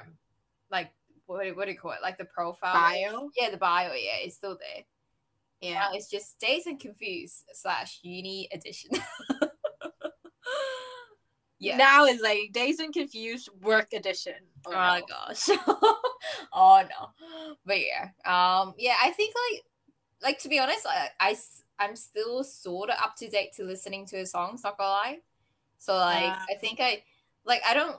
like 0.70 0.90
what 1.26 1.56
what 1.56 1.66
do 1.66 1.72
you 1.72 1.78
call 1.78 1.92
it? 1.92 2.02
Like 2.02 2.18
the 2.18 2.24
profile 2.24 2.74
Bio. 2.74 3.30
Yeah, 3.36 3.50
the 3.50 3.56
bio. 3.56 3.92
Yeah, 3.92 4.24
it's 4.24 4.36
still 4.36 4.58
there. 4.58 4.84
Yeah. 5.60 5.74
Now 5.74 5.90
it's 5.92 6.10
just 6.10 6.38
Dazed 6.38 6.66
and 6.66 6.80
Confused 6.80 7.44
slash 7.54 8.00
Uni 8.02 8.48
Edition. 8.52 8.90
yeah. 11.58 11.76
Now 11.76 12.04
it's 12.04 12.22
like 12.22 12.52
Dazed 12.52 12.80
and 12.80 12.92
Confused 12.92 13.48
Work 13.62 13.92
Edition. 13.92 14.34
Oh, 14.66 14.72
Oh, 14.72 14.74
my 14.74 15.00
no. 15.00 15.06
gosh. 15.06 15.48
oh 16.52 16.82
no. 16.88 17.54
But 17.64 17.78
yeah. 17.80 18.10
Um 18.24 18.74
yeah, 18.78 18.96
I 19.02 19.10
think 19.10 19.34
like 19.52 19.62
like 20.22 20.38
to 20.40 20.48
be 20.48 20.58
honest, 20.58 20.86
I, 20.88 21.08
I 21.20 21.36
I'm 21.78 21.94
still 21.96 22.42
sort 22.44 22.90
of 22.90 22.96
up 23.02 23.16
to 23.18 23.28
date 23.28 23.52
to 23.56 23.64
listening 23.64 24.06
to 24.06 24.16
his 24.16 24.30
songs, 24.32 24.62
not 24.64 24.78
gonna 24.78 24.90
lie. 24.90 25.18
So 25.78 25.94
like 25.94 26.22
Ah. 26.24 26.46
I 26.50 26.54
think 26.60 26.80
I 26.80 27.02
like 27.44 27.62
I 27.66 27.74
don't 27.74 27.96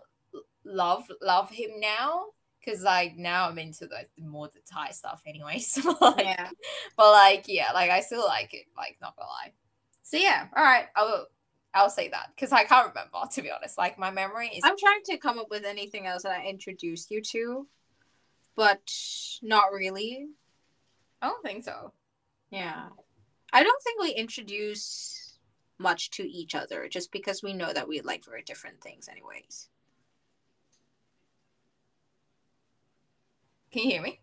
love 0.65 1.09
love 1.21 1.49
him 1.49 1.79
now 1.79 2.25
because 2.59 2.83
like 2.83 3.15
now 3.17 3.47
I'm 3.49 3.59
into 3.59 3.87
like 3.91 4.09
the 4.17 4.23
more 4.25 4.47
the 4.47 4.59
Thai 4.69 4.91
stuff 4.91 5.21
anyway. 5.25 5.59
So 5.59 5.95
like, 6.01 6.19
Yeah. 6.19 6.49
but 6.97 7.11
like 7.11 7.45
yeah, 7.47 7.71
like 7.73 7.89
I 7.91 8.01
still 8.01 8.25
like 8.25 8.53
it, 8.53 8.65
like 8.75 8.97
not 9.01 9.15
gonna 9.15 9.29
lie. 9.29 9.53
So 10.03 10.17
yeah, 10.17 10.47
all 10.55 10.63
right, 10.63 10.87
I'll 10.95 11.27
I'll 11.77 11.89
say 11.89 12.09
that 12.09 12.31
because 12.35 12.51
I 12.51 12.63
can't 12.63 12.89
remember 12.89 13.19
to 13.31 13.41
be 13.41 13.51
honest. 13.51 13.77
Like 13.77 13.99
my 13.99 14.11
memory 14.11 14.47
is 14.47 14.63
I'm 14.63 14.77
trying 14.77 15.01
to 15.05 15.17
come 15.17 15.39
up 15.39 15.49
with 15.49 15.63
anything 15.63 16.07
else 16.07 16.23
that 16.23 16.39
I 16.39 16.45
introduced 16.47 17.11
you 17.11 17.21
to, 17.21 17.67
but 18.55 18.91
not 19.41 19.71
really. 19.71 20.27
I 21.21 21.27
don't 21.27 21.43
think 21.43 21.63
so. 21.63 21.93
Yeah. 22.49 22.87
I 23.53 23.63
don't 23.63 23.81
think 23.83 24.01
we 24.01 24.11
introduce 24.11 25.37
much 25.79 26.09
to 26.11 26.23
each 26.23 26.55
other 26.55 26.87
just 26.89 27.11
because 27.11 27.43
we 27.43 27.53
know 27.53 27.71
that 27.71 27.87
we 27.87 28.01
like 28.01 28.25
very 28.25 28.41
different 28.43 28.81
things, 28.81 29.07
anyways. 29.07 29.69
Can 33.71 33.83
you 33.83 33.89
hear 33.91 34.01
me? 34.01 34.21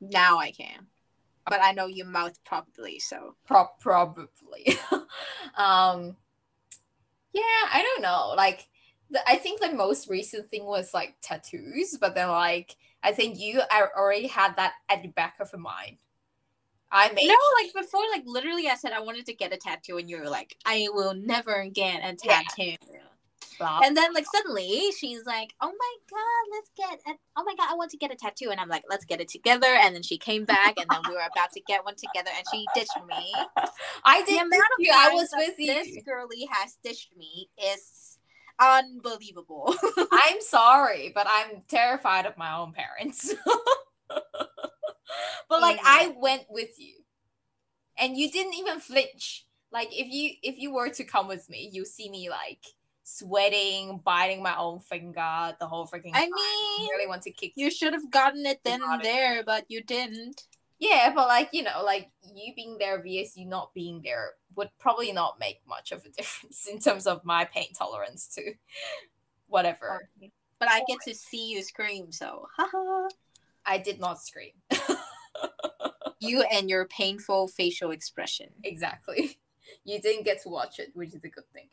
Now 0.00 0.38
I 0.38 0.50
can. 0.50 0.88
But 1.48 1.60
I 1.62 1.72
know 1.72 1.86
you 1.86 2.04
mouth 2.04 2.38
probably 2.44 2.98
so. 2.98 3.36
Pro- 3.46 3.68
probably. 3.80 4.76
um, 5.56 6.16
yeah, 7.36 7.68
I 7.72 7.82
don't 7.82 8.02
know. 8.02 8.32
Like, 8.34 8.66
the, 9.10 9.20
I 9.28 9.36
think 9.36 9.60
the 9.60 9.72
most 9.72 10.08
recent 10.08 10.48
thing 10.48 10.64
was 10.64 10.94
like 10.94 11.16
tattoos, 11.22 11.98
but 12.00 12.14
then 12.14 12.28
like 12.28 12.76
I 13.02 13.12
think 13.12 13.38
you 13.38 13.60
already 13.96 14.26
had 14.26 14.56
that 14.56 14.72
at 14.88 15.02
the 15.02 15.08
back 15.08 15.36
of 15.40 15.50
your 15.52 15.60
mind. 15.60 15.98
I 16.90 17.12
made 17.12 17.28
No, 17.28 17.36
like 17.62 17.72
before, 17.74 18.02
like 18.12 18.22
literally, 18.26 18.68
I 18.68 18.74
said 18.74 18.92
I 18.92 19.00
wanted 19.00 19.26
to 19.26 19.34
get 19.34 19.52
a 19.52 19.56
tattoo, 19.56 19.98
and 19.98 20.08
you 20.08 20.18
were 20.18 20.28
like, 20.28 20.56
"I 20.64 20.88
will 20.92 21.14
never 21.14 21.66
get 21.66 22.02
a 22.02 22.16
Yeah. 22.92 23.00
Tattoo." 23.58 23.80
blah, 23.80 23.80
And 23.82 23.96
then, 23.96 24.12
like 24.14 24.26
suddenly, 24.26 24.90
she's 24.98 25.24
like, 25.26 25.54
"Oh 25.60 25.72
my 25.78 25.94
god, 26.10 26.52
let's 26.52 26.70
get 26.76 27.00
a 27.06 27.18
oh 27.36 27.44
my 27.44 27.54
god, 27.56 27.68
I 27.70 27.74
want 27.74 27.90
to 27.92 27.96
get 27.96 28.12
a 28.12 28.16
tattoo." 28.16 28.50
And 28.50 28.60
I'm 28.60 28.68
like, 28.68 28.84
"Let's 28.88 29.04
get 29.04 29.20
it 29.20 29.28
together." 29.28 29.66
And 29.68 29.94
then 29.94 30.02
she 30.02 30.18
came 30.18 30.44
back, 30.44 30.74
and 30.78 30.86
then 30.90 31.00
we 31.08 31.14
were 31.14 31.20
about 31.20 31.52
to 31.52 31.60
get 31.60 31.84
one 31.84 31.94
together, 31.96 32.30
and 32.36 32.44
she 32.52 32.66
ditched 32.74 32.98
me. 33.06 33.34
I 34.04 34.20
The 34.22 34.26
did 34.26 34.42
amount 34.42 34.62
of 34.78 34.78
you. 34.78 34.92
I 34.94 35.10
was 35.14 35.28
with 35.36 35.54
you. 35.58 35.66
This 35.66 36.02
girly 36.04 36.48
has 36.50 36.76
ditched 36.82 37.16
me 37.16 37.48
is 37.58 38.18
unbelievable. 38.58 39.74
I'm 40.12 40.40
sorry, 40.40 41.12
but 41.14 41.26
I'm 41.28 41.62
terrified 41.68 42.26
of 42.26 42.36
my 42.36 42.56
own 42.56 42.72
parents. 42.72 43.34
but 44.08 45.60
like 45.60 45.78
I 45.84 46.14
went 46.18 46.44
with 46.48 46.78
you. 46.78 46.94
And 47.98 48.16
you 48.16 48.30
didn't 48.30 48.54
even 48.54 48.80
flinch. 48.80 49.46
Like 49.72 49.88
if 49.90 50.08
you 50.12 50.32
if 50.42 50.58
you 50.58 50.72
were 50.72 50.90
to 50.90 51.04
come 51.04 51.28
with 51.28 51.48
me, 51.48 51.70
you 51.72 51.84
see 51.84 52.10
me 52.10 52.30
like 52.30 52.64
sweating, 53.06 54.00
biting 54.04 54.42
my 54.42 54.56
own 54.58 54.80
finger, 54.80 55.56
the 55.60 55.66
whole 55.66 55.86
freaking 55.86 56.10
I 56.12 56.22
time. 56.22 56.30
I 56.34 56.76
mean, 56.80 56.88
really 56.90 57.06
want 57.06 57.22
to 57.22 57.30
kick 57.30 57.52
you 57.54 57.70
should 57.70 57.92
have 57.92 58.10
gotten 58.10 58.44
it 58.44 58.60
then 58.64 58.82
and 58.82 59.02
there, 59.02 59.44
but 59.44 59.64
you 59.68 59.82
didn't. 59.82 60.42
Yeah, 60.80 61.12
but 61.14 61.28
like, 61.28 61.50
you 61.52 61.62
know, 61.62 61.82
like 61.84 62.10
you 62.34 62.52
being 62.54 62.76
there 62.78 63.00
vs 63.00 63.36
you 63.36 63.46
not 63.46 63.72
being 63.74 64.02
there 64.02 64.30
would 64.56 64.70
probably 64.78 65.12
not 65.12 65.38
make 65.38 65.60
much 65.68 65.92
of 65.92 66.04
a 66.04 66.08
difference 66.16 66.66
in 66.66 66.80
terms 66.80 67.06
of 67.06 67.24
my 67.24 67.44
pain 67.44 67.72
tolerance 67.78 68.26
to 68.34 68.54
whatever. 69.46 70.10
But 70.58 70.70
I 70.70 70.82
get 70.88 70.98
to 71.06 71.14
see 71.14 71.48
you 71.48 71.62
scream, 71.62 72.10
so 72.10 72.48
haha. 72.56 73.08
I 73.64 73.78
did 73.78 74.00
not 74.00 74.20
scream. 74.20 74.52
you 76.20 76.42
and 76.42 76.68
your 76.68 76.86
painful 76.86 77.48
facial 77.48 77.92
expression. 77.92 78.48
exactly. 78.64 79.38
You 79.84 80.00
didn't 80.00 80.24
get 80.24 80.42
to 80.42 80.48
watch 80.48 80.78
it, 80.78 80.90
which 80.94 81.14
is 81.14 81.24
a 81.24 81.28
good 81.28 81.44
thing. 81.52 81.68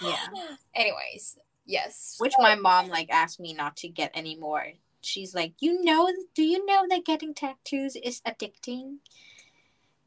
Yeah. 0.00 0.26
Anyways, 0.74 1.38
yes. 1.64 2.16
Which 2.18 2.34
my 2.38 2.54
mom 2.54 2.88
like 2.88 3.08
asked 3.10 3.40
me 3.40 3.54
not 3.54 3.76
to 3.78 3.88
get 3.88 4.16
anymore. 4.16 4.72
She's 5.00 5.34
like, 5.34 5.54
"You 5.60 5.82
know, 5.82 6.10
do 6.34 6.42
you 6.42 6.64
know 6.66 6.84
that 6.88 7.04
getting 7.04 7.34
tattoos 7.34 7.96
is 7.96 8.20
addicting?" 8.26 8.98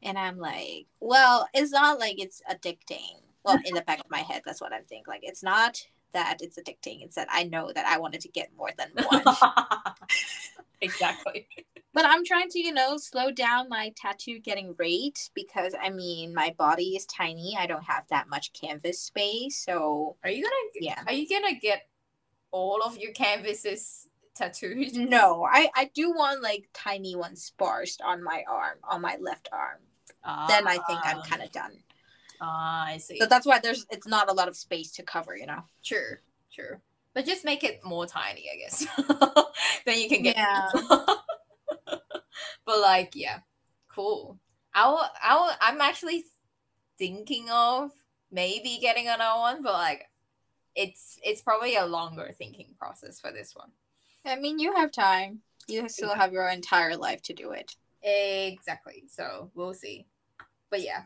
And 0.02 0.18
I'm 0.18 0.38
like, 0.38 0.86
"Well, 1.00 1.48
it's 1.54 1.72
not 1.72 1.98
like 1.98 2.20
it's 2.20 2.42
addicting." 2.50 3.22
Well, 3.44 3.58
in 3.64 3.74
the 3.74 3.82
back 3.82 4.00
of 4.00 4.10
my 4.10 4.18
head, 4.18 4.42
that's 4.44 4.60
what 4.60 4.72
I 4.72 4.80
think. 4.80 5.08
Like, 5.08 5.20
it's 5.22 5.42
not 5.42 5.86
that 6.12 6.38
it's 6.40 6.58
addicting. 6.58 7.02
It's 7.02 7.14
that 7.16 7.28
I 7.30 7.44
know 7.44 7.72
that 7.74 7.86
I 7.86 7.98
wanted 7.98 8.20
to 8.22 8.28
get 8.28 8.50
more 8.56 8.70
than 8.76 8.90
one. 9.08 9.22
exactly. 10.80 11.46
but 11.92 12.04
I'm 12.04 12.24
trying 12.24 12.48
to, 12.50 12.58
you 12.60 12.72
know, 12.72 12.96
slow 12.96 13.30
down 13.30 13.68
my 13.68 13.92
tattoo 13.96 14.38
getting 14.38 14.74
rate 14.78 15.30
because 15.34 15.74
I 15.80 15.90
mean, 15.90 16.34
my 16.34 16.54
body 16.58 16.96
is 16.96 17.06
tiny. 17.06 17.56
I 17.58 17.66
don't 17.66 17.84
have 17.84 18.06
that 18.08 18.28
much 18.28 18.52
canvas 18.52 19.00
space, 19.00 19.56
so 19.56 20.16
Are 20.24 20.30
you 20.30 20.42
gonna 20.42 20.54
Yeah. 20.80 21.02
Are 21.06 21.12
you 21.12 21.28
gonna 21.28 21.54
get 21.58 21.88
all 22.50 22.82
of 22.82 22.98
your 22.98 23.12
canvases 23.12 24.08
tattooed? 24.34 24.94
No, 24.96 25.44
I 25.44 25.70
I 25.74 25.90
do 25.94 26.10
want 26.12 26.42
like 26.42 26.68
tiny 26.72 27.14
ones 27.16 27.42
sparsed 27.42 28.00
on 28.02 28.22
my 28.22 28.44
arm, 28.48 28.78
on 28.84 29.00
my 29.02 29.16
left 29.20 29.48
arm. 29.52 29.78
then 30.48 30.66
I 30.68 30.78
think 30.86 31.00
I'm 31.04 31.18
Ah, 31.18 31.22
kind 31.28 31.42
of 31.42 31.52
done. 31.52 31.72
Ah, 32.40 32.86
I 32.86 32.96
see. 32.98 33.18
So 33.18 33.26
that's 33.26 33.46
why 33.46 33.58
there's 33.58 33.86
it's 33.90 34.06
not 34.06 34.30
a 34.30 34.32
lot 34.32 34.48
of 34.48 34.56
space 34.56 34.92
to 34.92 35.02
cover, 35.02 35.36
you 35.36 35.46
know. 35.46 35.62
True, 35.84 36.16
true. 36.52 36.76
But 37.12 37.26
just 37.26 37.44
make 37.44 37.64
it 37.64 37.80
more 37.84 38.06
tiny, 38.06 38.48
I 38.52 38.56
guess. 38.56 38.86
then 39.86 40.00
you 40.00 40.08
can 40.08 40.22
get. 40.22 40.36
Yeah. 40.36 40.68
but 41.86 42.80
like, 42.80 43.12
yeah, 43.14 43.40
cool. 43.88 44.38
I'll, 44.74 45.10
I'll, 45.22 45.54
I'm 45.60 45.80
actually 45.80 46.24
thinking 46.98 47.48
of 47.50 47.90
maybe 48.30 48.78
getting 48.80 49.08
another 49.08 49.40
one, 49.40 49.62
but 49.62 49.72
like, 49.72 50.06
it's 50.76 51.18
it's 51.24 51.42
probably 51.42 51.74
a 51.74 51.84
longer 51.84 52.32
thinking 52.38 52.74
process 52.78 53.18
for 53.18 53.32
this 53.32 53.56
one. 53.56 53.72
I 54.24 54.36
mean, 54.36 54.60
you 54.60 54.74
have 54.76 54.92
time. 54.92 55.40
You 55.66 55.88
still 55.88 56.14
have 56.14 56.32
your 56.32 56.48
entire 56.48 56.96
life 56.96 57.22
to 57.22 57.34
do 57.34 57.50
it. 57.50 57.74
Exactly. 58.02 59.04
So 59.08 59.50
we'll 59.54 59.74
see. 59.74 60.06
But 60.70 60.82
yeah. 60.82 61.02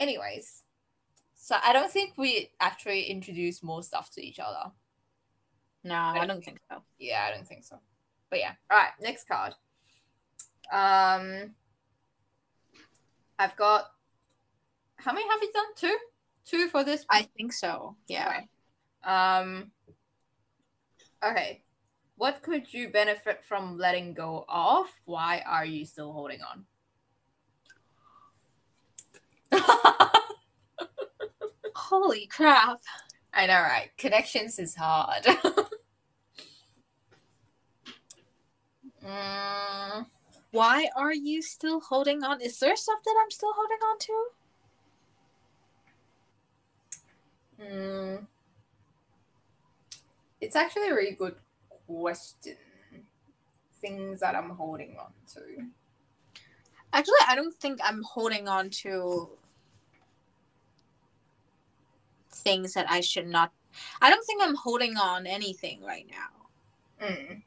Anyways, 0.00 0.62
so 1.34 1.56
I 1.62 1.72
don't 1.72 1.90
think 1.90 2.14
we 2.16 2.50
actually 2.60 3.04
introduced 3.04 3.64
more 3.64 3.82
stuff 3.82 4.10
to 4.12 4.24
each 4.24 4.38
other. 4.38 4.72
No, 5.84 5.94
I 5.94 6.26
don't 6.26 6.44
think 6.44 6.60
so. 6.70 6.82
Yeah, 6.98 7.24
I 7.26 7.34
don't 7.34 7.46
think 7.46 7.64
so. 7.64 7.78
But 8.30 8.40
yeah. 8.40 8.52
All 8.70 8.78
right, 8.78 8.92
next 9.00 9.26
card. 9.26 9.54
Um 10.72 11.54
I've 13.38 13.56
got 13.56 13.86
how 14.96 15.12
many 15.12 15.28
have 15.28 15.40
you 15.42 15.50
done? 15.52 15.74
Two? 15.76 15.96
Two 16.44 16.68
for 16.68 16.84
this 16.84 17.04
I 17.08 17.28
think 17.36 17.52
so. 17.52 17.96
Yeah. 18.08 18.42
um 19.04 19.70
Okay. 21.24 21.62
What 22.16 22.42
could 22.42 22.72
you 22.74 22.90
benefit 22.90 23.44
from 23.44 23.78
letting 23.78 24.12
go 24.12 24.44
of? 24.48 24.86
Why 25.04 25.42
are 25.46 25.64
you 25.64 25.86
still 25.86 26.12
holding 26.12 26.40
on? 26.42 26.64
Holy 31.74 32.26
crap. 32.26 32.80
I 33.32 33.46
know, 33.46 33.60
right? 33.62 33.90
Connections 33.96 34.58
is 34.58 34.74
hard. 34.76 35.24
mm, 39.04 40.06
Why 40.50 40.88
are 40.96 41.12
you 41.14 41.40
still 41.42 41.80
holding 41.80 42.22
on? 42.22 42.40
Is 42.42 42.58
there 42.58 42.76
stuff 42.76 42.98
that 43.04 43.16
I'm 43.22 43.30
still 43.30 43.52
holding 43.54 43.78
on 43.78 43.98
to? 43.98 44.28
mm. 47.60 48.26
It's 50.40 50.56
actually 50.56 50.88
a 50.88 50.94
really 50.94 51.12
good 51.14 51.36
question. 51.86 52.56
Things 53.80 54.20
that 54.20 54.34
I'm 54.34 54.50
holding 54.50 54.96
on 54.98 55.12
to. 55.34 55.66
Actually, 56.92 57.20
I 57.28 57.34
don't 57.34 57.54
think 57.54 57.80
I'm 57.82 58.02
holding 58.02 58.48
on 58.48 58.70
to 58.82 59.28
things 62.38 62.74
that 62.74 62.86
I 62.90 63.00
should 63.00 63.26
not. 63.26 63.52
I 64.00 64.10
don't 64.10 64.24
think 64.24 64.42
I'm 64.42 64.54
holding 64.56 64.96
on 64.96 65.26
anything 65.26 65.82
right 65.82 66.06
now. 66.10 67.06
Mm. 67.06 67.42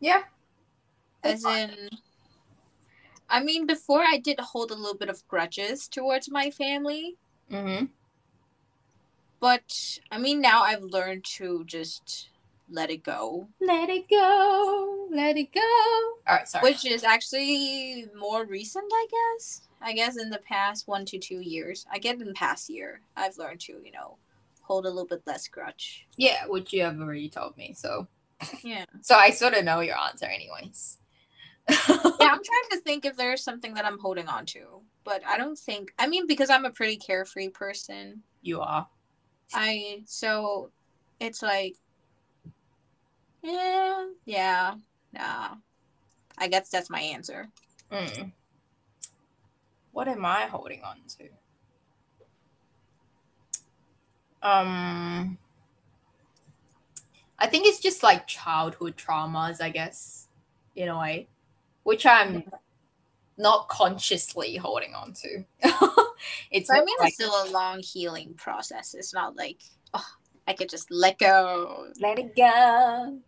Yeah. 0.00 0.22
As 1.22 1.44
in, 1.44 1.90
I 3.28 3.42
mean, 3.42 3.66
before 3.66 4.02
I 4.02 4.18
did 4.18 4.40
hold 4.40 4.70
a 4.70 4.74
little 4.74 4.96
bit 4.96 5.08
of 5.10 5.26
grudges 5.28 5.86
towards 5.88 6.30
my 6.30 6.50
family, 6.50 7.16
Mm-hmm. 7.52 7.86
but 9.40 9.98
I 10.10 10.18
mean, 10.18 10.40
now 10.40 10.62
I've 10.62 10.82
learned 10.82 11.24
to 11.36 11.64
just 11.66 12.30
Let 12.70 12.90
It 12.90 13.02
Go. 13.02 13.48
Let 13.60 13.90
it 13.90 14.08
go, 14.08 15.08
let 15.10 15.36
it 15.36 15.52
go. 15.52 15.60
All 15.60 16.36
right, 16.36 16.48
sorry. 16.48 16.62
Which 16.70 16.86
is 16.86 17.02
actually 17.04 18.06
more 18.16 18.44
recent, 18.44 18.86
I 18.92 19.06
guess. 19.10 19.68
I 19.82 19.92
guess 19.94 20.16
in 20.16 20.30
the 20.30 20.38
past 20.38 20.86
one 20.88 21.04
to 21.06 21.18
two 21.18 21.40
years. 21.40 21.86
I 21.90 21.98
get 21.98 22.20
in 22.20 22.26
the 22.28 22.34
past 22.34 22.68
year, 22.68 23.00
I've 23.16 23.38
learned 23.38 23.60
to, 23.60 23.80
you 23.84 23.92
know, 23.92 24.16
hold 24.62 24.84
a 24.86 24.88
little 24.88 25.06
bit 25.06 25.22
less 25.26 25.48
grudge. 25.48 26.06
yeah, 26.16 26.46
which 26.46 26.72
you 26.72 26.82
have 26.82 27.00
already 27.00 27.28
told 27.28 27.56
me. 27.56 27.72
So, 27.74 28.06
Yeah. 28.62 28.84
so 29.00 29.14
I 29.16 29.30
sort 29.30 29.54
of 29.54 29.64
know 29.64 29.80
your 29.80 29.98
answer, 29.98 30.26
anyways. 30.26 30.98
yeah, 31.68 31.76
I'm 31.88 32.18
trying 32.20 32.68
to 32.72 32.80
think 32.84 33.04
if 33.04 33.16
there's 33.16 33.42
something 33.42 33.74
that 33.74 33.84
I'm 33.84 33.98
holding 33.98 34.28
on 34.28 34.46
to. 34.46 34.82
But 35.04 35.22
I 35.26 35.36
don't 35.38 35.58
think 35.58 35.92
I 35.98 36.06
mean 36.06 36.26
because 36.26 36.50
I'm 36.50 36.64
a 36.64 36.70
pretty 36.70 36.96
carefree 36.96 37.48
person. 37.48 38.22
you 38.42 38.60
are. 38.60 38.86
I 39.54 40.02
so 40.06 40.70
it's 41.20 41.42
like 41.42 41.74
yeah, 43.42 44.06
yeah, 44.26 44.74
nah. 45.12 45.54
I 46.38 46.48
guess 46.48 46.68
that's 46.68 46.90
my 46.90 47.00
answer. 47.00 47.48
Mm. 47.90 48.32
What 49.92 50.08
am 50.08 50.24
I 50.24 50.42
holding 50.42 50.82
on 50.82 50.98
to? 51.18 51.28
Um, 54.42 55.38
I 57.38 57.46
think 57.46 57.66
it's 57.66 57.80
just 57.80 58.02
like 58.02 58.26
childhood 58.26 58.96
traumas, 58.96 59.60
I 59.60 59.70
guess, 59.70 60.28
in 60.76 60.88
a 60.88 60.98
way, 60.98 61.28
which 61.82 62.06
I'm 62.06 62.44
not 63.36 63.68
consciously 63.68 64.56
holding 64.56 64.94
on 64.94 65.12
to. 65.14 65.44
it's 66.50 66.70
I 66.70 66.82
mean 66.84 66.96
like, 67.00 67.08
it's 67.08 67.14
still 67.14 67.30
a 67.30 67.50
long 67.50 67.80
healing 67.80 68.34
process. 68.36 68.94
It's 68.94 69.12
not 69.12 69.36
like 69.36 69.60
oh 69.94 70.06
I 70.46 70.52
could 70.52 70.68
just 70.68 70.90
let 70.90 71.18
go. 71.18 71.88
let 72.00 72.18
it 72.18 72.36
go. 72.36 73.18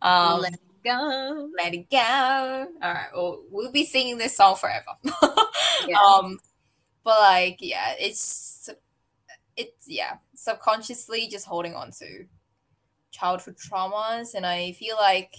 Um, 0.00 0.40
let 0.40 0.54
it 0.54 0.60
go. 0.84 1.48
let 1.58 1.74
it 1.74 1.90
go. 1.90 2.68
All 2.82 2.92
right, 2.92 3.08
well, 3.14 3.42
we'll 3.50 3.72
be 3.72 3.84
singing 3.84 4.18
this 4.18 4.36
song 4.36 4.56
forever. 4.56 4.92
Yeah. 5.88 5.98
Um, 5.98 6.38
but 7.02 7.18
like, 7.20 7.56
yeah, 7.60 7.94
it's 7.98 8.70
it's 9.56 9.88
yeah, 9.88 10.18
subconsciously 10.34 11.28
just 11.28 11.46
holding 11.46 11.74
on 11.74 11.90
to 11.98 12.26
childhood 13.10 13.56
traumas, 13.56 14.34
and 14.34 14.46
I 14.46 14.72
feel 14.72 14.96
like 14.96 15.34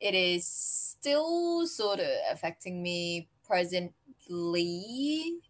it 0.00 0.14
is 0.14 0.46
still 0.46 1.66
sort 1.66 2.00
of 2.00 2.08
affecting 2.30 2.82
me 2.82 3.28
presently. 3.46 5.40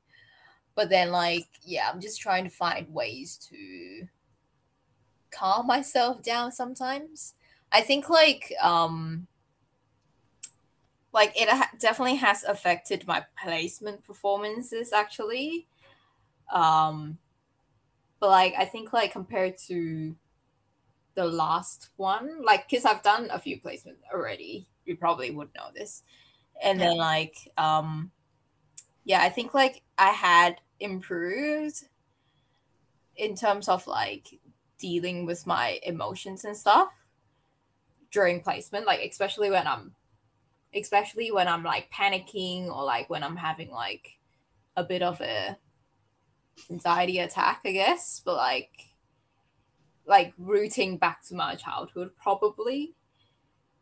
But 0.74 0.90
then, 0.90 1.10
like, 1.10 1.46
yeah, 1.62 1.88
I'm 1.92 2.00
just 2.00 2.20
trying 2.20 2.44
to 2.44 2.50
find 2.50 2.92
ways 2.92 3.38
to 3.50 4.08
calm 5.30 5.66
myself 5.66 6.22
down 6.22 6.52
sometimes. 6.52 7.34
I 7.74 7.82
think 7.82 8.10
like 8.10 8.54
um 8.62 9.28
like 11.12 11.32
it 11.40 11.48
ha- 11.48 11.70
definitely 11.78 12.16
has 12.16 12.42
affected 12.44 13.06
my 13.06 13.24
placement 13.42 14.04
performances 14.04 14.92
actually. 14.92 15.66
Um 16.52 17.18
but 18.20 18.30
like 18.30 18.54
I 18.58 18.64
think 18.64 18.92
like 18.92 19.12
compared 19.12 19.56
to 19.68 20.16
the 21.14 21.26
last 21.26 21.90
one, 21.96 22.42
like 22.44 22.68
cuz 22.68 22.84
I've 22.84 23.02
done 23.02 23.28
a 23.30 23.38
few 23.38 23.60
placements 23.60 24.02
already. 24.12 24.66
You 24.84 24.96
probably 24.96 25.30
would 25.30 25.54
know 25.54 25.70
this. 25.74 26.02
And 26.62 26.80
then 26.80 26.96
like 26.96 27.36
um 27.58 28.12
yeah, 29.04 29.22
I 29.22 29.30
think 29.30 29.54
like 29.54 29.82
I 29.98 30.10
had 30.10 30.60
improved 30.80 31.84
in 33.16 33.34
terms 33.36 33.68
of 33.68 33.86
like 33.86 34.40
dealing 34.78 35.24
with 35.26 35.46
my 35.46 35.78
emotions 35.84 36.44
and 36.44 36.56
stuff 36.56 37.03
during 38.14 38.40
placement 38.40 38.86
like 38.86 39.00
especially 39.00 39.50
when 39.50 39.66
i'm 39.66 39.92
especially 40.72 41.32
when 41.32 41.48
i'm 41.48 41.64
like 41.64 41.90
panicking 41.92 42.66
or 42.68 42.84
like 42.84 43.10
when 43.10 43.24
i'm 43.24 43.36
having 43.36 43.70
like 43.70 44.18
a 44.76 44.84
bit 44.84 45.02
of 45.02 45.20
a 45.20 45.56
anxiety 46.70 47.18
attack 47.18 47.60
i 47.64 47.72
guess. 47.72 48.22
But 48.24 48.36
like 48.36 48.70
like 50.06 50.32
rooting 50.38 50.98
back 50.98 51.24
to 51.26 51.34
my 51.34 51.56
childhood 51.56 52.10
probably. 52.22 52.94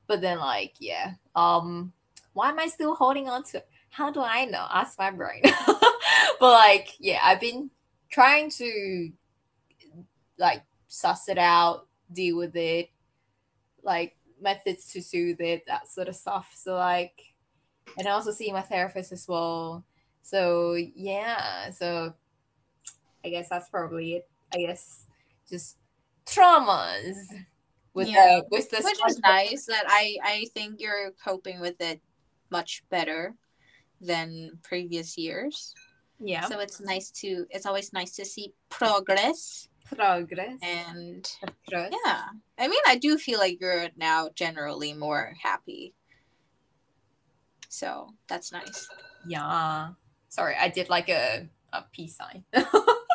But 0.06 0.20
then 0.20 0.38
like 0.38 0.74
yeah 0.78 1.14
um 1.36 1.92
why 2.32 2.48
am 2.48 2.58
i 2.58 2.66
still 2.66 2.94
holding 2.94 3.28
on 3.28 3.44
to 3.44 3.58
it 3.58 3.68
how 3.90 4.10
do 4.10 4.22
i 4.22 4.46
know? 4.46 4.66
Ask 4.70 4.98
my 4.98 5.10
brain. 5.10 5.42
But 6.40 6.50
like 6.52 6.88
yeah 6.98 7.20
i've 7.22 7.40
been 7.40 7.70
trying 8.10 8.50
to 8.50 9.10
like 10.38 10.62
suss 10.88 11.28
it 11.28 11.38
out, 11.38 11.86
deal 12.12 12.36
with 12.36 12.56
it, 12.56 12.90
like 13.82 14.16
methods 14.42 14.92
to 14.92 15.02
soothe 15.02 15.40
it, 15.40 15.64
that 15.66 15.88
sort 15.88 16.08
of 16.08 16.16
stuff. 16.16 16.52
So 16.54 16.74
like, 16.74 17.34
and 17.98 18.06
I 18.08 18.12
also 18.12 18.32
see 18.32 18.52
my 18.52 18.62
therapist 18.62 19.12
as 19.12 19.26
well. 19.28 19.84
So 20.22 20.74
yeah, 20.74 21.70
so 21.70 22.14
I 23.24 23.28
guess 23.30 23.48
that's 23.48 23.68
probably 23.68 24.16
it. 24.16 24.28
I 24.54 24.58
guess 24.58 25.06
just 25.48 25.78
traumas 26.26 27.16
with 27.94 28.08
Yeah. 28.08 28.40
the 28.40 28.46
with 28.50 28.70
the 28.70 28.80
Which 28.82 29.00
is 29.06 29.18
nice 29.20 29.66
that 29.66 29.84
I 29.88 30.16
I 30.22 30.46
think 30.54 30.80
you're 30.80 31.12
coping 31.24 31.60
with 31.60 31.80
it 31.80 32.00
much 32.50 32.82
better 32.90 33.34
than 34.00 34.58
previous 34.62 35.16
years. 35.16 35.74
yeah 36.20 36.46
So 36.46 36.60
it's 36.60 36.80
nice 36.80 37.10
to 37.22 37.46
it's 37.50 37.66
always 37.66 37.92
nice 37.92 38.16
to 38.16 38.24
see 38.24 38.52
progress 38.68 39.68
progress. 39.84 40.58
and 40.62 41.28
Progress. 41.68 41.92
yeah. 42.04 42.22
I 42.58 42.68
mean 42.68 42.80
I 42.86 42.96
do 42.96 43.18
feel 43.18 43.38
like 43.38 43.60
you're 43.60 43.88
now 43.96 44.30
generally 44.34 44.92
more 44.92 45.34
happy. 45.42 45.94
So 47.68 48.10
that's 48.28 48.52
nice. 48.52 48.88
Yeah. 49.26 49.90
Sorry, 50.28 50.54
I 50.60 50.68
did 50.68 50.88
like 50.88 51.08
a 51.08 51.48
a 51.72 51.84
peace 51.92 52.16
sign. 52.16 52.44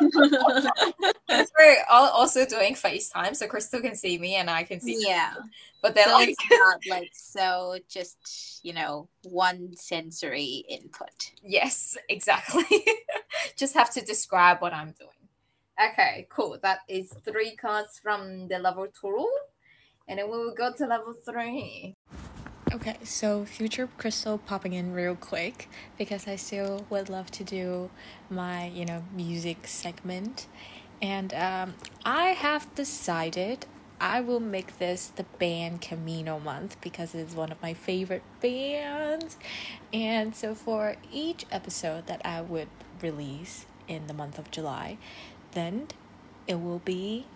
We're 1.30 1.76
also 1.90 2.46
doing 2.46 2.74
FaceTime, 2.74 3.34
so 3.36 3.46
Crystal 3.48 3.80
can 3.80 3.94
see 3.96 4.18
me 4.18 4.36
and 4.36 4.48
I 4.50 4.62
can 4.62 4.80
see. 4.80 4.96
yeah. 5.06 5.34
But 5.82 5.94
then 5.94 6.08
So 6.08 6.14
like 6.14 6.34
not 6.50 6.80
like 6.88 7.10
so 7.14 7.78
just, 7.88 8.60
you 8.62 8.72
know, 8.72 9.08
one 9.22 9.74
sensory 9.76 10.64
input. 10.68 11.32
yes, 11.42 11.96
exactly. 12.08 12.64
Just 13.56 13.74
have 13.74 13.90
to 13.94 14.00
describe 14.00 14.60
what 14.60 14.72
I'm 14.72 14.92
doing. 14.98 15.10
Okay, 15.80 16.26
cool. 16.28 16.58
That 16.62 16.80
is 16.88 17.14
three 17.24 17.54
cards 17.54 18.00
from 18.02 18.48
the 18.48 18.58
level 18.58 18.88
two. 19.00 19.30
And 20.08 20.18
then 20.18 20.30
we 20.30 20.38
will 20.38 20.54
go 20.54 20.72
to 20.72 20.86
level 20.86 21.14
three. 21.24 21.94
Okay, 22.72 22.96
so 23.04 23.44
future 23.44 23.88
crystal 23.96 24.38
popping 24.38 24.72
in 24.72 24.92
real 24.92 25.14
quick 25.14 25.68
because 25.96 26.26
I 26.26 26.36
still 26.36 26.84
would 26.90 27.08
love 27.08 27.30
to 27.32 27.44
do 27.44 27.90
my, 28.28 28.66
you 28.66 28.84
know, 28.84 29.04
music 29.14 29.66
segment. 29.66 30.48
And 31.00 31.32
um, 31.32 31.74
I 32.04 32.30
have 32.30 32.74
decided 32.74 33.66
I 34.00 34.20
will 34.20 34.40
make 34.40 34.78
this 34.78 35.12
the 35.14 35.24
band 35.38 35.80
Camino 35.80 36.38
month 36.40 36.76
because 36.80 37.14
it's 37.14 37.34
one 37.34 37.52
of 37.52 37.62
my 37.62 37.72
favorite 37.72 38.22
bands. 38.40 39.36
And 39.92 40.34
so 40.34 40.54
for 40.54 40.96
each 41.12 41.46
episode 41.50 42.06
that 42.06 42.20
I 42.24 42.40
would 42.40 42.68
release 43.00 43.66
in 43.86 44.08
the 44.08 44.14
month 44.14 44.38
of 44.38 44.50
July, 44.50 44.98
then 45.52 45.88
it 46.46 46.60
will 46.60 46.80
be 46.80 47.26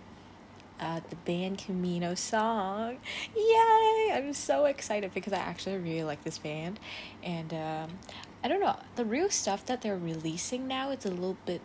uh, 0.80 1.00
the 1.10 1.16
band 1.16 1.58
Camino 1.58 2.14
song. 2.14 2.98
Yay! 3.36 4.12
I'm 4.12 4.32
so 4.32 4.64
excited 4.64 5.14
because 5.14 5.32
I 5.32 5.38
actually 5.38 5.76
really 5.76 6.02
like 6.02 6.24
this 6.24 6.38
band. 6.38 6.80
And 7.22 7.54
um, 7.54 7.98
I 8.42 8.48
don't 8.48 8.60
know, 8.60 8.76
the 8.96 9.04
real 9.04 9.30
stuff 9.30 9.64
that 9.66 9.82
they're 9.82 9.96
releasing 9.96 10.66
now 10.66 10.90
is 10.90 11.04
a 11.06 11.10
little 11.10 11.36
bit 11.46 11.60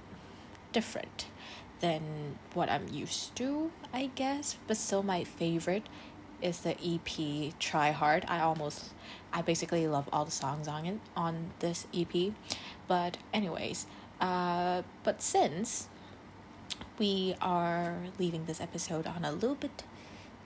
different 0.72 1.26
than 1.80 2.38
what 2.54 2.70
I'm 2.70 2.88
used 2.89 3.36
to, 3.38 3.72
I 3.91 4.12
guess. 4.14 4.58
But 4.68 4.78
still, 4.78 5.04
my 5.04 5.24
favorite 5.24 5.88
is 6.41 6.60
the 6.60 6.76
EP 6.80 7.58
Try 7.60 7.91
Hard. 7.91 8.26
I 8.28 8.41
almost, 8.41 8.93
I 9.34 9.41
basically 9.41 9.88
love 9.88 10.08
all 10.14 10.26
the 10.26 10.32
songs 10.32 10.68
on 10.68 10.86
it 10.86 11.00
on 11.16 11.52
this 11.60 11.88
EP. 11.93 12.34
But 12.88 13.18
anyways, 13.34 13.88
uh, 14.22 14.84
but 15.04 15.22
since 15.22 15.89
we 17.00 17.36
are 17.41 17.95
leaving 18.18 18.45
this 18.45 18.60
episode 18.60 19.06
on 19.06 19.24
a 19.24 19.32
little 19.32 19.56
bit 19.56 19.84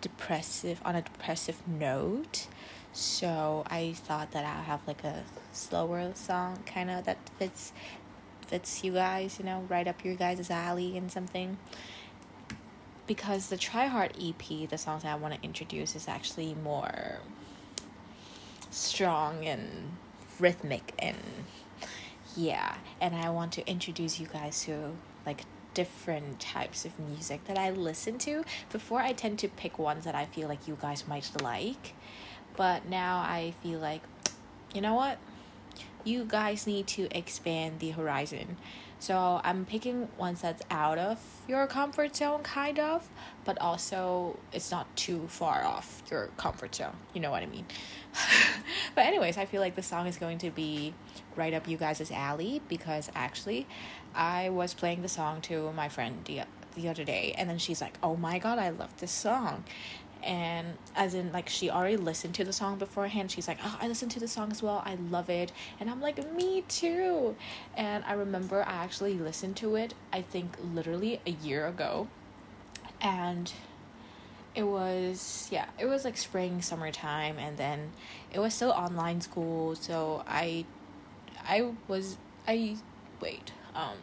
depressive 0.02 0.82
on 0.84 0.96
a 0.96 1.02
depressive 1.02 1.66
note. 1.68 2.48
So 2.94 3.64
i 3.68 3.94
thought 3.94 4.32
that 4.32 4.44
i'll 4.44 4.64
have 4.64 4.82
like 4.86 5.04
a 5.04 5.24
slower 5.54 6.12
song 6.14 6.60
kind 6.66 6.90
of 6.90 7.06
that 7.06 7.18
fits 7.40 7.72
fits 8.48 8.84
you 8.84 8.92
guys 8.94 9.40
you 9.40 9.46
know 9.46 9.66
right 9.70 9.88
up 9.88 10.04
your 10.04 10.16
guys' 10.16 10.50
alley 10.50 10.98
and 10.98 11.12
something. 11.12 11.58
Because 13.08 13.48
the 13.48 13.58
try 13.58 13.88
hard 13.88 14.14
ep 14.22 14.70
the 14.70 14.78
songs 14.78 15.06
i 15.06 15.16
want 15.16 15.34
to 15.36 15.42
introduce 15.44 15.96
is 15.96 16.08
actually 16.08 16.56
more 16.56 17.20
strong 18.72 19.46
and 19.46 19.92
rhythmic 20.40 20.94
and 21.00 21.18
yeah. 22.36 22.76
And 23.00 23.16
i 23.16 23.30
want 23.30 23.52
to 23.54 23.68
introduce 23.70 24.20
you 24.20 24.28
guys 24.28 24.64
to 24.66 24.94
like 25.26 25.44
different 25.74 26.40
types 26.40 26.86
of 26.86 26.98
music 27.00 27.46
that 27.46 27.58
I 27.58 27.72
listen 27.72 28.18
to. 28.20 28.44
Before, 28.72 29.00
I 29.00 29.14
tend 29.14 29.40
to 29.40 29.48
pick 29.48 29.80
ones 29.80 30.06
that 30.06 30.16
I 30.16 30.26
feel 30.26 30.48
like 30.48 30.68
you 30.68 30.78
guys 30.82 31.08
might 31.08 31.30
like, 31.42 31.94
but 32.56 32.86
now 32.88 33.18
I 33.18 33.54
feel 33.64 33.80
like, 33.80 34.02
you 34.74 34.82
know 34.82 34.94
what? 34.94 35.18
You 36.04 36.26
guys 36.26 36.66
need 36.66 36.88
to 36.88 37.08
expand 37.16 37.80
the 37.80 37.92
horizon. 37.92 38.58
So 39.02 39.42
I'm 39.44 39.66
picking 39.66 40.10
ones 40.20 40.42
that's 40.42 40.62
out 40.70 41.00
of 41.00 41.20
your 41.48 41.66
comfort 41.66 42.16
zone, 42.16 42.44
kind 42.44 42.78
of, 42.78 43.10
but 43.46 43.60
also 43.60 44.38
it's 44.54 44.70
not 44.70 44.96
too 44.96 45.26
far 45.28 45.64
off 45.64 46.04
your 46.12 46.28
comfort 46.38 46.76
zone. 46.76 46.96
You 47.16 47.22
know 47.22 47.32
what 47.32 47.42
I 47.42 47.48
mean? 47.48 47.66
but, 48.96 49.06
anyways, 49.08 49.40
I 49.40 49.46
feel 49.46 49.60
like 49.60 49.76
the 49.76 49.82
song 49.82 50.06
is 50.06 50.18
going 50.18 50.38
to 50.40 50.52
be 50.52 50.94
right 51.36 51.52
up 51.52 51.68
you 51.68 51.78
guys' 51.78 52.12
alley 52.12 52.62
because 52.68 53.10
actually 53.16 53.66
I 54.16 54.50
was 54.50 54.74
playing 54.74 55.02
the 55.02 55.10
song 55.10 55.42
to 55.42 55.72
my 55.74 55.90
friend 55.90 56.20
the, 56.26 56.42
the 56.76 56.90
other 56.90 57.04
day, 57.04 57.34
and 57.38 57.50
then 57.50 57.58
she's 57.58 57.82
like, 57.82 57.98
Oh 58.04 58.16
my 58.16 58.40
god, 58.40 58.60
I 58.60 58.70
love 58.70 58.98
this 59.00 59.12
song. 59.12 59.64
And 60.24 60.78
as 60.96 61.16
in 61.16 61.32
like 61.32 61.50
she 61.50 61.72
already 61.72 61.98
listened 61.98 62.36
to 62.36 62.44
the 62.44 62.54
song 62.54 62.78
beforehand. 62.78 63.32
She's 63.32 63.48
like 63.48 63.58
oh 63.64 63.78
i 63.82 63.88
listened 63.88 64.12
to 64.12 64.20
the 64.20 64.28
song 64.28 64.52
as 64.52 64.62
well. 64.62 64.84
I 64.86 64.94
love 64.94 65.32
it. 65.32 65.52
And 65.80 65.90
i'm 65.90 66.00
like 66.00 66.32
me 66.36 66.62
too. 66.68 67.36
And 67.76 68.04
i 68.06 68.14
remember 68.14 68.62
i 68.64 68.72
actually 68.72 69.16
listened 69.16 69.56
to 69.58 69.76
it 69.76 69.96
i 70.14 70.22
think 70.22 70.58
literally 70.76 71.20
a 71.26 71.32
year 71.32 71.66
ago. 71.66 72.08
And 73.02 73.52
it 74.54 74.64
was 74.64 75.48
yeah 75.52 75.66
it 75.80 75.86
was 75.86 76.04
like 76.04 76.18
spring 76.18 76.62
summertime 76.62 77.38
and 77.38 77.58
then 77.58 77.92
it 78.34 78.40
was 78.40 78.54
still 78.54 78.72
online 78.72 79.22
school 79.22 79.76
so 79.76 80.24
i 80.28 80.66
i 81.44 81.72
was 81.88 82.18
i 82.48 82.76
wait 83.22 83.54
um 83.76 83.98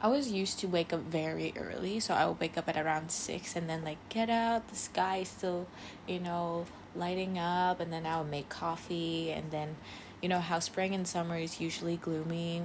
I 0.00 0.08
was 0.08 0.32
used 0.32 0.58
to 0.58 0.66
wake 0.66 0.92
up 0.92 1.02
very 1.02 1.54
early, 1.56 2.00
so 2.00 2.12
I 2.12 2.26
would 2.26 2.40
wake 2.40 2.58
up 2.58 2.68
at 2.68 2.76
around 2.76 3.12
six 3.12 3.54
and 3.54 3.70
then 3.70 3.84
like 3.84 3.98
get 4.08 4.28
out. 4.28 4.66
The 4.66 4.74
sky 4.74 5.18
is 5.18 5.28
still, 5.28 5.68
you 6.08 6.18
know, 6.18 6.66
lighting 6.96 7.38
up, 7.38 7.78
and 7.78 7.92
then 7.92 8.04
I 8.04 8.18
would 8.20 8.28
make 8.28 8.48
coffee, 8.48 9.30
and 9.30 9.52
then, 9.52 9.76
you 10.20 10.28
know, 10.28 10.40
how 10.40 10.58
spring 10.58 10.92
and 10.92 11.06
summer 11.06 11.36
is 11.36 11.60
usually 11.60 11.98
gloomy, 11.98 12.62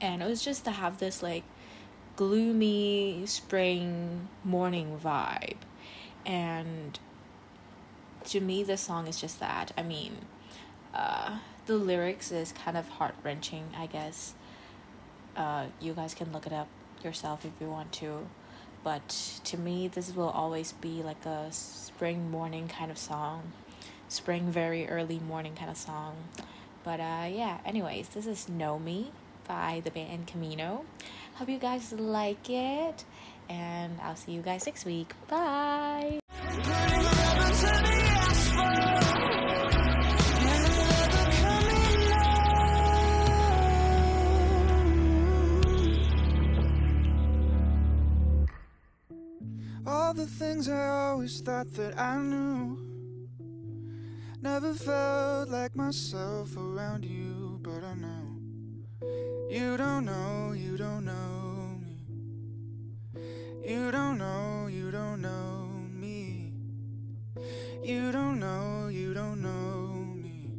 and 0.00 0.22
it 0.22 0.28
was 0.28 0.44
just 0.44 0.64
to 0.66 0.70
have 0.70 0.98
this 0.98 1.20
like 1.20 1.42
gloomy 2.14 3.24
spring 3.26 4.28
morning 4.44 5.00
vibe, 5.02 5.56
and 6.24 6.96
to 8.26 8.40
me, 8.40 8.62
this 8.62 8.82
song 8.82 9.08
is 9.08 9.20
just 9.20 9.40
that. 9.40 9.72
I 9.76 9.82
mean, 9.82 10.12
uh, 10.94 11.38
the 11.66 11.74
lyrics 11.74 12.30
is 12.30 12.52
kind 12.52 12.76
of 12.76 12.88
heart 12.88 13.16
wrenching, 13.24 13.70
I 13.76 13.86
guess 13.86 14.34
uh, 15.36 15.66
you 15.80 15.92
guys 15.92 16.14
can 16.14 16.32
look 16.32 16.46
it 16.46 16.52
up 16.52 16.68
yourself 17.02 17.44
if 17.44 17.52
you 17.60 17.68
want 17.68 17.92
to. 17.92 18.26
But 18.82 19.08
to 19.44 19.56
me, 19.56 19.88
this 19.88 20.14
will 20.14 20.28
always 20.28 20.72
be 20.72 21.02
like 21.02 21.24
a 21.24 21.50
spring 21.50 22.30
morning 22.30 22.68
kind 22.68 22.90
of 22.90 22.98
song, 22.98 23.52
spring 24.08 24.50
very 24.50 24.86
early 24.88 25.18
morning 25.18 25.54
kind 25.54 25.70
of 25.70 25.76
song. 25.76 26.16
But 26.82 27.00
uh, 27.00 27.26
yeah, 27.30 27.58
anyways, 27.64 28.08
this 28.08 28.26
is 28.26 28.48
Know 28.48 28.78
Me 28.78 29.10
by 29.48 29.80
the 29.84 29.90
band 29.90 30.26
Camino. 30.26 30.84
Hope 31.36 31.48
you 31.48 31.58
guys 31.58 31.92
like 31.92 32.50
it, 32.50 33.04
and 33.48 33.98
I'll 34.02 34.16
see 34.16 34.32
you 34.32 34.42
guys 34.42 34.66
next 34.66 34.84
week. 34.84 35.14
Bye. 35.28 36.20
the 50.14 50.26
things 50.26 50.68
I 50.68 50.88
always 50.88 51.40
thought 51.40 51.72
that 51.74 51.98
I 51.98 52.16
knew. 52.18 52.78
Never 54.40 54.72
felt 54.74 55.48
like 55.48 55.74
myself 55.74 56.56
around 56.56 57.04
you, 57.04 57.58
but 57.62 57.82
I 57.82 57.94
know. 57.94 58.38
You 59.50 59.76
don't 59.76 60.04
know, 60.04 60.52
you 60.52 60.76
don't 60.76 61.04
know 61.04 61.80
me. 61.82 62.06
You 63.66 63.90
don't 63.90 64.18
know, 64.18 64.68
you 64.68 64.92
don't 64.92 65.20
know 65.20 65.68
me. 65.90 66.52
You 67.82 68.12
don't 68.12 68.38
know, 68.38 68.88
you 68.88 69.14
don't 69.14 69.42
know 69.42 70.14
me. 70.22 70.50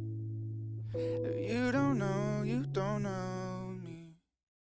You 0.94 1.72
don't 1.72 1.98
know, 1.98 2.42
you 2.44 2.66
don't 2.72 3.04
know. 3.04 3.55